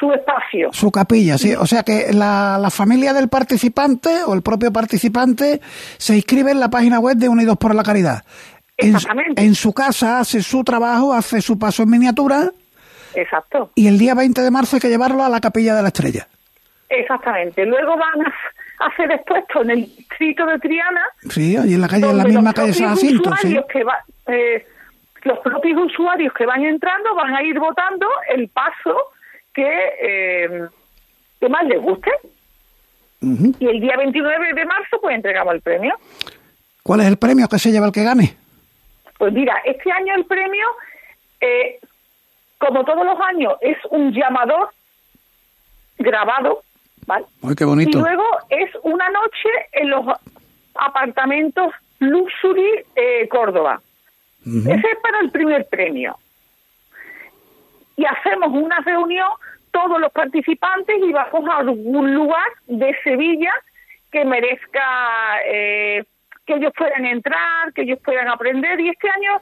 su 0.00 0.12
espacio. 0.12 0.70
su 0.72 0.90
capilla, 0.90 1.38
sí. 1.38 1.54
O 1.54 1.64
sea 1.66 1.82
que 1.84 2.12
la, 2.12 2.58
la 2.60 2.70
familia 2.70 3.12
del 3.12 3.28
participante 3.28 4.24
o 4.26 4.34
el 4.34 4.42
propio 4.42 4.72
participante 4.72 5.60
se 5.96 6.16
inscribe 6.16 6.50
en 6.50 6.58
la 6.60 6.70
página 6.70 6.98
web 6.98 7.16
de 7.18 7.28
Unidos 7.28 7.56
por 7.56 7.72
la 7.74 7.84
Caridad. 7.84 8.24
En, 8.76 8.96
Exactamente. 8.96 9.42
en 9.44 9.54
su 9.54 9.72
casa 9.72 10.18
hace 10.18 10.42
su 10.42 10.64
trabajo, 10.64 11.12
hace 11.12 11.40
su 11.40 11.56
paso 11.56 11.84
en 11.84 11.90
miniatura 11.90 12.50
Exacto. 13.14 13.70
y 13.76 13.86
el 13.86 13.96
día 13.98 14.14
20 14.14 14.40
de 14.40 14.50
marzo 14.50 14.74
hay 14.76 14.80
que 14.80 14.88
llevarlo 14.88 15.22
a 15.22 15.28
la 15.28 15.40
capilla 15.40 15.76
de 15.76 15.82
la 15.82 15.88
estrella. 15.88 16.26
Exactamente. 17.00 17.64
Luego 17.66 17.96
van 17.96 18.26
a 18.26 18.34
a 18.80 18.86
hacer 18.88 19.10
expuestos 19.12 19.62
en 19.62 19.70
el 19.70 19.80
distrito 19.96 20.44
de 20.46 20.58
Triana. 20.58 21.02
Sí, 21.30 21.56
allí 21.56 21.74
en 21.74 21.80
la 21.80 21.86
calle, 21.88 22.10
en 22.10 22.18
la 22.18 22.24
misma 22.24 22.52
calle 22.52 22.72
San 22.72 22.88
Jacinto, 22.90 23.30
sí. 23.36 23.56
que 23.70 23.84
va- 23.84 24.04
eh, 24.26 24.66
los 25.22 25.38
propios 25.38 25.80
usuarios 25.86 26.32
que 26.34 26.44
van 26.44 26.64
entrando 26.64 27.14
van 27.14 27.34
a 27.36 27.42
ir 27.44 27.56
votando 27.58 28.06
el 28.30 28.48
paso 28.48 28.96
que, 29.54 29.64
eh, 30.02 30.64
que 31.40 31.48
más 31.48 31.64
les 31.66 31.80
guste. 31.80 32.10
Y 33.20 33.66
el 33.66 33.80
día 33.80 33.96
29 33.96 34.52
de 34.54 34.64
marzo 34.66 35.00
pues 35.00 35.14
entregamos 35.14 35.54
el 35.54 35.60
premio. 35.62 35.94
¿Cuál 36.82 37.00
es 37.00 37.06
el 37.06 37.16
premio 37.16 37.46
que 37.48 37.58
se 37.60 37.70
lleva 37.70 37.86
el 37.86 37.92
que 37.92 38.02
gane? 38.02 38.36
Pues 39.16 39.32
mira, 39.32 39.62
este 39.64 39.90
año 39.92 40.14
el 40.16 40.26
premio, 40.26 40.66
eh, 41.40 41.78
como 42.58 42.84
todos 42.84 43.06
los 43.06 43.18
años, 43.20 43.54
es 43.60 43.78
un 43.90 44.12
llamador 44.12 44.68
grabado, 45.98 46.62
¿vale? 47.06 47.26
Ay, 47.42 47.54
qué 47.54 47.64
Y 47.64 47.92
luego 47.92 48.24
es 48.50 48.70
una 48.82 49.08
noche 49.10 49.48
en 49.72 49.90
los 49.90 50.06
apartamentos 50.74 51.72
Luxury 52.00 52.84
eh, 52.96 53.28
Córdoba. 53.28 53.80
Ese 54.44 54.70
es 54.70 54.98
para 55.02 55.20
el 55.20 55.30
primer 55.30 55.66
premio. 55.68 56.18
Y 57.96 58.04
hacemos 58.04 58.50
una 58.52 58.78
reunión, 58.80 59.28
todos 59.70 59.98
los 60.00 60.12
participantes, 60.12 60.96
y 61.02 61.12
vamos 61.12 61.48
a 61.48 61.58
algún 61.58 62.14
lugar 62.14 62.46
de 62.66 62.94
Sevilla 63.02 63.52
que 64.10 64.24
merezca 64.24 65.40
eh, 65.46 66.04
que 66.44 66.54
ellos 66.54 66.72
puedan 66.76 67.06
entrar, 67.06 67.72
que 67.72 67.82
ellos 67.82 67.98
puedan 68.04 68.28
aprender. 68.28 68.78
Y 68.80 68.90
este 68.90 69.08
año 69.08 69.40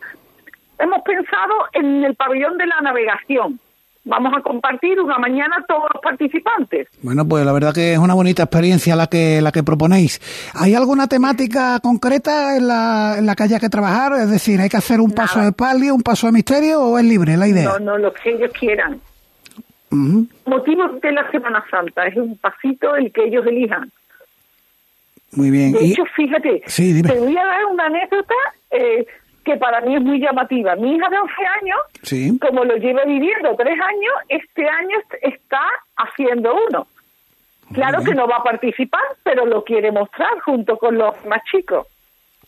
hemos 0.79 1.03
pensado 1.03 1.55
en 1.73 2.05
el 2.05 2.15
pabellón 2.15 2.57
de 2.59 2.67
la 2.67 2.81
navegación. 2.81 3.59
Vamos 4.05 4.33
a 4.37 4.41
compartir 4.43 4.99
una 5.01 5.17
mañana 5.19 5.65
todos 5.69 5.85
los 5.95 6.03
participantes. 6.03 6.89
Bueno, 7.03 7.25
pues 7.27 7.47
la 7.47 7.53
verdad 7.53 7.73
que 7.73 7.93
es 7.93 7.99
una 7.99 8.15
bonita 8.15 8.43
experiencia 8.43 8.97
la 8.97 9.07
que 9.07 9.41
la 9.41 9.53
que 9.53 9.63
proponéis. 9.63 10.21
¿Hay 10.55 10.75
alguna 10.75 11.07
temática 11.07 11.79
concreta 11.81 12.57
en 12.57 12.67
la, 12.67 13.15
en 13.19 13.27
la 13.27 13.37
que 13.37 13.45
haya 13.45 13.61
que 13.61 13.69
trabajar? 13.69 14.15
Es 14.21 14.29
decir, 14.29 14.61
¿hay 14.61 14.69
que 14.69 14.77
hacer 14.77 15.01
un 15.01 15.13
paso 15.13 15.39
de 15.41 15.53
palio, 15.53 15.95
un 15.95 16.03
paso 16.03 16.27
de 16.27 16.33
misterio 16.33 16.81
o 16.83 16.99
es 16.99 17.05
libre 17.05 17.37
la 17.37 17.47
idea? 17.47 17.65
No, 17.65 17.79
no, 17.79 17.99
lo 17.99 18.13
que 18.13 18.31
ellos 18.33 18.51
quieran. 18.59 19.01
Ujú. 19.93 20.27
Motivo 20.47 20.89
de 21.01 21.13
la 21.13 21.31
Semana 21.31 21.65
Santa, 21.71 22.07
es 22.09 22.17
un 22.17 22.37
pasito 22.39 22.97
el 22.97 23.13
que 23.13 23.25
ellos 23.27 23.47
elijan. 23.47 23.93
Muy 25.33 25.51
bien. 25.51 25.73
De 25.73 25.85
Y- 25.85 25.93
hecho, 25.93 26.05
fíjate, 26.17 26.63
Sí, 26.67 26.93
dime. 26.93 27.09
te 27.09 27.19
voy 27.21 27.37
a 27.37 27.45
dar 27.45 27.65
una 27.67 27.87
anécdota 27.87 28.35
eh, 28.73 29.07
que 29.45 29.57
para 29.57 29.81
mí 29.81 29.97
es 29.97 30.03
muy 30.03 30.21
llamativa. 30.21 30.77
Mi 30.77 30.95
hija 30.97 31.09
de 31.09 31.19
11 31.19 31.35
años, 31.61 31.79
Sí. 32.03 32.39
como 32.39 32.65
lo 32.65 32.77
lleva 32.77 33.05
viviendo 33.05 33.55
tres 33.57 33.79
años, 33.81 34.15
este 34.29 34.69
año 34.69 34.99
est- 34.99 35.25
está 35.25 35.63
haciendo 35.97 36.55
uno. 36.69 36.87
Claro 37.73 38.03
que 38.05 38.15
no 38.15 38.27
va 38.29 38.37
a 38.37 38.43
participar, 38.43 39.01
pero 39.23 39.47
lo 39.47 39.65
quiere 39.65 39.91
mostrar 39.91 40.39
junto 40.41 40.77
con 40.77 40.99
los 40.99 41.25
más 41.25 41.43
chicos. 41.51 41.87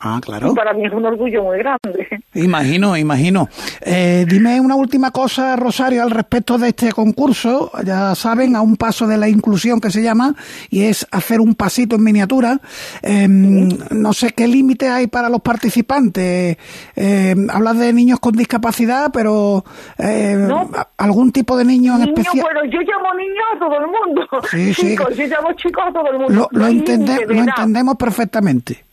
Ah, 0.06 0.20
claro. 0.22 0.52
Y 0.52 0.54
para 0.54 0.74
mí 0.74 0.84
es 0.84 0.92
un 0.92 1.04
orgullo 1.06 1.44
muy 1.44 1.56
grande. 1.58 2.06
Imagino, 2.34 2.94
imagino. 2.94 3.48
Eh, 3.80 4.26
dime 4.28 4.60
una 4.60 4.74
última 4.76 5.10
cosa, 5.10 5.56
Rosario, 5.56 6.02
al 6.02 6.10
respecto 6.10 6.58
de 6.58 6.68
este 6.68 6.92
concurso. 6.92 7.70
Ya 7.84 8.14
saben, 8.14 8.54
a 8.54 8.60
un 8.60 8.76
paso 8.76 9.06
de 9.06 9.16
la 9.16 9.28
inclusión 9.30 9.80
que 9.80 9.90
se 9.90 10.02
llama, 10.02 10.34
y 10.68 10.82
es 10.82 11.06
hacer 11.10 11.40
un 11.40 11.54
pasito 11.54 11.96
en 11.96 12.04
miniatura. 12.04 12.60
Eh, 13.02 13.26
no 13.28 14.12
sé 14.12 14.32
qué 14.32 14.46
límite 14.46 14.90
hay 14.90 15.06
para 15.06 15.30
los 15.30 15.40
participantes. 15.40 16.58
Eh, 16.96 17.34
hablas 17.50 17.78
de 17.78 17.92
niños 17.94 18.20
con 18.20 18.32
discapacidad, 18.32 19.10
pero 19.12 19.64
eh, 19.96 20.36
No. 20.36 20.70
a- 20.74 20.88
algún 20.98 21.32
tipo 21.32 21.56
de 21.56 21.64
niño 21.64 21.94
en 21.94 22.00
Niños, 22.02 22.18
especial. 22.18 22.44
bueno, 22.44 22.60
yo 22.70 22.80
llamo 22.80 23.14
niños 23.14 23.44
a 23.54 23.58
todo 23.58 23.78
el 23.80 23.86
mundo. 23.86 24.28
Sí, 24.50 24.74
sí. 24.74 24.82
Chicos, 24.94 25.16
yo 25.16 25.26
llamo 25.26 25.52
chicos 25.54 25.84
a 25.88 25.92
todo 25.92 26.10
el 26.10 26.18
mundo. 26.18 26.48
Lo, 26.52 26.60
lo, 26.60 26.66
entende- 26.66 27.24
lo 27.26 27.40
entendemos 27.40 27.96
perfectamente. 27.96 28.84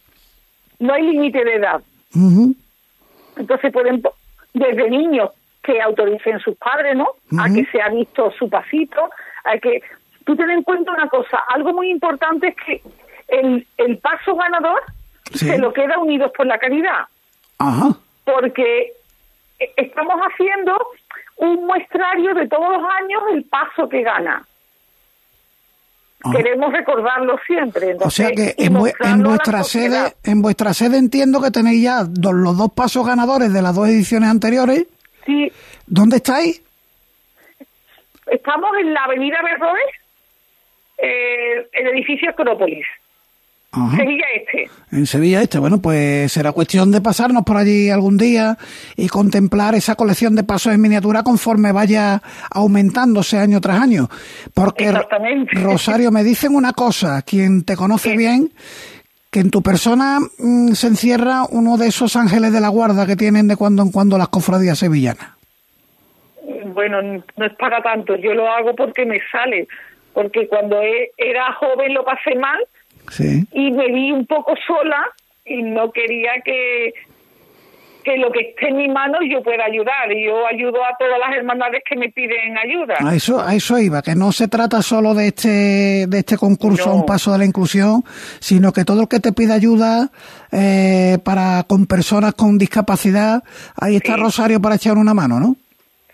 No 0.82 0.94
hay 0.94 1.04
límite 1.04 1.44
de 1.46 1.56
edad. 1.56 1.82
Entonces 3.38 3.72
pueden, 3.72 4.04
desde 4.54 4.90
niños 4.90 5.30
que 5.64 5.82
autoricen 5.82 6.40
sus 6.40 6.56
padres, 6.58 6.96
¿no? 6.96 7.08
A 7.40 7.46
que 7.54 7.66
se 7.72 7.82
ha 7.82 7.90
visto 7.90 8.32
su 8.32 8.50
pasito, 8.50 9.10
a 9.46 9.58
que... 9.58 9.82
Tú 10.24 10.36
ten 10.36 10.52
en 10.52 10.62
cuenta 10.62 10.92
una 10.92 11.08
cosa, 11.10 11.40
algo 11.50 11.74
muy 11.74 11.90
importante 11.90 12.50
es 12.50 12.56
que 12.64 12.82
el, 13.28 13.66
el 13.78 13.98
paso 13.98 14.36
ganador 14.36 14.82
Sí. 15.34 15.48
se 15.48 15.58
lo 15.58 15.72
queda 15.74 15.98
Unidos 15.98 16.32
por 16.36 16.46
la 16.46 16.58
Caridad, 16.60 17.06
Ajá. 17.58 17.88
porque 18.26 18.92
e- 19.60 19.74
estamos 19.78 20.16
haciendo 20.20 20.78
un 21.38 21.66
muestrario 21.66 22.34
de 22.36 22.48
todos 22.50 22.70
los 22.70 22.84
años 23.02 23.24
el 23.32 23.44
paso 23.46 23.88
que 23.90 24.02
gana. 24.04 24.46
Ajá. 26.24 26.38
Queremos 26.38 26.72
recordarlo 26.72 27.36
siempre. 27.48 27.96
O 28.00 28.10
sea 28.12 28.32
que 28.32 28.54
en, 28.58 28.76
en 29.00 29.24
vuestra 29.24 29.64
sede, 29.64 30.16
en 30.24 30.42
vuestra 30.42 30.74
sede 30.74 30.98
entiendo 30.98 31.42
que 31.42 31.52
tenéis 31.52 31.82
ya 31.84 32.04
dos- 32.04 32.34
los 32.34 32.58
dos 32.58 32.72
pasos 32.74 33.06
ganadores 33.06 33.52
de 33.54 33.62
las 33.62 33.76
dos 33.76 33.88
ediciones 33.88 34.30
anteriores. 34.30 34.86
Sí, 35.26 35.52
¿Dónde 35.88 36.18
estáis? 36.18 36.62
Estamos 38.28 38.72
en 38.80 38.94
la 38.94 39.04
avenida 39.04 39.38
Berroes, 39.44 39.84
eh, 40.98 41.68
el 41.74 41.88
edificio 41.88 42.30
Acrópolis, 42.30 42.86
Ajá. 43.72 43.96
Sevilla 43.98 44.26
Este. 44.36 44.70
En 44.92 45.06
Sevilla 45.06 45.42
este. 45.42 45.60
Bueno, 45.60 45.82
pues 45.82 46.32
será 46.32 46.52
cuestión 46.52 46.92
de 46.92 47.00
pasarnos 47.00 47.44
por 47.44 47.56
allí 47.56 47.90
algún 47.90 48.18
día 48.18 48.58
y 48.98 49.08
contemplar 49.08 49.76
esa 49.76 49.96
colección 49.96 50.36
de 50.36 50.44
pasos 50.44 50.74
en 50.74 50.82
miniatura 50.82 51.24
conforme 51.24 51.72
vaya 51.72 52.22
aumentándose 52.50 53.38
año 53.38 53.62
tras 53.62 53.82
año. 53.82 54.10
Porque 54.54 54.90
Exactamente. 54.90 55.52
Rosario, 55.62 56.12
me 56.12 56.24
dicen 56.24 56.54
una 56.54 56.74
cosa, 56.74 57.22
quien 57.22 57.64
te 57.64 57.78
conoce 57.78 58.18
bien, 58.18 58.52
que 59.32 59.40
en 59.40 59.52
tu 59.52 59.62
persona 59.62 60.20
mm, 60.38 60.74
se 60.74 60.88
encierra 60.88 61.44
uno 61.50 61.78
de 61.78 61.88
esos 61.88 62.18
ángeles 62.18 62.52
de 62.52 62.60
la 62.60 62.68
guarda 62.68 63.08
que 63.08 63.16
tienen 63.16 63.48
de 63.48 63.56
cuando 63.56 63.84
en 63.84 63.92
cuando 63.92 64.18
las 64.18 64.28
cofradías 64.28 64.80
sevillanas. 64.80 65.30
Bueno, 66.74 67.02
no 67.02 67.46
es 67.46 67.54
para 67.58 67.82
tanto, 67.82 68.18
yo 68.18 68.34
lo 68.34 68.50
hago 68.50 68.76
porque 68.76 69.06
me 69.06 69.20
sale, 69.32 69.68
porque 70.14 70.48
cuando 70.50 70.82
e- 70.82 71.12
era 71.18 71.54
joven 71.54 71.94
lo 71.94 72.04
pasé 72.04 72.36
mal 72.36 72.60
Sí. 73.12 73.46
y 73.52 73.72
me 73.72 73.88
vi 73.92 74.12
un 74.12 74.26
poco 74.26 74.54
sola 74.66 75.06
y 75.46 75.62
no 75.64 75.92
quería 75.92 76.42
que 76.44 76.94
que 78.04 78.18
lo 78.18 78.32
que 78.32 78.40
esté 78.40 78.70
en 78.70 78.78
mi 78.78 78.88
mano 78.88 79.20
yo 79.30 79.44
pueda 79.44 79.64
ayudar 79.64 80.12
y 80.12 80.26
yo 80.26 80.48
ayudo 80.48 80.84
a 80.84 80.98
todas 80.98 81.20
las 81.20 81.38
hermandades 81.38 81.84
que 81.88 81.96
me 81.96 82.10
piden 82.10 82.58
ayuda. 82.58 82.96
A 83.00 83.14
eso, 83.14 83.40
a 83.40 83.54
eso 83.54 83.78
iba, 83.78 84.02
que 84.02 84.16
no 84.16 84.32
se 84.32 84.48
trata 84.48 84.82
solo 84.82 85.14
de 85.14 85.28
este, 85.28 86.08
de 86.08 86.18
este 86.18 86.36
concurso 86.36 86.90
a 86.90 86.96
un 86.96 87.06
paso 87.06 87.32
de 87.32 87.38
la 87.38 87.46
inclusión, 87.46 88.02
sino 88.40 88.72
que 88.74 88.86
todo 88.86 89.02
el 89.04 89.08
que 89.08 89.20
te 89.20 89.34
pida 89.34 89.54
ayuda 89.54 90.10
eh, 90.52 91.20
para 91.24 91.64
con 91.68 91.86
personas 91.86 92.34
con 92.34 92.58
discapacidad, 92.58 93.44
ahí 93.80 93.98
está 93.98 94.16
Sí. 94.16 94.20
Rosario 94.20 94.60
para 94.60 94.76
echar 94.78 94.98
una 94.98 95.14
mano, 95.14 95.40
¿no? 95.40 95.56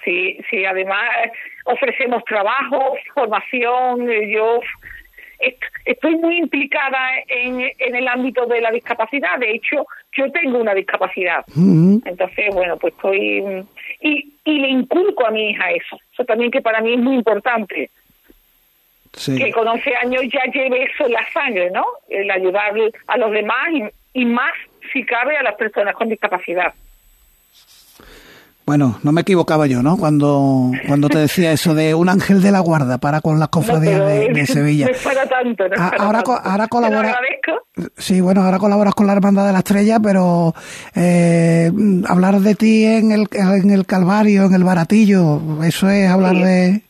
Sí, 0.03 0.37
sí, 0.49 0.65
además 0.65 1.03
eh, 1.23 1.31
ofrecemos 1.65 2.21
trabajo, 2.25 2.95
formación, 3.13 4.09
eh, 4.09 4.29
yo 4.33 4.59
estoy 5.85 6.15
muy 6.15 6.38
implicada 6.38 6.99
en, 7.27 7.61
en 7.77 7.95
el 7.95 8.07
ámbito 8.07 8.45
de 8.45 8.61
la 8.61 8.71
discapacidad, 8.71 9.38
de 9.39 9.51
hecho 9.51 9.85
yo 10.15 10.31
tengo 10.31 10.57
una 10.59 10.73
discapacidad, 10.73 11.43
Ujú. 11.49 12.01
entonces 12.05 12.53
bueno, 12.53 12.77
pues 12.77 12.93
estoy 12.93 13.65
y, 14.01 14.33
y 14.45 14.59
le 14.59 14.67
inculco 14.69 15.25
a 15.25 15.31
mi 15.31 15.49
hija 15.51 15.71
eso, 15.71 15.99
eso 16.13 16.25
también 16.25 16.51
que 16.51 16.61
para 16.61 16.81
mí 16.81 16.93
es 16.93 16.99
muy 16.99 17.15
importante, 17.15 17.89
Sí. 19.13 19.35
que 19.35 19.51
con 19.51 19.67
11 19.67 19.95
años 19.95 20.21
ya 20.31 20.43
lleve 20.53 20.83
eso 20.83 21.07
en 21.07 21.13
la 21.13 21.25
sangre, 21.31 21.71
¿no? 21.71 21.83
El 22.07 22.29
ayudar 22.29 22.73
a 23.07 23.17
los 23.17 23.31
demás 23.31 23.67
y, 23.73 24.21
y 24.21 24.25
más 24.25 24.51
si 24.93 25.03
cabe 25.05 25.35
a 25.38 25.41
las 25.43 25.55
personas 25.55 25.95
con 25.95 26.07
discapacidad. 26.07 26.71
Bueno, 28.68 28.99
no 29.01 29.13
me 29.13 29.22
equivocaba 29.22 29.65
yo, 29.65 29.82
¿no? 29.82 29.95
Cuando, 29.95 30.72
cuando 30.88 31.07
te 31.07 31.20
decía 31.20 31.53
eso 31.53 31.74
de 31.74 31.95
un 31.95 32.09
ángel 32.09 32.41
de 32.41 32.51
la 32.51 32.59
guarda 32.59 32.97
para 32.97 33.22
con 33.22 33.39
las 33.39 33.47
cofradías 33.47 34.05
de, 34.05 34.45
Sevilla. 34.45 34.88
No 34.88 34.91
es 34.91 35.01
para 35.01 35.26
tanto, 35.26 35.70
no 35.70 35.74
es 35.74 35.80
Ah, 35.82 35.89
para 35.91 36.03
ahora 36.03 36.22
tanto. 36.24 36.41
ahora 36.49 36.63
Te 36.65 36.70
colabora- 36.70 37.01
lo 37.11 37.15
agradezco. 37.15 37.91
Sí, 37.95 38.20
bueno, 38.20 38.41
ahora 38.43 38.59
colaboras 38.59 38.93
con 38.93 39.07
la 39.07 39.13
Hermandad 39.13 39.47
de 39.47 39.53
la 39.53 39.59
Estrella, 39.59 39.99
pero 40.03 40.53
eh, 40.95 41.72
hablar 42.09 42.36
de 42.41 42.55
ti 42.55 42.84
en 42.86 43.11
el, 43.13 43.28
en 43.32 43.70
el 43.72 43.86
Calvario, 43.86 44.43
en 44.45 44.53
el 44.55 44.65
Baratillo, 44.65 45.63
eso 45.63 45.89
es 45.89 46.09
hablar 46.09 46.36
Sí. 46.36 46.43
de... 46.43 46.82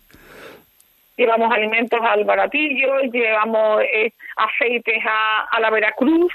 Llevamos 1.17 1.51
alimentos 1.53 1.99
al 2.01 2.23
baratillo, 2.25 2.99
llevamos 3.11 3.82
eh, 3.82 4.13
aceites 4.38 4.97
a, 5.07 5.55
a 5.55 5.59
la 5.59 5.69
Veracruz, 5.71 6.32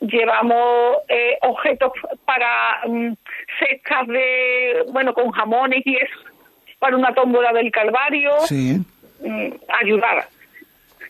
llevamos 0.00 0.96
eh, 1.08 1.36
objetos 1.42 1.92
para 2.24 2.46
mm, 2.86 3.12
cestas 3.58 4.06
de, 4.06 4.84
bueno, 4.92 5.12
con 5.14 5.30
jamones 5.30 5.82
y 5.84 5.96
eso, 5.96 6.18
para 6.78 6.96
una 6.96 7.12
tómbola 7.14 7.52
del 7.52 7.70
Calvario, 7.70 8.30
Sí, 8.46 8.78
mm, 9.24 9.48
ayudar. 9.82 10.28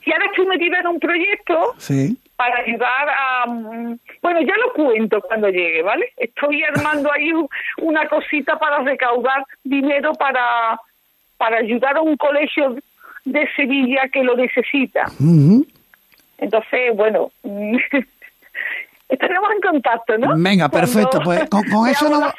Y 0.05 0.13
ahora 0.13 0.27
estoy 0.27 0.47
metida 0.47 0.79
en 0.81 0.87
un 0.87 0.99
proyecto 1.01 1.75
sí. 1.79 2.17
para 2.37 2.61
ayudar 2.61 3.09
a... 3.11 3.47
mm, 3.47 3.99
Bueno, 4.23 4.41
ya 4.41 4.57
lo 4.57 4.73
cuento 4.73 5.21
cuando 5.21 5.49
llegue, 5.51 5.83
¿vale? 5.83 6.13
Estoy 6.17 6.63
armando 6.65 7.13
ahí 7.13 7.31
un- 7.33 7.49
una 7.79 8.09
cosita 8.09 8.59
para 8.59 8.79
recaudar 8.79 9.45
dinero 9.65 10.13
para, 10.15 10.81
para 11.37 11.59
ayudar 11.59 11.97
a 11.99 12.01
un 12.01 12.17
colegio 12.17 12.77
de 13.27 13.47
Sevilla 13.55 14.09
que 14.11 14.23
lo 14.25 14.35
necesita. 14.37 15.05
Entonces, 16.39 16.95
bueno, 16.97 17.31
estaremos 19.09 19.51
en 19.55 19.61
contacto, 19.71 20.19
¿no? 20.19 20.35
Venga, 20.37 20.69
Cuando 20.69 20.87
perfecto. 20.93 21.21
Pues 21.25 21.49
con, 21.49 21.63
con 21.65 21.89
eso 21.91 22.09
nos, 22.09 22.33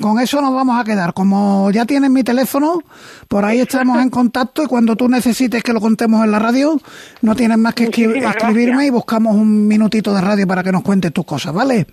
con 0.00 0.18
eso 0.18 0.40
nos 0.40 0.54
vamos 0.54 0.80
a 0.80 0.84
quedar. 0.84 1.12
Como 1.12 1.70
ya 1.70 1.84
tienes 1.84 2.10
mi 2.10 2.22
teléfono, 2.24 2.80
por 3.28 3.44
ahí 3.44 3.60
estamos 3.60 4.00
en 4.00 4.10
contacto 4.10 4.62
y 4.62 4.66
cuando 4.66 4.96
tú 4.96 5.08
necesites 5.08 5.62
que 5.62 5.72
lo 5.72 5.80
contemos 5.80 6.24
en 6.24 6.30
la 6.30 6.38
radio, 6.38 6.76
no 7.22 7.34
tienes 7.34 7.58
más 7.58 7.74
que 7.74 7.84
escribirme 7.84 8.20
gracias. 8.20 8.84
y 8.84 8.90
buscamos 8.90 9.34
un 9.34 9.68
minutito 9.68 10.14
de 10.14 10.20
radio 10.20 10.46
para 10.46 10.62
que 10.62 10.72
nos 10.72 10.82
cuentes 10.82 11.12
tus 11.12 11.24
cosas, 11.26 11.52
¿vale? 11.52 11.86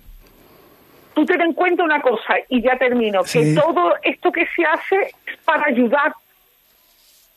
Tú 1.14 1.24
ten 1.24 1.40
en 1.40 1.52
cuenta 1.52 1.84
una 1.84 2.00
cosa, 2.00 2.34
y 2.48 2.60
ya 2.60 2.76
termino, 2.76 3.22
Sí. 3.24 3.38
que 3.38 3.54
todo 3.54 3.94
esto 4.02 4.32
que 4.32 4.46
se 4.56 4.64
hace 4.64 5.14
es 5.26 5.38
para 5.44 5.66
ayudar 5.68 6.12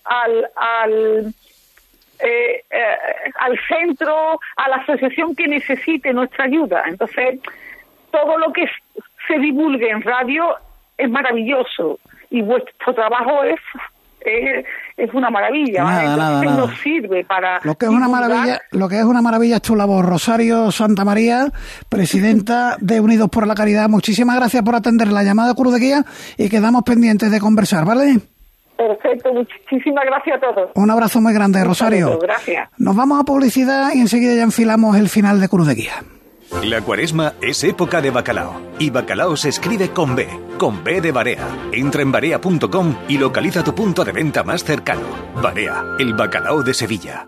al, 0.04 0.50
al, 0.56 1.34
eh, 2.20 2.64
eh, 2.70 2.96
al 3.40 3.58
centro, 3.68 4.40
a 4.56 4.70
la 4.70 4.78
asociación 4.78 5.36
que 5.36 5.48
necesite 5.48 6.14
nuestra 6.14 6.46
ayuda. 6.46 6.84
Entonces, 6.88 7.40
todo 8.12 8.38
lo 8.38 8.52
que 8.54 8.66
se 9.28 9.38
divulgue 9.40 9.90
en 9.90 10.02
radio 10.02 10.56
es 10.98 11.10
maravilloso 11.10 12.00
y 12.30 12.42
vuestro 12.42 12.94
trabajo 12.94 13.44
es 13.44 13.60
es, 14.28 14.66
es 14.98 15.14
una 15.14 15.30
maravilla. 15.30 15.84
¿vale? 15.84 16.06
Nada, 16.06 16.18
nada, 16.18 16.44
nos 16.44 16.78
sirve 16.80 17.24
para 17.24 17.60
Lo 17.64 17.76
que 17.76 17.86
es 17.86 17.92
una 17.92 18.08
maravilla, 18.08 18.62
lo 18.72 18.90
que 18.90 18.98
es 18.98 19.06
una 19.06 19.22
maravilla 19.22 19.58
es 19.58 19.62
tu 19.62 19.76
labor, 19.76 20.06
Rosario 20.06 20.72
Santa 20.72 21.06
María, 21.06 21.52
presidenta 21.90 22.78
de 22.80 23.00
Unidos 23.00 23.30
por 23.30 23.48
la 23.48 23.56
Caridad. 23.56 23.90
Muchísimas 23.90 24.36
gracias 24.36 24.64
por 24.64 24.76
atender 24.76 25.08
la 25.10 25.24
llamada 25.24 25.54
Cruz 25.54 25.74
de 25.74 25.80
Guía 25.80 26.06
y 26.38 26.50
quedamos 26.50 26.84
pendientes 26.84 27.32
de 27.32 27.40
conversar, 27.40 27.86
¿vale? 27.86 28.20
Perfecto, 28.78 29.34
muchísimas 29.34 30.06
gracias 30.06 30.38
a 30.38 30.40
todos. 30.40 30.70
Un 30.76 30.92
abrazo 30.92 31.20
muy 31.20 31.34
grande, 31.34 31.64
Rosario. 31.64 32.08
saludo, 32.08 32.20
gracias. 32.20 32.70
Nos 32.78 32.96
vamos 32.96 33.20
a 33.20 33.24
publicidad 33.24 33.90
y 33.94 34.02
enseguida 34.02 34.36
ya 34.36 34.44
enfilamos 34.44 34.96
el 34.98 35.10
final 35.10 35.42
de 35.42 35.50
Cruz 35.50 35.68
de 35.68 35.76
Guía. 35.76 36.04
La 36.64 36.82
cuaresma 36.82 37.34
es 37.42 37.64
época 37.64 38.02
de 38.02 38.10
bacalao. 38.10 38.54
Y 38.80 38.90
bacalao 38.90 39.36
se 39.36 39.50
escribe 39.50 39.90
con 39.90 40.16
B, 40.16 40.28
con 40.58 40.84
B 40.84 41.02
de 41.02 41.12
Barea. 41.12 41.48
Entra 41.74 42.02
en 42.02 42.12
barea.com 42.12 42.96
y 43.08 43.18
localiza 43.18 43.64
tu 43.64 43.76
punto 43.76 44.06
de 44.06 44.14
venta 44.14 44.44
más 44.44 44.64
cercano. 44.64 45.08
Barea, 45.42 45.84
el 46.00 46.14
bacalao 46.14 46.64
de 46.64 46.74
Sevilla. 46.74 47.28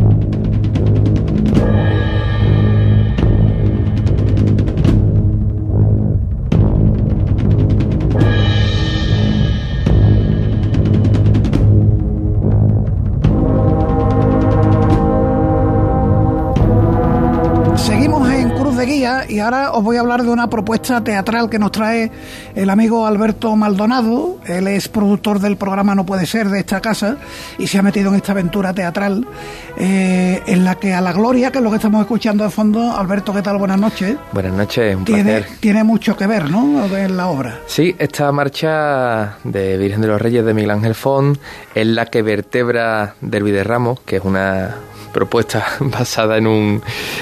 Ahora 19.53 19.71
os 19.71 19.83
voy 19.83 19.97
a 19.97 19.99
hablar 20.01 20.23
de 20.23 20.29
una 20.29 20.49
propuesta 20.49 21.03
teatral 21.03 21.49
que 21.49 21.59
nos 21.59 21.71
trae 21.71 22.11
el 22.55 22.69
amigo 22.69 23.05
Alberto 23.05 23.55
Maldonado. 23.55 24.37
Él 24.45 24.67
es 24.67 24.87
productor 24.87 25.39
del 25.39 25.57
programa 25.57 25.93
No 25.95 26.05
Puede 26.05 26.25
Ser 26.25 26.49
de 26.49 26.59
esta 26.59 26.79
casa 26.81 27.17
y 27.57 27.67
se 27.67 27.77
ha 27.77 27.81
metido 27.81 28.09
en 28.09 28.15
esta 28.15 28.31
aventura 28.31 28.73
teatral 28.73 29.25
eh, 29.77 30.41
en 30.45 30.63
la 30.63 30.75
que 30.75 30.93
a 30.93 31.01
la 31.01 31.13
gloria, 31.13 31.51
que 31.51 31.57
es 31.57 31.63
lo 31.63 31.69
que 31.69 31.77
estamos 31.77 32.01
escuchando 32.01 32.43
de 32.43 32.49
fondo, 32.49 32.95
Alberto, 32.95 33.33
¿qué 33.33 33.41
tal? 33.41 33.57
Buenas 33.57 33.79
noches. 33.79 34.15
Buenas 34.31 34.53
noches, 34.53 34.95
un 34.95 35.05
Tiene, 35.05 35.23
placer. 35.39 35.57
tiene 35.59 35.83
mucho 35.83 36.15
que 36.15 36.27
ver, 36.27 36.49
¿no? 36.49 36.85
En 36.95 37.17
la 37.17 37.27
obra. 37.27 37.59
Sí, 37.67 37.95
esta 37.99 38.31
marcha 38.31 39.37
de 39.43 39.77
Virgen 39.77 40.01
de 40.01 40.07
los 40.07 40.21
Reyes 40.21 40.45
de 40.45 40.53
Miguel 40.53 40.71
Ángel 40.71 40.95
Font 40.95 41.37
es 41.75 41.87
la 41.87 42.05
que 42.05 42.21
vertebra 42.21 43.15
Derby 43.21 43.51
de 43.51 43.63
Ramos, 43.63 43.99
que 44.01 44.17
es 44.17 44.23
una 44.23 44.75
propuesta 45.11 45.65
basada 45.79 46.37
en 46.37 46.47
un, 46.47 46.81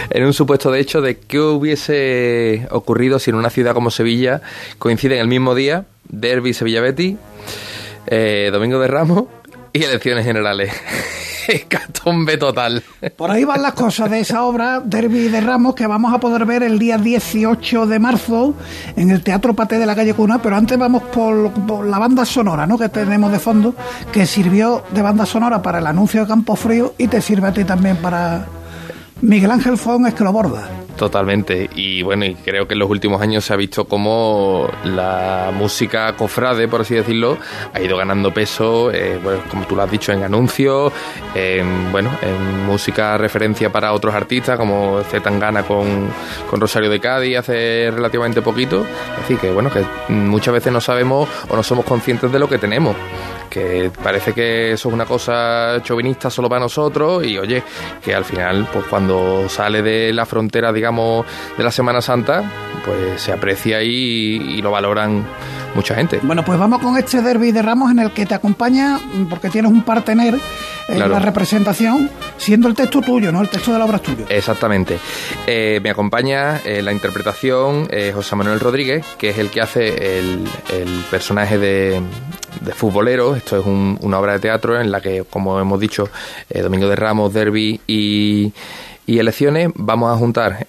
en 0.10 0.26
un 0.26 0.34
supuesto 0.34 0.72
de 0.72 0.80
hecho 0.80 1.02
de 1.02 1.18
qué 1.18 1.40
hubiese 1.40 2.68
ocurrido 2.72 3.20
si 3.20 3.32
en 3.32 3.36
una 3.36 3.50
ciudad 3.50 3.74
como 3.74 3.92
Sevilla 3.92 4.42
coinciden 4.78 5.20
el 5.20 5.28
mismo 5.28 5.56
día 5.56 5.86
Derby 6.10 6.54
Sevilla 6.54 6.82
Betty, 6.82 7.18
eh, 8.08 8.50
Domingo 8.52 8.80
de 8.80 8.88
Ramos 8.88 9.26
y 9.74 9.84
elecciones 9.84 10.26
generales. 10.26 10.72
Catombe 11.68 12.38
total. 12.38 12.84
Por 13.16 13.32
ahí 13.32 13.44
van 13.44 13.62
las 13.62 13.74
cosas 13.74 14.10
de 14.10 14.20
esa 14.20 14.44
obra, 14.44 14.82
Derby 14.84 15.30
de 15.30 15.42
Ramos, 15.42 15.74
que 15.76 15.88
vamos 15.88 16.14
a 16.14 16.20
poder 16.20 16.46
ver 16.46 16.64
el 16.64 16.78
día 16.78 16.98
18 16.98 17.88
de 17.88 18.00
marzo 18.00 18.56
en 18.96 19.10
el 19.10 19.24
Teatro 19.24 19.54
Paté 19.56 19.80
de 19.80 19.86
la 19.86 19.96
calle 19.96 20.14
Cuna, 20.14 20.42
pero 20.42 20.56
antes 20.56 20.78
vamos 20.78 21.04
por, 21.04 21.86
la 21.86 21.98
banda 21.98 22.26
sonora 22.26 22.68
¿no? 22.68 22.78
que 22.78 22.90
tenemos 22.90 23.32
de 23.32 23.40
fondo, 23.40 23.74
que 24.12 24.26
sirvió 24.26 24.84
de 24.92 25.02
banda 25.02 25.26
sonora 25.26 25.62
para 25.62 25.80
el 25.80 25.88
anuncio 25.88 26.22
de 26.22 26.28
Campo 26.28 26.56
Frío 26.56 26.94
y 26.98 27.08
te 27.08 27.22
sirve 27.22 27.48
a 27.48 27.54
ti 27.54 27.64
también 27.64 27.98
para 27.98 28.46
Miguel 29.22 29.52
Ángel 29.52 29.78
Fon 29.78 30.06
es 30.08 30.14
que 30.14 30.24
lo 30.24 30.32
borda. 30.32 30.70
Totalmente. 31.00 31.70
Y 31.76 32.02
bueno, 32.02 32.26
y 32.26 32.36
creo 32.36 32.68
que 32.68 32.74
en 32.74 32.80
los 32.80 32.90
últimos 32.90 33.22
años 33.22 33.46
se 33.46 33.54
ha 33.54 33.56
visto 33.56 33.86
cómo 33.86 34.70
la 34.84 35.50
música 35.54 36.14
cofrade, 36.18 36.68
por 36.68 36.82
así 36.82 36.94
decirlo, 36.94 37.38
ha 37.74 37.80
ido 37.80 37.96
ganando 37.96 38.34
peso, 38.34 38.92
eh, 38.92 39.18
como 39.50 39.66
tú 39.66 39.78
lo 39.78 39.84
has 39.84 39.90
dicho, 39.90 40.12
en 40.12 40.24
anuncios, 40.24 40.92
en, 41.34 41.90
bueno, 41.94 42.12
en 42.22 42.66
música 42.66 43.18
referencia 43.18 43.72
para 43.72 43.94
otros 43.94 44.14
artistas, 44.14 44.58
como 44.58 45.02
Z 45.04 45.24
Tangana 45.24 45.64
con, 45.64 46.10
con 46.50 46.60
Rosario 46.60 46.90
de 46.90 47.00
Cádiz 47.00 47.38
hace 47.38 47.92
relativamente 47.92 48.42
poquito. 48.42 48.86
Decir, 49.20 49.38
que 49.38 49.52
bueno, 49.52 49.72
que 49.72 49.86
muchas 50.10 50.54
veces 50.54 50.74
no 50.74 50.82
sabemos 50.82 51.30
o 51.48 51.56
no 51.56 51.64
somos 51.64 51.86
conscientes 51.86 52.30
de 52.30 52.40
lo 52.40 52.50
que 52.50 52.58
tenemos 52.58 52.94
que 53.50 53.92
parece 54.04 54.34
que 54.34 54.72
eso 54.74 54.90
es 54.90 54.94
una 54.94 55.06
cosa 55.06 55.82
chauvinista 55.84 56.30
solo 56.30 56.50
para 56.50 56.62
nosotros 56.62 57.26
y 57.26 57.38
oye, 57.38 57.64
que 58.04 58.14
al 58.14 58.26
final 58.26 58.68
pues 58.72 58.86
cuando 58.86 59.50
sale 59.50 59.82
de 59.82 60.14
la 60.14 60.26
frontera 60.26 60.72
digamos 60.72 61.26
de 61.58 61.64
la 61.64 61.72
Semana 61.72 62.02
Santa 62.02 62.44
pues 62.86 63.22
se 63.22 63.32
aprecia 63.32 63.82
y, 63.84 63.90
y 63.90 64.62
lo 64.62 64.72
valoran 64.72 65.26
mucha 65.76 65.96
gente. 65.96 66.20
Bueno, 66.24 66.44
pues 66.44 66.60
vamos 66.60 66.82
con 66.82 66.98
este 66.98 67.22
Derby 67.22 67.52
de 67.52 67.62
Ramos 67.62 67.92
en 67.92 68.00
el 68.00 68.12
que 68.12 68.26
te 68.26 68.34
acompaña, 68.34 69.00
porque 69.30 69.50
tienes 69.50 69.72
un 69.72 69.84
partener 69.84 70.36
en 70.36 70.42
Claro. 70.96 71.14
la 71.14 71.20
representación, 71.20 72.10
siendo 72.38 72.68
el 72.68 72.76
texto 72.76 73.02
tuyo, 73.02 73.32
¿no? 73.32 73.42
El 73.42 73.50
texto 73.50 73.72
de 73.74 73.80
la 73.80 73.86
obra 73.86 73.98
es 73.98 74.04
tuyo. 74.04 74.26
Exactamente. 74.30 74.98
Eh, 75.48 75.80
me 75.84 75.90
acompaña 75.90 76.60
en 76.66 76.86
la 76.86 76.92
interpretación 76.92 77.88
eh, 77.92 78.12
José 78.14 78.36
Manuel 78.36 78.60
Rodríguez, 78.60 79.06
que 79.18 79.30
es 79.30 79.38
el 79.38 79.50
que 79.50 79.62
hace 79.62 80.20
el, 80.20 80.48
el 80.74 81.04
personaje 81.12 81.58
de, 81.58 82.02
de 82.62 82.72
futbolero. 82.74 83.36
Esto 83.36 83.60
es 83.60 83.66
un- 83.66 83.98
una 84.02 84.20
obra 84.20 84.34
de 84.34 84.40
teatro 84.40 84.80
en 84.80 84.92
la 84.92 85.02
que, 85.02 85.24
como 85.30 85.60
hemos 85.60 85.80
dicho, 85.80 86.10
eh, 86.50 86.62
Domingo 86.62 86.88
de 86.90 86.96
Ramos, 86.96 87.34
Derby 87.34 87.80
y, 87.88 88.52
y 89.06 89.20
elecciones, 89.20 89.70
vamos 89.76 90.14
a 90.14 90.18
juntar. 90.18 90.68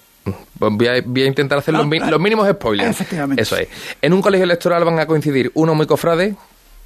Voy 0.58 0.86
a, 0.88 1.00
voy 1.04 1.22
a 1.22 1.26
intentar 1.26 1.58
hacer 1.58 1.72
los, 1.74 1.86
mi- 1.86 1.98
los 1.98 2.20
mínimos 2.20 2.46
spoilers. 2.48 2.90
Efectivamente. 2.90 3.42
Eso 3.42 3.56
es. 3.56 3.68
En 4.02 4.12
un 4.12 4.20
colegio 4.20 4.44
electoral 4.44 4.84
van 4.84 4.98
a 5.00 5.06
coincidir 5.06 5.50
uno 5.54 5.74
muy 5.74 5.86
cofrade, 5.86 6.34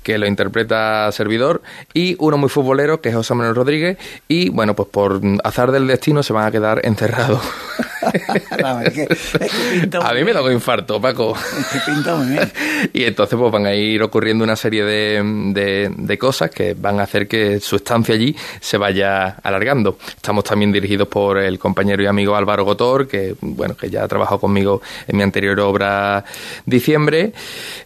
que 0.05 0.19
lo 0.19 0.27
interpreta 0.27 1.11
servidor, 1.11 1.63
y 1.93 2.15
uno 2.21 2.37
muy 2.37 2.49
futbolero, 2.49 3.01
que 3.01 3.09
es 3.09 3.15
José 3.17 3.35
Manuel 3.35 3.57
Rodríguez, 3.57 3.99
y 4.29 4.51
bueno, 4.51 4.77
pues 4.77 4.89
por 4.89 5.21
azar 5.43 5.73
del 5.73 5.89
destino 5.89 6.23
se 6.23 6.33
van 6.33 6.47
a 6.47 6.53
quedar 6.53 6.81
encerrados. 6.85 7.43
Es 8.85 8.93
que- 8.93 9.03
es 9.11 9.53
que 9.53 9.81
pinta 9.81 10.01
muy 10.01 10.09
a 10.11 10.13
mí 10.15 10.25
me 10.25 10.33
da 10.33 10.43
un 10.43 10.53
infarto, 10.53 11.01
Paco. 11.01 11.35
Es 11.37 11.67
que 11.85 11.93
pinta 11.93 12.15
muy 12.17 12.29
bien. 12.33 12.51
Y 12.93 13.05
entonces 13.05 13.39
pues 13.39 13.51
van 13.53 13.67
a 13.67 13.75
ir 13.75 14.03
ocurriendo 14.03 14.45
una 14.45 14.57
serie 14.57 14.85
de, 14.85 15.23
de- 15.53 15.91
de 15.97 16.19
cosas 16.19 16.51
que 16.51 16.75
van 16.75 17.01
a 17.01 17.05
hacer 17.05 17.27
que 17.27 17.61
su 17.61 17.77
estancia 17.77 18.15
allí 18.15 18.35
se 18.61 18.77
vaya 18.77 19.37
alargando. 19.43 19.99
Estamos 20.17 20.45
también 20.45 20.71
dirigidos 20.73 21.09
por 21.09 21.39
el 21.39 21.59
compañero 21.59 22.03
y 22.03 22.07
amigo 22.07 22.37
Álvaro 22.37 22.65
Gotor, 22.65 23.09
que 23.09 23.35
bueno, 23.41 23.77
que 23.77 23.89
ya 23.91 24.05
ha 24.05 24.09
trabajado 24.09 24.41
conmigo 24.41 24.83
en 25.09 25.17
mi 25.17 25.23
anterior 25.23 25.59
obra 25.61 26.25
Diciembre. 26.67 27.33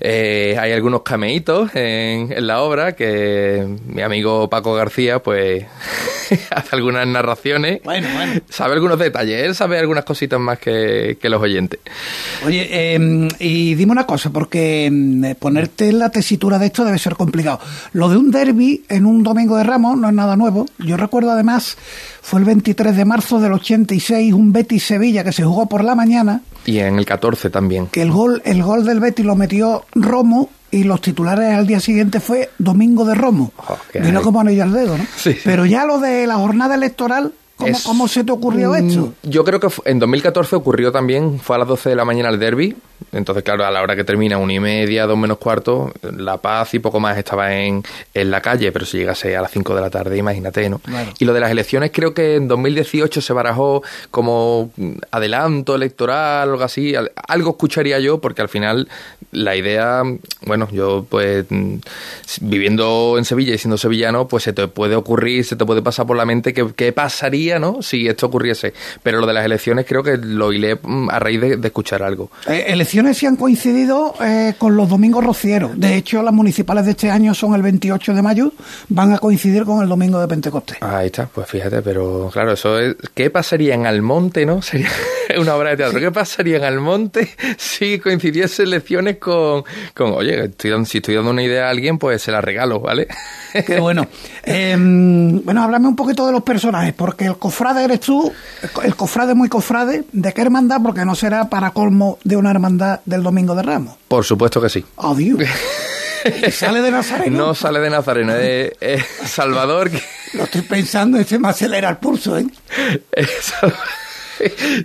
Eh, 0.00 0.56
hay 0.58 0.72
algunos 0.72 1.02
cameitos 1.02 1.70
en, 1.74 2.32
en 2.32 2.46
la 2.46 2.60
obra 2.62 2.92
que 2.92 3.66
mi 3.86 4.02
amigo 4.02 4.48
Paco 4.50 4.74
García 4.74 5.20
pues 5.20 5.64
hace 6.50 6.76
algunas 6.76 7.06
narraciones. 7.06 7.80
Bueno, 7.84 8.08
bueno. 8.14 8.40
Sabe 8.48 8.74
algunos 8.74 8.98
detalles, 8.98 9.42
él 9.42 9.54
sabe 9.54 9.78
algunas 9.78 10.04
cositas 10.08 10.40
más 10.40 10.58
que, 10.58 11.18
que 11.20 11.28
los 11.28 11.40
oyentes. 11.40 11.78
Oye, 12.44 12.94
em, 12.94 13.28
y 13.38 13.74
dime 13.74 13.92
una 13.92 14.06
cosa, 14.06 14.30
porque 14.30 14.86
em, 14.86 15.34
ponerte 15.36 15.90
en 15.90 15.98
la 15.98 16.10
tesitura 16.10 16.58
de 16.58 16.66
esto 16.66 16.84
debe 16.84 16.98
ser 16.98 17.14
complicado. 17.14 17.60
Lo 17.92 18.08
de 18.08 18.16
un 18.16 18.30
derby 18.30 18.84
en 18.88 19.06
un 19.06 19.22
domingo 19.22 19.56
de 19.56 19.64
Ramos 19.64 19.98
no 19.98 20.08
es 20.08 20.14
nada 20.14 20.34
nuevo. 20.34 20.66
Yo 20.78 20.96
recuerdo 20.96 21.30
además, 21.30 21.76
fue 22.22 22.40
el 22.40 22.46
23 22.46 22.96
de 22.96 23.04
marzo 23.04 23.38
del 23.38 23.52
86, 23.52 24.32
un 24.32 24.52
Betis 24.52 24.84
Sevilla 24.84 25.22
que 25.22 25.32
se 25.32 25.44
jugó 25.44 25.66
por 25.66 25.84
la 25.84 25.94
mañana. 25.94 26.40
Y 26.64 26.78
en 26.78 26.98
el 26.98 27.04
14 27.04 27.50
también. 27.50 27.86
Que 27.88 28.02
el 28.02 28.10
gol, 28.10 28.42
el 28.44 28.62
gol 28.62 28.84
del 28.84 29.00
Betis 29.00 29.24
lo 29.24 29.36
metió 29.36 29.84
Romo 29.94 30.50
y 30.70 30.84
los 30.84 31.00
titulares 31.00 31.54
al 31.54 31.66
día 31.66 31.80
siguiente 31.80 32.20
fue 32.20 32.50
Domingo 32.58 33.04
de 33.04 33.14
Romo. 33.14 33.52
Oh, 33.68 33.78
Vino 33.94 34.22
como 34.22 34.40
anillo 34.40 34.62
al 34.62 34.72
dedo, 34.72 34.98
¿no? 34.98 35.04
Sí, 35.16 35.32
sí. 35.32 35.40
Pero 35.44 35.66
ya 35.66 35.84
lo 35.84 35.98
de 35.98 36.26
la 36.26 36.36
jornada 36.36 36.74
electoral, 36.74 37.32
¿cómo, 37.58 37.70
Es- 37.70 37.82
cómo 37.84 38.08
se 38.08 38.24
te 38.24 38.32
ocurrió 38.32 38.74
esto? 38.74 39.12
Yo 39.22 39.44
creo 39.44 39.60
que 39.60 39.68
en 39.84 39.98
2014 39.98 40.56
ocurrió 40.56 40.90
también, 40.90 41.38
fue 41.38 41.56
a 41.56 41.58
las 41.58 41.68
12 41.68 41.90
de 41.90 41.96
la 41.96 42.06
mañana 42.06 42.30
el 42.30 42.38
derby. 42.38 42.74
Entonces, 43.12 43.44
claro, 43.44 43.64
a 43.64 43.70
la 43.70 43.80
hora 43.80 43.94
que 43.94 44.02
termina, 44.04 44.38
una 44.38 44.52
y 44.52 44.60
media, 44.60 45.06
dos 45.06 45.16
menos 45.16 45.38
cuarto, 45.38 45.92
La 46.02 46.38
Paz 46.38 46.74
y 46.74 46.78
poco 46.80 46.98
más 47.00 47.16
estaba 47.16 47.54
en, 47.54 47.82
en 48.12 48.30
la 48.30 48.40
calle, 48.40 48.72
pero 48.72 48.84
si 48.84 48.98
llegase 48.98 49.36
a 49.36 49.40
las 49.42 49.50
5 49.52 49.74
de 49.74 49.80
la 49.80 49.88
tarde, 49.88 50.16
imagínate, 50.18 50.68
¿no? 50.68 50.78
Claro. 50.80 51.12
Y 51.18 51.24
lo 51.24 51.32
de 51.32 51.40
las 51.40 51.50
elecciones, 51.50 51.90
creo 51.94 52.12
que 52.12 52.34
en 52.36 52.48
2018 52.48 53.20
se 53.20 53.32
barajó 53.32 53.82
como 54.10 54.70
adelanto 55.10 55.74
electoral 55.76 56.50
algo 56.50 56.62
así. 56.64 56.94
Al- 56.96 57.12
Algo 57.28 57.50
escucharía 57.50 57.98
yo, 58.00 58.20
porque 58.20 58.42
al 58.42 58.48
final 58.48 58.88
la 59.30 59.54
idea, 59.56 60.02
bueno, 60.46 60.68
yo 60.72 61.06
pues 61.08 61.44
viviendo 62.40 63.14
en 63.18 63.24
Sevilla 63.24 63.54
y 63.54 63.58
siendo 63.58 63.78
sevillano, 63.78 64.28
pues 64.28 64.42
se 64.44 64.52
te 64.52 64.68
puede 64.68 64.96
ocurrir, 64.96 65.44
se 65.44 65.56
te 65.56 65.64
puede 65.64 65.82
pasar 65.82 66.06
por 66.06 66.16
la 66.16 66.24
mente 66.24 66.52
que- 66.52 66.72
qué 66.74 66.92
pasaría, 66.92 67.47
¿no? 67.56 67.82
Si 67.82 68.08
esto 68.08 68.26
ocurriese. 68.26 68.74
Pero 69.02 69.20
lo 69.20 69.26
de 69.26 69.32
las 69.32 69.44
elecciones 69.44 69.86
creo 69.86 70.02
que 70.02 70.16
lo 70.16 70.52
hilé 70.52 70.78
mm, 70.82 71.08
a 71.10 71.18
raíz 71.18 71.40
de, 71.40 71.56
de 71.56 71.68
escuchar 71.68 72.02
algo. 72.02 72.30
Eh, 72.48 72.64
elecciones 72.68 73.16
sí 73.16 73.26
han 73.26 73.36
coincidido 73.36 74.14
eh, 74.22 74.54
con 74.58 74.76
los 74.76 74.88
domingos 74.88 75.24
rocieros. 75.24 75.78
De 75.78 75.96
hecho, 75.96 76.22
las 76.22 76.34
municipales 76.34 76.84
de 76.84 76.92
este 76.92 77.10
año 77.10 77.34
son 77.34 77.54
el 77.54 77.62
28 77.62 78.14
de 78.14 78.22
mayo, 78.22 78.52
van 78.88 79.12
a 79.12 79.18
coincidir 79.18 79.64
con 79.64 79.82
el 79.82 79.88
domingo 79.88 80.20
de 80.20 80.28
Pentecostés. 80.28 80.78
Ahí 80.80 81.06
está, 81.06 81.26
pues 81.26 81.48
fíjate, 81.48 81.82
pero 81.82 82.30
claro, 82.32 82.52
eso 82.52 82.78
es. 82.78 82.96
¿Qué 83.14 83.30
pasaría 83.30 83.74
en 83.74 83.86
Almonte, 83.86 84.44
no? 84.44 84.62
Sería 84.68 84.90
una 85.38 85.54
obra 85.54 85.70
de 85.70 85.76
teatro. 85.78 86.00
¿Qué 86.00 86.10
pasaría 86.10 86.56
en 86.56 86.64
Almonte 86.64 87.28
si 87.56 87.98
coincidiese 87.98 88.64
elecciones 88.64 89.18
con. 89.18 89.64
con 89.94 90.12
oye, 90.12 90.44
estoy 90.44 90.84
si 90.86 90.98
estoy 90.98 91.14
dando 91.14 91.30
una 91.30 91.42
idea 91.42 91.66
a 91.66 91.70
alguien, 91.70 91.98
pues 91.98 92.22
se 92.22 92.32
la 92.32 92.40
regalo, 92.40 92.80
¿vale? 92.80 93.08
Qué 93.66 93.80
bueno. 93.80 94.06
Eh, 94.50 94.76
bueno, 94.78 95.62
háblame 95.62 95.88
un 95.88 95.96
poquito 95.96 96.24
de 96.26 96.32
los 96.32 96.42
personajes, 96.42 96.94
porque 96.94 97.26
el 97.26 97.36
cofrade 97.38 97.84
eres 97.84 98.00
tú, 98.00 98.32
el 98.62 98.70
co- 98.70 98.82
el 98.82 98.94
cofrade 98.96 99.34
muy 99.34 99.48
cofrade. 99.48 100.04
¿De 100.12 100.32
qué 100.32 100.42
hermandad? 100.42 100.80
Porque 100.82 101.04
no 101.04 101.14
será 101.14 101.48
para 101.48 101.70
colmo 101.70 102.18
de 102.24 102.36
una 102.36 102.50
hermandad 102.50 103.00
del 103.04 103.22
Domingo 103.22 103.54
de 103.54 103.62
Ramos. 103.62 103.96
Por 104.08 104.24
supuesto 104.24 104.60
que 104.60 104.68
sí. 104.68 104.84
Adiós. 104.98 105.40
Y 106.46 106.50
sale 106.50 106.80
de 106.82 106.90
Nazareno. 106.90 107.38
No 107.38 107.54
sale 107.54 107.80
de 107.80 107.90
Nazareno, 107.90 108.34
es, 108.34 108.72
es 108.80 109.04
Salvador. 109.26 109.90
que- 109.90 110.02
Lo 110.34 110.44
estoy 110.44 110.62
pensando, 110.62 111.18
este 111.18 111.38
me 111.38 111.48
acelera 111.48 111.88
el 111.90 111.96
pulso, 111.98 112.36
¿eh? 112.38 112.46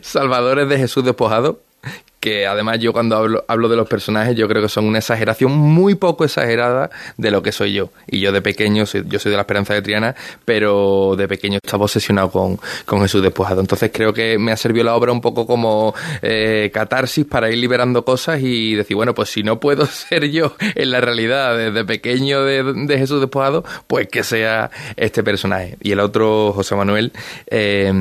Salvador 0.01 0.59
es 0.59 0.69
de 0.69 0.77
Jesús 0.77 1.03
despojado. 1.05 1.59
Que 2.23 2.47
además 2.47 2.79
yo 2.79 2.93
cuando 2.93 3.17
hablo, 3.17 3.43
hablo 3.49 3.67
de 3.67 3.75
los 3.75 3.85
personajes 3.89 4.33
yo 4.37 4.47
creo 4.47 4.61
que 4.61 4.69
son 4.69 4.85
una 4.85 4.99
exageración 4.99 5.51
muy 5.51 5.95
poco 5.95 6.23
exagerada 6.23 6.89
de 7.17 7.31
lo 7.31 7.43
que 7.43 7.51
soy 7.51 7.73
yo. 7.73 7.89
Y 8.07 8.21
yo 8.21 8.31
de 8.31 8.41
pequeño, 8.41 8.85
soy- 8.85 9.03
yo 9.07 9.19
soy 9.19 9.31
de 9.31 9.35
la 9.35 9.41
Esperanza 9.41 9.73
de 9.73 9.81
Triana, 9.81 10.15
pero 10.45 11.15
de 11.17 11.27
pequeño 11.27 11.59
estaba 11.61 11.83
obsesionado 11.83 12.31
con, 12.31 12.57
con 12.85 13.01
Jesús 13.01 13.21
despojado. 13.21 13.59
Entonces 13.59 13.91
creo 13.93 14.13
que 14.13 14.37
me 14.37 14.53
ha 14.53 14.55
servido 14.55 14.85
la 14.85 14.95
obra 14.95 15.11
un 15.11 15.19
poco 15.19 15.45
como 15.45 15.93
eh, 16.21 16.71
catarsis 16.73 17.25
para 17.25 17.51
ir 17.51 17.57
liberando 17.57 18.05
cosas 18.05 18.39
y 18.41 18.75
decir, 18.75 18.95
bueno, 18.95 19.13
pues 19.13 19.27
si 19.29 19.43
no 19.43 19.59
puedo 19.59 19.85
ser 19.87 20.31
yo 20.31 20.55
en 20.75 20.91
la 20.91 21.01
realidad 21.01 21.57
desde 21.57 21.83
pequeño 21.83 22.43
de, 22.45 22.63
de 22.87 22.97
Jesús 22.97 23.19
despojado, 23.19 23.65
pues 23.85 24.07
que 24.07 24.23
sea 24.23 24.71
este 24.95 25.23
personaje. 25.23 25.77
Y 25.81 25.91
el 25.91 25.99
otro, 25.99 26.53
José 26.53 26.73
Manuel, 26.75 27.11
eh, 27.47 27.91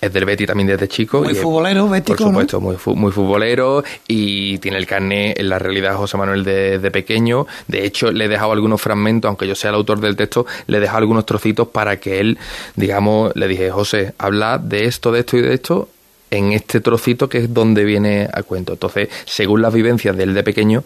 es 0.00 0.10
del 0.10 0.24
Betty 0.24 0.46
también 0.46 0.68
desde 0.68 0.88
chico. 0.88 1.20
Muy 1.22 1.32
y 1.32 1.34
futbolero, 1.36 1.86
bético, 1.86 2.16
Por 2.16 2.26
¿no? 2.26 2.30
supuesto, 2.32 2.60
muy, 2.62 2.76
fu- 2.76 2.96
muy 2.96 3.12
futbolero 3.12 3.57
y 4.06 4.58
tiene 4.58 4.78
el 4.78 4.86
carnet 4.86 5.38
en 5.38 5.48
la 5.48 5.58
realidad 5.58 5.96
José 5.96 6.16
Manuel 6.16 6.44
de, 6.44 6.78
de 6.78 6.90
pequeño. 6.90 7.46
De 7.66 7.84
hecho, 7.84 8.12
le 8.12 8.26
he 8.26 8.28
dejado 8.28 8.52
algunos 8.52 8.80
fragmentos, 8.80 9.28
aunque 9.28 9.46
yo 9.46 9.54
sea 9.54 9.70
el 9.70 9.76
autor 9.76 10.00
del 10.00 10.16
texto, 10.16 10.46
le 10.66 10.78
he 10.78 10.80
dejado 10.80 10.98
algunos 10.98 11.26
trocitos 11.26 11.68
para 11.68 11.98
que 11.98 12.20
él, 12.20 12.38
digamos, 12.76 13.34
le 13.34 13.48
dije, 13.48 13.70
José, 13.70 14.14
habla 14.18 14.58
de 14.58 14.84
esto, 14.84 15.12
de 15.12 15.20
esto 15.20 15.36
y 15.36 15.42
de 15.42 15.54
esto 15.54 15.88
en 16.30 16.52
este 16.52 16.80
trocito 16.80 17.28
que 17.28 17.38
es 17.38 17.54
donde 17.54 17.84
viene 17.84 18.28
a 18.32 18.42
cuento. 18.42 18.72
Entonces, 18.74 19.08
según 19.24 19.62
las 19.62 19.72
vivencias 19.72 20.16
de 20.16 20.24
él 20.24 20.34
de 20.34 20.42
pequeño, 20.42 20.84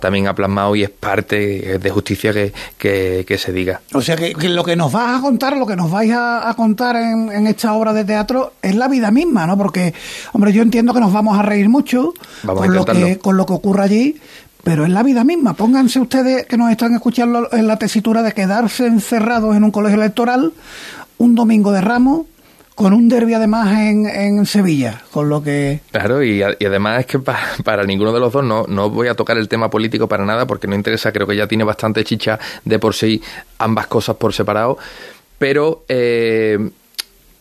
también 0.00 0.28
ha 0.28 0.34
plasmado 0.34 0.76
y 0.76 0.82
es 0.82 0.90
parte 0.90 1.78
de 1.78 1.90
justicia 1.90 2.32
que, 2.32 2.52
que, 2.78 3.24
que 3.26 3.38
se 3.38 3.52
diga. 3.52 3.80
O 3.94 4.02
sea 4.02 4.16
que, 4.16 4.34
que 4.34 4.48
lo 4.48 4.64
que 4.64 4.76
nos 4.76 4.92
vas 4.92 5.18
a 5.18 5.22
contar, 5.22 5.56
lo 5.56 5.66
que 5.66 5.76
nos 5.76 5.90
vais 5.90 6.12
a, 6.12 6.48
a 6.48 6.54
contar 6.54 6.96
en, 6.96 7.30
en 7.32 7.46
esta 7.46 7.72
obra 7.74 7.92
de 7.92 8.04
teatro 8.04 8.54
es 8.60 8.74
la 8.74 8.88
vida 8.88 9.10
misma, 9.10 9.46
¿no? 9.46 9.56
Porque, 9.56 9.94
hombre, 10.32 10.52
yo 10.52 10.62
entiendo 10.62 10.92
que 10.92 11.00
nos 11.00 11.12
vamos 11.12 11.38
a 11.38 11.42
reír 11.42 11.68
mucho 11.68 12.12
Vamos 12.42 12.66
con, 12.66 12.74
lo 12.74 12.84
que, 12.84 13.18
con 13.18 13.36
lo 13.36 13.46
que 13.46 13.52
ocurra 13.52 13.84
allí, 13.84 14.16
pero 14.62 14.84
es 14.84 14.90
la 14.90 15.02
vida 15.02 15.24
misma. 15.24 15.54
Pónganse 15.54 16.00
ustedes 16.00 16.46
que 16.46 16.56
nos 16.56 16.70
están 16.70 16.94
escuchando 16.94 17.48
en 17.52 17.66
la 17.66 17.76
tesitura 17.78 18.22
de 18.22 18.32
quedarse 18.32 18.86
encerrados 18.86 19.56
en 19.56 19.64
un 19.64 19.70
colegio 19.70 19.98
electoral 19.98 20.52
un 21.18 21.34
domingo 21.34 21.72
de 21.72 21.80
Ramos 21.80 22.26
con 22.74 22.92
un 22.94 23.08
derbi 23.08 23.34
además 23.34 23.70
en, 23.78 24.06
en 24.06 24.46
Sevilla, 24.46 25.02
con 25.10 25.28
lo 25.28 25.42
que... 25.42 25.80
Claro, 25.90 26.22
y, 26.22 26.42
además 26.42 27.00
es 27.00 27.06
que 27.06 27.18
pa- 27.18 27.38
para 27.64 27.84
ninguno 27.84 28.12
de 28.12 28.20
los 28.20 28.32
dos 28.32 28.44
no, 28.44 28.64
no 28.66 28.90
voy 28.90 29.08
a 29.08 29.14
tocar 29.14 29.36
el 29.36 29.48
tema 29.48 29.68
político 29.70 30.08
para 30.08 30.24
nada 30.24 30.46
porque 30.46 30.66
no 30.66 30.74
interesa, 30.74 31.12
creo 31.12 31.26
que 31.26 31.36
ya 31.36 31.46
tiene 31.46 31.64
bastante 31.64 32.02
chicha 32.04 32.38
de 32.64 32.78
por 32.78 32.94
sí 32.94 33.22
ambas 33.58 33.86
cosas 33.88 34.16
por 34.16 34.32
separado, 34.32 34.78
pero 35.38 35.84
eh, 35.88 36.58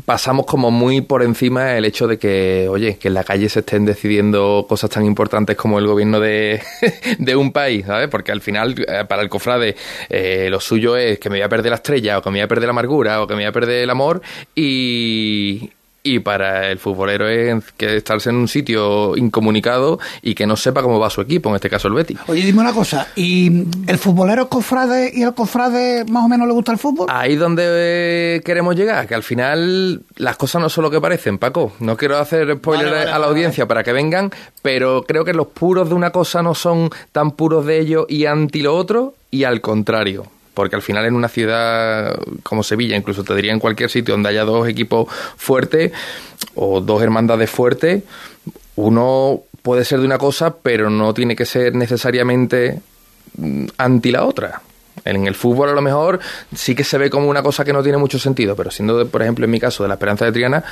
pasamos 0.06 0.45
como 0.45 0.72
muy 0.72 1.02
por 1.02 1.24
encima 1.24 1.78
el 1.78 1.86
hecho 1.86 2.08
de 2.08 2.18
que, 2.18 2.68
oye, 2.70 2.97
que 2.97 3.08
en 3.08 3.14
la 3.14 3.24
calle 3.24 3.49
se 3.49 3.60
estén 3.60 3.86
decidiendo 3.86 4.66
cosas 4.68 4.89
tan 4.89 5.06
importantes 5.06 5.56
como 5.56 5.80
el 5.80 5.88
gobierno 5.88 6.20
de, 6.20 6.62
de 7.20 7.36
un 7.36 7.52
país, 7.52 7.86
¿sabes? 7.86 8.08
Porque 8.08 8.32
al 8.32 8.41
final, 8.41 8.76
eh, 8.88 9.06
para 9.08 9.22
el 9.22 9.30
cofrade, 9.30 9.76
eh, 10.10 10.47
lo 10.49 10.60
suyo 10.60 10.95
es 10.97 11.20
que 11.20 11.30
me 11.30 11.38
voy 11.38 11.43
a 11.43 11.49
perder 11.49 11.72
la 11.72 11.78
estrella, 11.78 12.18
o 12.18 12.22
que 12.22 12.30
me 12.30 12.39
voy 12.39 12.43
a 12.43 12.47
perder 12.47 12.68
la 12.68 12.72
amargura, 12.72 13.22
o 13.22 13.28
que 13.28 13.34
me 13.34 13.41
voy 13.41 13.49
a 13.49 13.52
perder 13.52 13.84
el 13.84 13.89
amor, 13.89 14.22
y, 14.56 15.72
y 16.04 16.20
para 16.20 16.70
el 16.72 16.80
futbolero 16.80 17.28
es 17.28 17.64
que 17.78 17.97
estarse 17.97 18.30
en 18.30 18.38
un 18.38 18.47
sitio 18.47 19.16
incomunicado 19.16 19.99
y 20.22 20.36
que 20.36 20.47
no 20.47 20.56
sepa 20.56 20.82
cómo 20.82 20.99
va 20.99 21.10
su 21.10 21.22
equipo, 21.22 21.49
en 21.49 21.56
este 21.56 21.70
caso 21.70 21.88
el 21.88 21.93
Betis. 21.93 22.18
Oye, 22.28 22.41
dime 22.41 22.62
una 22.62 22.74
cosa, 22.74 23.08
¿y 23.16 23.66
el 23.88 23.97
futbolero 23.97 24.43
es 24.43 24.47
cofrade 24.47 25.12
y 25.14 25.24
el 25.24 25.34
cofrade 25.34 26.06
más 26.06 26.26
o 26.26 26.28
menos 26.28 26.47
le 26.47 26.54
gusta 26.54 26.72
el 26.72 26.78
fútbol? 26.78 27.08
Ahí 27.10 27.36
donde 27.36 28.41
queremos 28.43 28.76
llegar, 28.76 29.08
que 29.08 29.16
al 29.16 29.24
final 29.24 30.02
las 30.18 30.38
cosas 30.38 30.62
no 30.62 30.70
son 30.70 30.84
lo 30.84 30.91
que 30.91 31.02
parecen, 31.02 31.38
Paco. 31.38 31.74
No 31.80 31.97
quiero 31.97 32.18
hacer 32.18 32.56
spoiler 32.58 32.86
Vale, 32.86 32.97
vale, 32.97 33.10
a 33.10 33.14
la 33.14 33.20
vale, 33.20 33.32
audiencia 33.32 33.68
para 33.68 33.84
que 33.84 33.93
vengan, 33.93 34.32
pero 34.62 35.04
creo 35.04 35.24
que 35.24 35.34
los 35.34 35.47
puros 35.47 35.89
de 35.89 35.95
una 35.95 36.12
cosa 36.12 36.41
no 36.41 36.56
son 36.56 36.89
tan 37.12 37.32
puros 37.32 37.66
de 37.66 37.80
ello 37.80 38.06
y 38.10 38.26
anti 38.26 38.62
lo 38.62 38.76
otro, 38.76 39.14
y 39.30 39.43
al 39.43 39.62
contrario. 39.62 40.26
Porque 40.54 40.76
al 40.76 40.82
final 40.82 41.06
en 41.06 41.16
una 41.16 41.30
ciudad 41.30 42.16
como 42.43 42.64
Sevilla, 42.64 42.95
incluso 42.97 43.24
te 43.24 43.34
diría 43.36 43.54
en 43.54 43.60
cualquier 43.60 43.89
sitio 43.89 44.14
donde 44.14 44.30
haya 44.30 44.43
dos 44.43 44.68
equipos 44.68 45.08
fuertes 45.38 45.91
o 46.56 46.82
dos 46.82 47.02
hermandades 47.02 47.49
fuertes, 47.49 48.04
uno 48.76 49.41
puede 49.62 49.86
ser 49.86 49.99
de 49.99 50.06
una 50.06 50.18
cosa, 50.18 50.56
pero 50.62 50.89
no 50.89 51.14
tiene 51.14 51.36
que 51.36 51.45
ser 51.45 51.76
necesariamente 51.76 52.82
mm, 53.38 53.66
anti 53.78 54.12
la 54.12 54.26
otra. 54.26 54.62
En 55.06 55.26
el 55.26 55.34
fútbol 55.36 55.70
a 55.70 55.74
lo 55.74 55.82
mejor 55.82 56.20
sí 56.54 56.76
que 56.76 56.84
se 56.84 56.97
ve 56.97 57.10
como 57.10 57.28
una 57.30 57.41
cosa 57.41 57.64
que 57.66 57.74
no 57.74 57.82
tiene 57.82 57.97
mucho 57.97 58.20
sentido, 58.20 58.56
pero 58.56 58.70
siendo, 58.70 59.08
por 59.08 59.22
ejemplo, 59.22 59.45
en 59.45 59.52
mi 59.52 59.60
caso 59.60 59.84
de 59.84 59.88
la 59.89 59.95
Esperanza 59.95 60.26
de 60.26 60.32
Triana, 60.32 60.64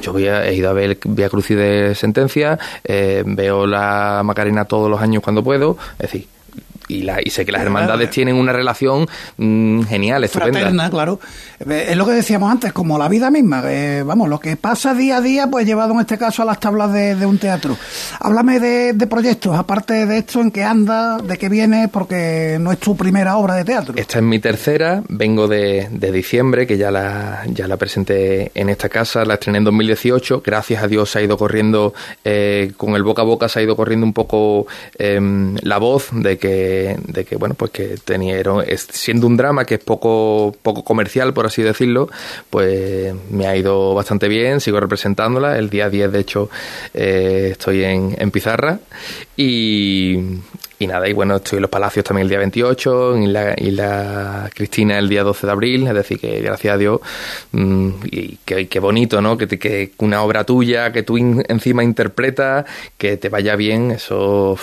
yo 0.00 0.14
a- 0.16 0.46
he 0.46 0.54
ido 0.54 0.70
a 0.70 0.72
ver 0.72 0.98
Via 1.04 1.28
Crucis 1.28 1.56
de 1.56 1.94
Sentencia, 1.94 2.58
eh, 2.84 3.24
veo 3.26 3.66
la 3.66 4.22
Macarena 4.24 4.66
todos 4.66 4.88
los 4.90 5.00
años 5.00 5.22
cuando 5.22 5.42
puedo, 5.42 5.78
es 5.94 6.12
decir, 6.12 6.26
y, 6.98 7.02
la, 7.02 7.18
y 7.22 7.30
sé 7.30 7.44
que 7.44 7.52
las 7.52 7.62
hermandades 7.62 8.10
tienen 8.10 8.36
una 8.36 8.52
relación 8.52 9.06
mm, 9.36 9.82
genial, 9.82 10.24
estupenda. 10.24 10.58
fraterna, 10.60 10.90
claro. 10.90 11.20
Eh, 11.68 11.86
Es 11.90 11.96
lo 11.96 12.06
que 12.06 12.12
decíamos 12.12 12.50
antes, 12.50 12.72
como 12.72 12.98
la 12.98 13.08
vida 13.08 13.30
misma. 13.30 13.62
eh, 13.66 14.02
vamos, 14.04 14.28
lo 14.28 14.38
que 14.40 14.56
pasa 14.56 14.94
día 14.94 15.18
a 15.18 15.20
día, 15.20 15.46
pues 15.50 15.66
llevado 15.66 15.92
en 15.94 16.00
este 16.00 16.18
caso 16.18 16.42
a 16.42 16.44
las 16.44 16.60
tablas 16.60 16.92
de, 16.92 17.14
de 17.14 17.26
un 17.26 17.38
teatro. 17.38 17.76
Háblame 18.20 18.60
de, 18.60 18.92
de 18.92 19.06
proyectos, 19.06 19.56
aparte 19.56 20.06
de 20.06 20.18
esto, 20.18 20.40
en 20.40 20.50
qué 20.50 20.64
anda, 20.64 21.18
de 21.18 21.38
qué 21.38 21.48
viene, 21.48 21.88
porque 21.88 22.56
no 22.60 22.72
es 22.72 22.78
tu 22.78 22.96
primera 22.96 23.36
obra 23.36 23.54
de 23.54 23.64
teatro. 23.64 23.94
Esta 23.96 24.18
es 24.18 24.24
mi 24.24 24.38
tercera, 24.38 25.02
vengo 25.08 25.48
de, 25.48 25.88
de 25.90 26.12
diciembre, 26.12 26.66
que 26.66 26.76
ya 26.76 26.90
la, 26.90 27.42
ya 27.46 27.66
la 27.68 27.76
presenté 27.76 28.50
en 28.54 28.68
esta 28.68 28.88
casa, 28.88 29.24
la 29.24 29.34
estrené 29.34 29.58
en 29.58 29.64
2018, 29.64 30.42
gracias 30.44 30.82
a 30.82 30.88
Dios 30.88 31.10
se 31.10 31.18
ha 31.20 31.22
ido 31.22 31.36
corriendo, 31.36 31.94
eh, 32.24 32.72
con 32.76 32.94
el 32.94 33.02
boca 33.02 33.22
a 33.22 33.24
boca 33.24 33.48
se 33.48 33.60
ha 33.60 33.62
ido 33.62 33.76
corriendo 33.76 34.06
un 34.06 34.12
poco 34.12 34.66
em, 34.98 35.56
la 35.62 35.78
voz 35.78 36.08
de 36.12 36.38
que 36.38 36.81
que, 36.82 36.96
de 37.12 37.24
que 37.24 37.36
bueno, 37.36 37.54
pues 37.54 37.70
que 37.70 37.96
tenieron, 38.04 38.64
siendo 38.76 39.26
un 39.26 39.36
drama 39.36 39.64
que 39.64 39.74
es 39.74 39.84
poco, 39.84 40.54
poco 40.62 40.84
comercial, 40.84 41.32
por 41.32 41.46
así 41.46 41.62
decirlo, 41.62 42.08
pues 42.50 43.14
me 43.30 43.46
ha 43.46 43.56
ido 43.56 43.94
bastante 43.94 44.28
bien, 44.28 44.60
sigo 44.60 44.80
representándola. 44.80 45.58
El 45.58 45.70
día 45.70 45.88
10, 45.88 46.12
de 46.12 46.18
hecho, 46.18 46.50
eh, 46.94 47.48
estoy 47.52 47.84
en, 47.84 48.14
en 48.18 48.30
Pizarra 48.30 48.78
y, 49.36 50.16
y 50.78 50.86
nada, 50.86 51.08
y 51.08 51.12
bueno, 51.12 51.36
estoy 51.36 51.58
en 51.58 51.62
los 51.62 51.70
Palacios 51.70 52.04
también 52.04 52.24
el 52.24 52.28
día 52.28 52.38
28, 52.38 53.18
y 53.18 53.26
la, 53.26 53.54
y 53.56 53.70
la 53.70 54.50
Cristina 54.54 54.98
el 54.98 55.08
día 55.08 55.22
12 55.22 55.46
de 55.46 55.52
abril, 55.52 55.86
es 55.86 55.94
decir, 55.94 56.18
que 56.18 56.40
gracias 56.40 56.74
a 56.74 56.78
Dios, 56.78 57.00
mmm, 57.52 57.90
y 58.10 58.38
qué 58.44 58.80
bonito, 58.80 59.20
¿no? 59.22 59.36
Que, 59.36 59.46
que, 59.46 59.92
una 59.98 60.22
obra 60.22 60.44
tuya, 60.44 60.92
que 60.92 61.02
tú 61.02 61.16
encima 61.16 61.84
interpretas, 61.84 62.66
que 62.98 63.16
te 63.16 63.28
vaya 63.28 63.56
bien, 63.56 63.92
eso 63.92 64.58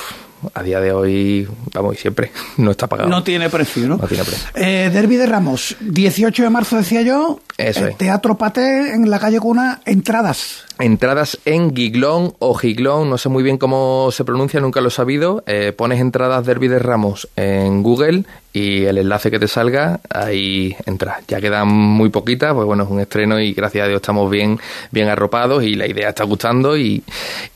a 0.53 0.63
día 0.63 0.79
de 0.79 0.91
hoy, 0.91 1.47
vamos, 1.73 1.95
y 1.95 1.97
siempre, 1.97 2.31
no 2.57 2.71
está 2.71 2.87
pagado. 2.87 3.09
No 3.09 3.23
tiene 3.23 3.49
precio, 3.49 3.87
¿no? 3.87 3.97
No 3.97 4.07
tiene 4.07 4.23
precio. 4.23 4.47
Eh, 4.55 4.89
Derby 4.91 5.15
de 5.17 5.25
Ramos, 5.25 5.75
18 5.79 6.43
de 6.43 6.49
marzo 6.49 6.77
decía 6.77 7.01
yo. 7.01 7.39
Eso 7.57 7.87
es. 7.87 7.97
Teatro 7.97 8.37
Paté 8.37 8.93
en 8.93 9.09
la 9.09 9.19
calle 9.19 9.39
Cuna, 9.39 9.81
entradas. 9.85 10.63
Entradas 10.79 11.39
en 11.43 11.75
Giglón 11.75 12.33
o 12.39 12.53
Giglón, 12.53 13.09
no 13.09 13.17
sé 13.17 13.27
muy 13.27 13.43
bien 13.43 13.57
cómo 13.57 14.09
se 14.11 14.23
pronuncia, 14.23 14.61
nunca 14.61 14.79
lo 14.79 14.87
he 14.87 14.91
sabido. 14.91 15.43
Eh, 15.45 15.73
pones 15.75 15.99
entradas 15.99 16.45
Derby 16.45 16.69
de 16.69 16.79
Ramos 16.79 17.27
en 17.35 17.83
Google 17.83 18.23
y 18.51 18.85
el 18.85 18.97
enlace 18.97 19.29
que 19.29 19.39
te 19.39 19.47
salga, 19.47 19.99
ahí 20.09 20.75
entras. 20.85 21.19
Ya 21.27 21.39
quedan 21.39 21.67
muy 21.67 22.09
poquitas, 22.09 22.53
pues 22.53 22.65
bueno, 22.65 22.83
es 22.83 22.89
un 22.89 22.99
estreno 22.99 23.39
y 23.39 23.53
gracias 23.53 23.85
a 23.85 23.87
Dios 23.87 24.01
estamos 24.01 24.29
bien, 24.29 24.59
bien 24.91 25.07
arropados 25.07 25.63
y 25.63 25.75
la 25.75 25.87
idea 25.87 26.09
está 26.09 26.23
gustando 26.23 26.77
y, 26.77 27.03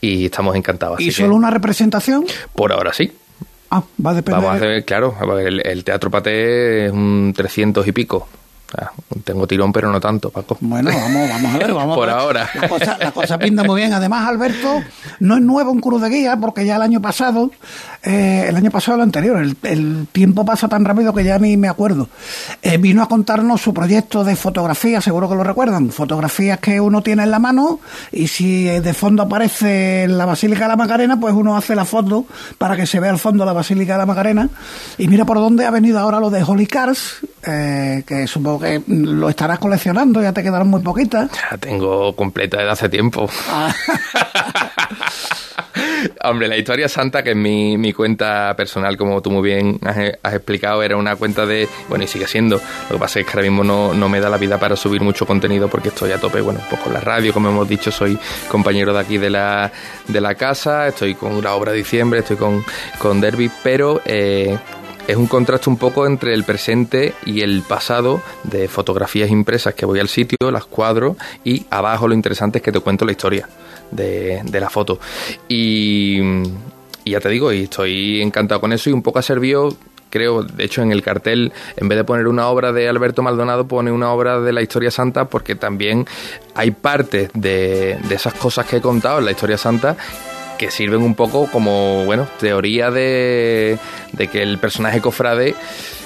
y 0.02 0.26
estamos 0.26 0.56
encantados. 0.56 1.00
¿Y 1.00 1.12
solo 1.12 1.30
que, 1.30 1.36
una 1.36 1.50
representación? 1.50 2.26
Por 2.54 2.72
ahora 2.72 2.94
sí. 2.94 3.12
Ah, 3.72 3.84
va 4.06 4.12
a 4.12 4.14
depender. 4.14 4.42
Vamos 4.42 4.54
a 4.54 4.58
hacer, 4.58 4.86
claro, 4.86 5.16
el, 5.40 5.66
el 5.66 5.84
Teatro 5.84 6.12
Paté 6.12 6.86
es 6.86 6.92
un 6.92 7.34
300 7.36 7.88
y 7.88 7.92
pico. 7.92 8.28
Ah, 8.76 8.92
tengo 9.24 9.46
tirón, 9.46 9.72
pero 9.72 9.92
no 9.92 10.00
tanto, 10.00 10.30
Paco. 10.30 10.58
Bueno, 10.62 10.90
vamos, 10.90 11.30
vamos 11.30 11.56
a 11.56 11.58
ver, 11.58 11.74
vamos 11.74 11.96
Por 11.96 12.10
a 12.10 12.14
ver. 12.14 12.22
ahora. 12.22 12.50
La 12.60 12.68
cosa, 12.70 12.98
la 13.00 13.12
cosa, 13.12 13.38
pinta 13.38 13.64
muy 13.64 13.82
bien. 13.82 13.94
Además, 13.94 14.28
Alberto 14.28 14.82
no 15.20 15.36
es 15.36 15.42
nuevo 15.42 15.72
en 15.72 15.80
Cruz 15.80 16.02
de 16.02 16.10
Guía, 16.10 16.38
porque 16.38 16.66
ya 16.66 16.78
el 16.78 16.82
año 16.82 17.02
pasado, 17.02 17.52
eh, 18.02 18.46
el 18.48 18.56
año 18.56 18.72
pasado 18.72 18.98
el 18.98 19.04
anterior, 19.04 19.38
el, 19.38 19.56
el, 19.64 20.08
tiempo 20.12 20.44
pasa 20.44 20.68
tan 20.68 20.86
rápido 20.86 21.14
que 21.14 21.24
ya 21.24 21.38
ni 21.38 21.56
me 21.56 21.70
acuerdo. 21.70 22.10
Eh, 22.62 22.78
vino 22.78 23.04
a 23.04 23.08
contarnos 23.08 23.62
su 23.62 23.74
proyecto 23.74 24.24
de 24.24 24.36
fotografía, 24.36 25.02
seguro 25.02 25.30
que 25.30 25.36
lo 25.36 25.44
recuerdan. 25.44 25.92
Fotografías 25.92 26.60
que 26.60 26.80
uno 26.82 27.02
tiene 27.04 27.24
en 27.24 27.32
la 27.32 27.40
mano 27.40 27.80
y 28.12 28.28
si 28.28 28.64
de 28.66 28.94
fondo 28.94 29.24
aparece 29.24 30.08
la 30.08 30.26
Basílica 30.26 30.64
de 30.64 30.70
la 30.70 30.76
Macarena, 30.76 31.20
pues 31.20 31.34
uno 31.34 31.56
hace 31.56 31.76
la 31.76 31.86
foto 31.86 32.26
para 32.58 32.76
que 32.76 32.88
se 32.88 33.00
vea 33.00 33.12
al 33.12 33.20
fondo 33.20 33.46
la 33.46 33.54
Basílica 33.54 33.94
de 33.94 34.00
la 34.00 34.06
Macarena. 34.06 34.50
Y 34.98 35.08
mira 35.08 35.26
por 35.26 35.38
dónde 35.38 35.66
ha 35.66 35.72
venido 35.72 36.00
ahora 36.00 36.20
lo 36.20 36.30
de 36.30 36.44
Holy 36.44 36.66
Cars, 36.68 37.18
eh, 37.46 38.04
que 38.06 38.26
supongo 38.28 38.62
que 38.62 38.63
lo 38.88 39.30
estarás 39.30 39.60
coleccionando, 39.60 40.22
ya 40.22 40.34
te 40.34 40.44
quedarán 40.44 40.68
muy 40.68 40.82
poquitas. 40.82 41.30
Ya 41.32 41.58
tengo 41.58 42.16
completa 42.16 42.58
desde 42.58 42.72
hace 42.72 42.90
tiempo. 42.90 43.30
Ah. 43.50 43.74
Hombre, 46.24 46.48
la 46.48 46.58
historia 46.58 46.88
santa, 46.88 47.24
que 47.24 47.32
es 47.32 47.36
mi, 47.36 47.78
mi, 47.78 47.94
cuenta 47.94 48.56
personal, 48.56 48.98
como 48.98 49.22
tú 49.22 49.32
muy 49.32 49.42
bien 49.42 49.80
has, 49.84 49.98
has, 50.22 50.34
explicado, 50.34 50.84
era 50.84 50.96
una 50.98 51.16
cuenta 51.16 51.46
de. 51.46 51.68
Bueno, 51.90 52.04
y 52.04 52.08
sigue 52.08 52.28
siendo. 52.28 52.58
Lo 52.90 52.96
que 52.96 53.00
pasa 53.00 53.20
es 53.20 53.26
que 53.26 53.32
ahora 53.32 53.44
mismo 53.44 53.64
no, 53.64 53.94
no 53.94 54.10
me 54.10 54.20
da 54.20 54.30
la 54.30 54.38
vida 54.38 54.60
para 54.60 54.76
subir 54.76 55.02
mucho 55.02 55.26
contenido 55.26 55.68
porque 55.68 55.90
estoy 55.90 56.12
a 56.12 56.20
tope, 56.20 56.42
bueno, 56.42 56.60
pues 56.70 56.82
con 56.82 56.94
la 56.94 57.00
radio, 57.00 57.34
como 57.34 57.50
hemos 57.50 57.68
dicho, 57.68 57.92
soy 57.92 58.18
compañero 58.50 58.94
de 58.94 59.00
aquí 59.00 59.18
de 59.18 59.30
la, 59.30 59.72
de 60.08 60.22
la 60.22 60.36
casa, 60.36 60.88
estoy 60.88 61.16
con 61.16 61.42
la 61.42 61.54
obra 61.56 61.72
de 61.72 61.80
diciembre, 61.80 62.20
estoy 62.20 62.38
con, 62.38 62.64
con 63.00 63.20
Derby, 63.20 63.50
pero. 63.64 64.02
Eh, 64.06 64.58
es 65.08 65.18
un 65.18 65.28
contraste 65.28 65.70
un 65.70 65.78
poco 65.78 66.06
entre 66.08 66.34
el 66.34 66.44
presente 66.44 67.14
y 67.26 67.42
el 67.42 67.64
pasado 67.64 68.22
de 68.44 68.68
fotografías 68.68 69.30
impresas 69.30 69.74
que 69.74 69.86
voy 69.86 70.00
al 70.00 70.08
sitio, 70.08 70.38
las 70.52 70.66
cuadro 70.66 71.18
y 71.44 71.66
abajo 71.70 72.08
lo 72.08 72.14
interesante 72.14 72.60
es 72.60 72.64
que 72.64 72.72
te 72.72 72.80
cuento 72.80 73.06
la 73.06 73.12
historia 73.12 73.48
de, 73.92 74.42
la 74.52 74.70
foto. 74.70 75.00
Y, 75.48 76.20
y, 77.04 77.12
ya 77.12 77.20
te 77.20 77.30
digo, 77.30 77.52
y 77.52 77.64
estoy 77.64 78.22
encantado 78.22 78.62
con 78.62 78.74
eso 78.74 78.90
y 78.90 78.94
un 78.94 79.02
poco 79.02 79.20
ha 79.20 79.24
servido 79.24 79.76
creo, 80.10 80.44
de 80.44 80.64
hecho 80.64 80.84
en 80.84 80.92
el 80.92 81.02
cartel, 81.02 81.52
en 81.76 81.88
vez 81.88 81.98
de 81.98 82.04
poner 82.04 82.28
una 82.28 82.48
obra 82.48 82.72
de 82.72 82.88
Alberto 82.88 83.24
Maldonado, 83.24 83.68
pone 83.68 83.92
una 83.92 84.12
obra 84.12 84.40
de 84.40 84.54
la 84.54 84.62
historia 84.62 84.92
santa, 84.92 85.26
porque 85.26 85.56
también 85.56 86.06
hay 86.54 86.70
partes 86.70 87.32
de, 87.34 87.98
de 88.08 88.16
esas 88.16 88.36
cosas 88.36 88.68
que 88.68 88.78
he 88.78 88.82
contado 88.82 89.18
en 89.18 89.26
la 89.26 89.32
historia 89.32 89.58
santa 89.58 89.98
que 90.64 90.72
sirven 90.72 91.02
un 91.02 91.14
poco 91.14 91.48
como, 91.52 92.06
bueno, 92.06 92.26
teoría 92.40 92.90
de, 92.90 93.78
que 94.32 94.42
el 94.42 94.60
personaje 94.60 95.02
cofrade 95.02 95.56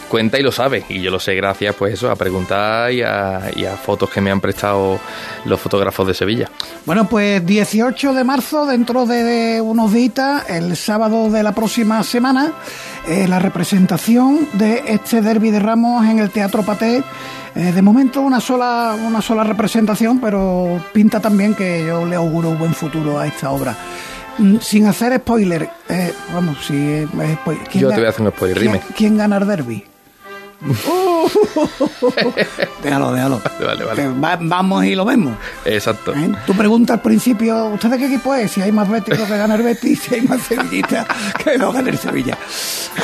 cuenta 0.09 0.39
y 0.39 0.41
lo 0.41 0.51
sabe. 0.51 0.83
Y 0.89 0.99
yo 0.99 1.11
lo 1.11 1.19
sé 1.19 1.35
gracias, 1.35 1.75
pues 1.75 1.93
eso, 1.93 2.09
a 2.09 2.15
preguntar 2.15 2.91
y 2.91 3.03
a, 3.03 3.51
y 3.55 3.65
a, 3.65 3.75
fotos 3.75 4.09
que 4.09 4.19
me 4.19 4.31
han 4.31 4.41
prestado 4.41 4.99
los 5.45 5.61
fotógrafos 5.61 6.07
de 6.07 6.15
Sevilla. 6.15 6.49
Bueno, 6.87 7.07
pues 7.07 7.45
18 7.45 8.13
de 8.13 8.23
marzo, 8.23 8.65
dentro 8.65 9.05
de 9.05 9.61
unos 9.61 9.93
días, 9.93 10.49
el 10.49 10.75
sábado 10.75 11.29
de 11.29 11.43
la 11.43 11.51
próxima 11.51 12.01
semana, 12.03 12.53
eh, 13.07 13.27
la 13.27 13.37
representación 13.37 14.47
de 14.53 14.85
este 14.87 15.21
derby 15.21 15.51
de 15.51 15.59
Ramos 15.59 16.03
en 16.07 16.17
el 16.17 16.31
Teatro 16.31 16.63
Paté. 16.63 17.03
Eh, 17.55 17.71
de 17.71 17.81
momento 17.83 18.21
una 18.21 18.39
sola, 18.39 18.95
una 19.05 19.21
sola 19.21 19.43
representación, 19.43 20.19
pero 20.19 20.83
pinta 20.93 21.19
también 21.19 21.53
que 21.53 21.85
yo 21.85 22.05
le 22.05 22.15
auguro 22.15 22.49
un 22.49 22.57
buen 22.57 22.73
futuro 22.73 23.19
a 23.19 23.27
esta 23.27 23.51
obra 23.51 23.75
sin 24.61 24.85
hacer 24.85 25.17
spoiler, 25.17 25.69
eh, 25.89 26.13
vamos, 26.33 26.57
si 26.65 26.75
eh, 26.75 27.07
Yo 27.73 27.89
te 27.89 27.95
voy 27.95 28.05
a 28.05 28.09
hacer 28.09 28.21
un 28.25 28.31
spoiler, 28.31 28.57
¿quién, 28.57 28.71
dime. 28.71 28.83
¿Quién 28.95 29.17
gana 29.17 29.37
el 29.37 29.47
derby? 29.47 29.83
Uh, 30.65 31.27
déjalo, 32.83 33.13
déjalo. 33.13 33.41
Vale, 33.59 33.85
vale. 33.85 34.07
Va, 34.19 34.37
vamos 34.41 34.85
y 34.85 34.95
lo 34.95 35.05
vemos. 35.05 35.35
Exacto. 35.65 36.13
¿Eh? 36.13 36.31
Tu 36.45 36.53
pregunta 36.55 36.93
al 36.93 37.01
principio, 37.01 37.67
¿usted 37.67 37.89
de 37.89 37.97
qué 37.97 38.05
equipo 38.07 38.33
es? 38.33 38.51
Si 38.51 38.61
hay 38.61 38.71
más 38.71 38.89
Betis 38.89 39.19
que 39.19 39.37
gana 39.37 39.55
el 39.55 39.61
Betis, 39.61 39.99
si 39.99 40.15
hay 40.15 40.21
más 40.21 40.41
Sevillita 40.41 41.05
que 41.43 41.57
no 41.57 41.71
gana 41.71 41.89
el 41.89 41.97
Sevilla. 41.97 42.37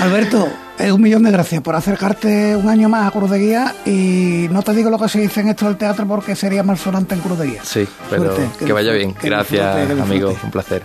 Alberto, 0.02 0.50
eh, 0.80 0.92
un 0.92 1.02
millón 1.02 1.24
de 1.24 1.32
gracias 1.32 1.62
por 1.62 1.76
acercarte 1.76 2.56
un 2.56 2.68
año 2.68 2.90
más 2.90 3.08
a 3.08 3.12
Cruz 3.12 3.30
de 3.30 3.40
Guía 3.40 3.76
y 3.86 4.48
no 4.50 4.64
te 4.64 4.74
digo 4.74 4.90
lo 4.90 4.98
que 4.98 5.10
se 5.10 5.20
dice 5.20 5.42
en 5.42 5.50
esto 5.50 5.66
del 5.66 5.78
teatro 5.78 6.08
porque 6.08 6.36
sería 6.36 6.64
más 6.64 6.80
sonante 6.80 7.14
en 7.14 7.22
Cruz 7.22 7.38
de 7.38 7.48
Guía. 7.48 7.62
Sí, 7.64 7.88
pero 8.10 8.36
Suerte, 8.36 8.50
que, 8.58 8.66
que, 8.66 8.74
vaya 8.74 8.94
bien. 8.94 9.14
Que 9.14 9.30
gracias, 9.30 9.78
disfrute, 9.78 10.02
amigo. 10.02 10.36
Un 10.44 10.52
placer. 10.52 10.84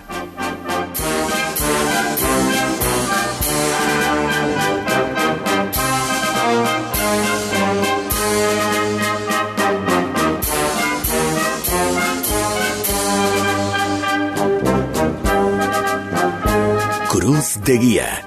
De 17.68 17.76
Guía. 17.76 18.26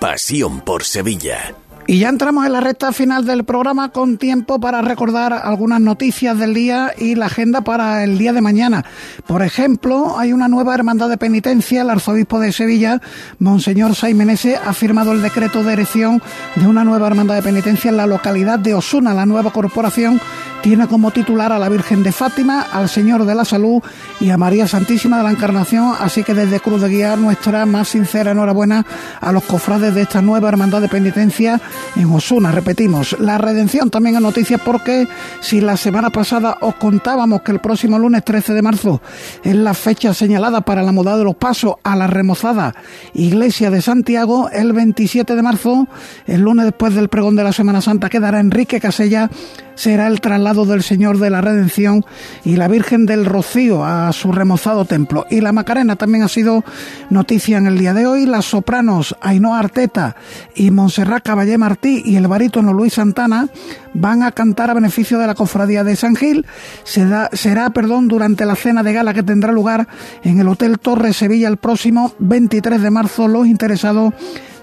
Pasión 0.00 0.60
por 0.60 0.82
Sevilla. 0.82 1.54
Y 1.86 2.00
ya 2.00 2.08
entramos 2.08 2.44
en 2.46 2.52
la 2.52 2.60
recta 2.60 2.90
final 2.90 3.24
del 3.24 3.44
programa 3.44 3.90
con 3.90 4.18
tiempo 4.18 4.58
para 4.58 4.82
recordar 4.82 5.32
algunas 5.32 5.80
noticias 5.80 6.36
del 6.36 6.52
día 6.52 6.92
y 6.98 7.14
la 7.14 7.26
agenda 7.26 7.60
para 7.60 8.02
el 8.02 8.18
día 8.18 8.32
de 8.32 8.40
mañana. 8.40 8.84
Por 9.24 9.42
ejemplo, 9.42 10.18
hay 10.18 10.32
una 10.32 10.48
nueva 10.48 10.74
hermandad 10.74 11.08
de 11.08 11.16
penitencia. 11.16 11.82
El 11.82 11.90
arzobispo 11.90 12.40
de 12.40 12.50
Sevilla, 12.50 13.00
Monseñor 13.38 13.94
Saimenese, 13.94 14.56
ha 14.56 14.72
firmado 14.72 15.12
el 15.12 15.22
decreto 15.22 15.62
de 15.62 15.74
erección 15.74 16.20
de 16.56 16.66
una 16.66 16.82
nueva 16.82 17.06
hermandad 17.06 17.36
de 17.36 17.42
penitencia 17.42 17.88
en 17.88 17.98
la 17.98 18.08
localidad 18.08 18.58
de 18.58 18.74
Osuna. 18.74 19.14
La 19.14 19.26
nueva 19.26 19.52
corporación 19.52 20.20
tiene 20.62 20.86
como 20.86 21.10
titular 21.10 21.52
a 21.52 21.58
la 21.58 21.68
Virgen 21.68 22.02
de 22.04 22.12
Fátima, 22.12 22.62
al 22.72 22.88
Señor 22.88 23.26
de 23.26 23.34
la 23.34 23.44
Salud 23.44 23.82
y 24.20 24.30
a 24.30 24.38
María 24.38 24.68
Santísima 24.68 25.18
de 25.18 25.24
la 25.24 25.32
Encarnación. 25.32 25.94
Así 25.98 26.22
que 26.22 26.34
desde 26.34 26.60
Cruz 26.60 26.80
de 26.80 26.88
Guía 26.88 27.16
nuestra 27.16 27.66
más 27.66 27.88
sincera 27.88 28.30
enhorabuena 28.30 28.86
a 29.20 29.32
los 29.32 29.42
cofrades 29.42 29.94
de 29.94 30.02
esta 30.02 30.22
nueva 30.22 30.48
hermandad 30.48 30.80
de 30.80 30.88
penitencia 30.88 31.60
en 31.96 32.12
Osuna. 32.12 32.52
Repetimos, 32.52 33.18
la 33.18 33.38
redención 33.38 33.90
también 33.90 34.14
es 34.14 34.22
noticia 34.22 34.58
porque 34.58 35.08
si 35.40 35.60
la 35.60 35.76
semana 35.76 36.10
pasada 36.10 36.56
os 36.60 36.76
contábamos 36.76 37.42
que 37.42 37.50
el 37.50 37.58
próximo 37.58 37.98
lunes 37.98 38.24
13 38.24 38.54
de 38.54 38.62
marzo 38.62 39.02
es 39.42 39.56
la 39.56 39.74
fecha 39.74 40.14
señalada 40.14 40.60
para 40.60 40.82
la 40.82 40.92
moda 40.92 41.16
de 41.16 41.24
los 41.24 41.34
pasos 41.34 41.74
a 41.82 41.96
la 41.96 42.06
remozada 42.06 42.74
Iglesia 43.14 43.70
de 43.70 43.82
Santiago, 43.82 44.48
el 44.50 44.72
27 44.72 45.34
de 45.34 45.42
marzo, 45.42 45.88
el 46.26 46.42
lunes 46.42 46.66
después 46.66 46.94
del 46.94 47.08
pregón 47.08 47.34
de 47.34 47.44
la 47.44 47.52
Semana 47.52 47.80
Santa, 47.80 48.08
quedará 48.08 48.38
Enrique 48.38 48.80
Casella 48.80 49.28
será 49.74 50.06
el 50.06 50.20
traslado 50.20 50.66
del 50.66 50.82
Señor 50.82 51.18
de 51.18 51.30
la 51.30 51.40
Redención 51.40 52.04
y 52.44 52.56
la 52.56 52.68
Virgen 52.68 53.06
del 53.06 53.24
Rocío 53.24 53.84
a 53.84 54.12
su 54.12 54.32
remozado 54.32 54.84
templo. 54.84 55.26
Y 55.30 55.40
la 55.40 55.52
Macarena 55.52 55.96
también 55.96 56.24
ha 56.24 56.28
sido 56.28 56.64
noticia 57.10 57.58
en 57.58 57.66
el 57.66 57.78
día 57.78 57.94
de 57.94 58.06
hoy. 58.06 58.26
Las 58.26 58.46
sopranos 58.46 59.16
Ainhoa 59.20 59.58
Arteta 59.58 60.16
y 60.54 60.70
Montserrat 60.70 61.24
Caballé 61.24 61.58
Martí 61.58 62.02
y 62.04 62.16
el 62.16 62.26
barítono 62.26 62.72
Luis 62.72 62.94
Santana 62.94 63.48
van 63.94 64.22
a 64.22 64.32
cantar 64.32 64.70
a 64.70 64.74
beneficio 64.74 65.18
de 65.18 65.26
la 65.26 65.34
cofradía 65.34 65.84
de 65.84 65.96
San 65.96 66.16
Gil. 66.16 66.46
Será, 66.84 67.70
perdón, 67.70 68.08
durante 68.08 68.46
la 68.46 68.56
cena 68.56 68.82
de 68.82 68.92
gala 68.92 69.14
que 69.14 69.22
tendrá 69.22 69.52
lugar 69.52 69.86
en 70.22 70.40
el 70.40 70.48
Hotel 70.48 70.78
Torre 70.78 71.12
Sevilla 71.12 71.48
el 71.48 71.56
próximo 71.56 72.12
23 72.18 72.80
de 72.80 72.90
marzo. 72.90 73.28
Los 73.28 73.46
interesados 73.46 74.14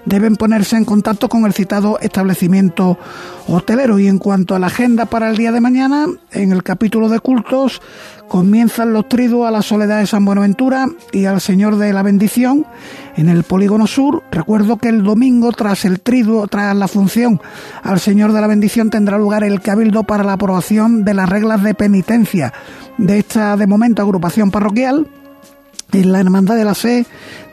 deben 0.04 0.36
ponerse 0.36 0.76
en 0.76 0.84
contacto 0.84 1.28
con 1.28 1.44
el 1.44 1.52
citado 1.52 1.98
establecimiento 2.00 2.98
hotelero. 3.46 3.98
Y 3.98 4.06
en 4.06 4.18
cuanto 4.18 4.54
a 4.54 4.58
la 4.58 4.68
agenda 4.68 5.06
para 5.06 5.30
el 5.30 5.36
día 5.36 5.52
de 5.52 5.60
mañana, 5.60 6.06
en 6.32 6.52
el 6.52 6.62
capítulo 6.62 7.08
de 7.08 7.20
cultos 7.20 7.80
comienzan 8.28 8.92
los 8.92 9.08
triduos 9.08 9.48
a 9.48 9.50
la 9.50 9.60
Soledad 9.60 9.98
de 9.98 10.06
San 10.06 10.24
Buenaventura 10.24 10.86
y 11.12 11.24
al 11.24 11.40
Señor 11.40 11.76
de 11.76 11.92
la 11.92 12.04
Bendición 12.04 12.64
en 13.16 13.28
el 13.28 13.42
Polígono 13.42 13.88
Sur. 13.88 14.22
Recuerdo 14.30 14.76
que 14.76 14.88
el 14.88 15.02
domingo, 15.02 15.50
tras 15.50 15.84
el 15.84 16.00
triduo, 16.00 16.46
tras 16.46 16.76
la 16.76 16.86
función 16.86 17.40
al 17.82 17.98
Señor 17.98 18.32
de 18.32 18.40
la 18.40 18.46
Bendición, 18.46 18.88
tendrá 18.88 19.18
lugar 19.18 19.42
el 19.42 19.60
cabildo 19.60 20.04
para 20.04 20.22
la 20.22 20.34
aprobación 20.34 21.04
de 21.04 21.14
las 21.14 21.28
reglas 21.28 21.62
de 21.62 21.74
penitencia 21.74 22.52
de 22.98 23.18
esta, 23.18 23.56
de 23.56 23.66
momento, 23.66 24.02
agrupación 24.02 24.50
parroquial. 24.50 25.08
En 25.92 26.12
la 26.12 26.20
Hermandad 26.20 26.54
de 26.54 26.64
la 26.64 26.76
Fe 26.76 27.04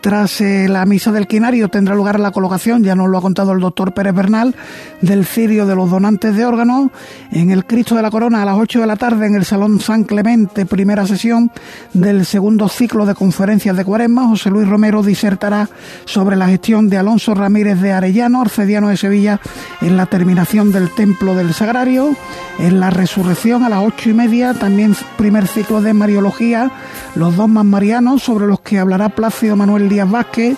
tras 0.02 0.42
eh, 0.42 0.68
la 0.68 0.86
misa 0.86 1.12
del 1.12 1.28
quinario 1.28 1.70
tendrá 1.70 1.96
lugar 1.96 2.20
la 2.20 2.32
colocación, 2.32 2.84
ya 2.84 2.96
nos 2.96 3.10
lo 3.10 3.18
ha 3.18 3.22
contado 3.22 3.52
el 3.54 3.60
doctor 3.60 3.94
Pérez 3.94 4.14
Bernal, 4.14 4.56
del 5.02 5.26
cirio 5.26 5.66
de 5.66 5.76
los 5.76 5.90
donantes 5.90 6.36
de 6.36 6.46
órganos 6.46 6.90
en 7.32 7.52
el 7.52 7.66
Cristo 7.66 7.96
de 7.96 8.02
la 8.02 8.12
Corona 8.12 8.42
a 8.42 8.46
las 8.46 8.58
8 8.58 8.82
de 8.82 8.88
la 8.88 8.96
tarde 8.96 9.28
en 9.28 9.36
el 9.36 9.46
Salón 9.46 9.80
San 9.80 10.04
Clemente, 10.04 10.66
primera 10.66 11.06
sesión 11.08 11.52
del 11.94 12.26
segundo 12.26 12.70
ciclo 12.70 13.06
de 13.06 13.16
conferencias 13.16 13.76
de 13.76 13.84
Cuaresma. 13.84 14.28
José 14.28 14.50
Luis 14.50 14.68
Romero 14.68 15.04
disertará 15.04 15.70
sobre 16.06 16.36
la 16.36 16.48
gestión 16.48 16.90
de 16.90 16.98
Alonso 16.98 17.34
Ramírez 17.34 17.82
de 17.82 17.92
Arellano, 17.92 18.42
arcediano 18.42 18.90
de 18.90 18.98
Sevilla, 18.98 19.40
en 19.82 19.98
la 19.98 20.06
terminación 20.06 20.72
del 20.72 20.94
Templo 20.94 21.36
del 21.36 21.54
Sagrario. 21.54 22.16
En 22.60 22.80
la 22.80 22.90
resurrección 22.90 23.64
a 23.64 23.70
las 23.70 23.84
ocho 23.84 24.10
y 24.10 24.14
media, 24.14 24.54
también 24.54 24.96
primer 25.18 25.48
ciclo 25.48 25.82
de 25.82 25.94
Mariología, 25.94 26.72
los 27.16 27.36
dos 27.36 27.48
más 27.50 27.66
marianos, 27.66 28.24
sobre 28.24 28.48
los 28.48 28.60
que 28.62 28.80
hablará 28.80 29.10
Plácido 29.10 29.56
Manuel 29.56 29.90
Díaz 29.90 29.97
Vázquez, 30.06 30.58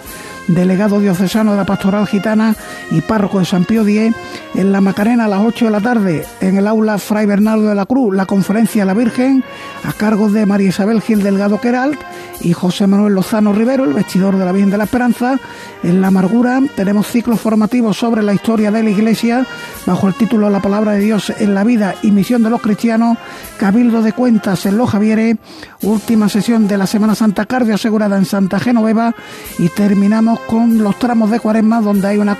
delegado 0.49 0.99
diocesano 0.99 1.51
de 1.51 1.57
la 1.57 1.65
Pastoral 1.65 2.07
Gitana 2.07 2.55
y 2.91 3.01
párroco 3.01 3.39
de 3.39 3.45
San 3.45 3.65
Pío 3.65 3.87
X, 3.87 4.13
en 4.55 4.71
la 4.71 4.81
Macarena 4.81 5.25
a 5.25 5.27
las 5.27 5.41
8 5.45 5.65
de 5.65 5.71
la 5.71 5.81
tarde, 5.81 6.25
en 6.41 6.57
el 6.57 6.67
aula 6.67 6.97
Fray 6.97 7.25
Bernardo 7.25 7.67
de 7.67 7.75
la 7.75 7.85
Cruz, 7.85 8.15
la 8.15 8.25
conferencia 8.25 8.85
la 8.85 8.93
Virgen, 8.93 9.43
a 9.83 9.93
cargo 9.93 10.29
de 10.29 10.45
María 10.45 10.69
Isabel 10.69 11.01
Gil 11.01 11.21
Delgado 11.21 11.61
Queralt 11.61 11.99
y 12.41 12.53
José 12.53 12.87
Manuel 12.87 13.13
Lozano 13.13 13.53
Rivero, 13.53 13.83
el 13.83 13.93
vestidor 13.93 14.37
de 14.37 14.45
la 14.45 14.51
Virgen 14.51 14.71
de 14.71 14.77
la 14.77 14.85
Esperanza. 14.85 15.39
En 15.83 16.01
La 16.01 16.07
Amargura 16.07 16.61
tenemos 16.75 17.07
ciclos 17.07 17.39
formativos 17.39 17.97
sobre 17.97 18.23
la 18.23 18.33
historia 18.33 18.71
de 18.71 18.83
la 18.83 18.89
Iglesia, 18.89 19.45
bajo 19.85 20.07
el 20.07 20.15
título 20.15 20.49
La 20.49 20.61
Palabra 20.61 20.93
de 20.93 20.99
Dios 20.99 21.31
en 21.37 21.53
la 21.53 21.63
vida 21.63 21.95
y 22.01 22.11
misión 22.11 22.43
de 22.43 22.49
los 22.49 22.61
cristianos, 22.61 23.17
Cabildo 23.57 24.01
de 24.01 24.13
Cuentas 24.13 24.65
en 24.65 24.77
Los 24.77 24.89
Javieres, 24.89 25.37
última 25.81 26.29
sesión 26.29 26.67
de 26.67 26.77
la 26.77 26.87
Semana 26.87 27.15
Santa 27.15 27.45
Cardio 27.45 27.75
asegurada 27.75 28.17
en 28.17 28.25
Santa 28.25 28.59
Genoveva 28.59 29.13
y 29.57 29.69
terminamos 29.69 30.38
con 30.47 30.77
los 30.83 30.97
tramos 30.97 31.31
de 31.31 31.39
Cuaresma 31.39 31.81
donde 31.81 32.07
hay 32.07 32.17
unas 32.17 32.37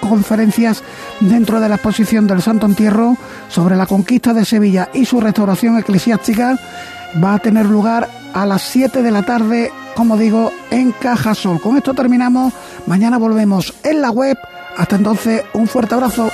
conferencias 0.00 0.82
dentro 1.20 1.60
de 1.60 1.68
la 1.68 1.76
exposición 1.76 2.26
del 2.26 2.42
Santo 2.42 2.66
Entierro 2.66 3.16
sobre 3.48 3.76
la 3.76 3.86
conquista 3.86 4.32
de 4.32 4.44
Sevilla 4.44 4.90
y 4.92 5.04
su 5.04 5.20
restauración 5.20 5.78
eclesiástica 5.78 6.58
va 7.22 7.34
a 7.34 7.38
tener 7.38 7.66
lugar 7.66 8.08
a 8.34 8.46
las 8.46 8.62
7 8.62 9.02
de 9.02 9.10
la 9.10 9.22
tarde, 9.22 9.70
como 9.94 10.16
digo, 10.16 10.52
en 10.70 10.92
Cajasol. 10.92 11.60
Con 11.60 11.76
esto 11.76 11.94
terminamos. 11.94 12.52
Mañana 12.86 13.18
volvemos 13.18 13.74
en 13.82 14.00
la 14.00 14.10
web. 14.10 14.38
Hasta 14.76 14.96
entonces, 14.96 15.42
un 15.52 15.66
fuerte 15.66 15.94
abrazo. 15.94 16.30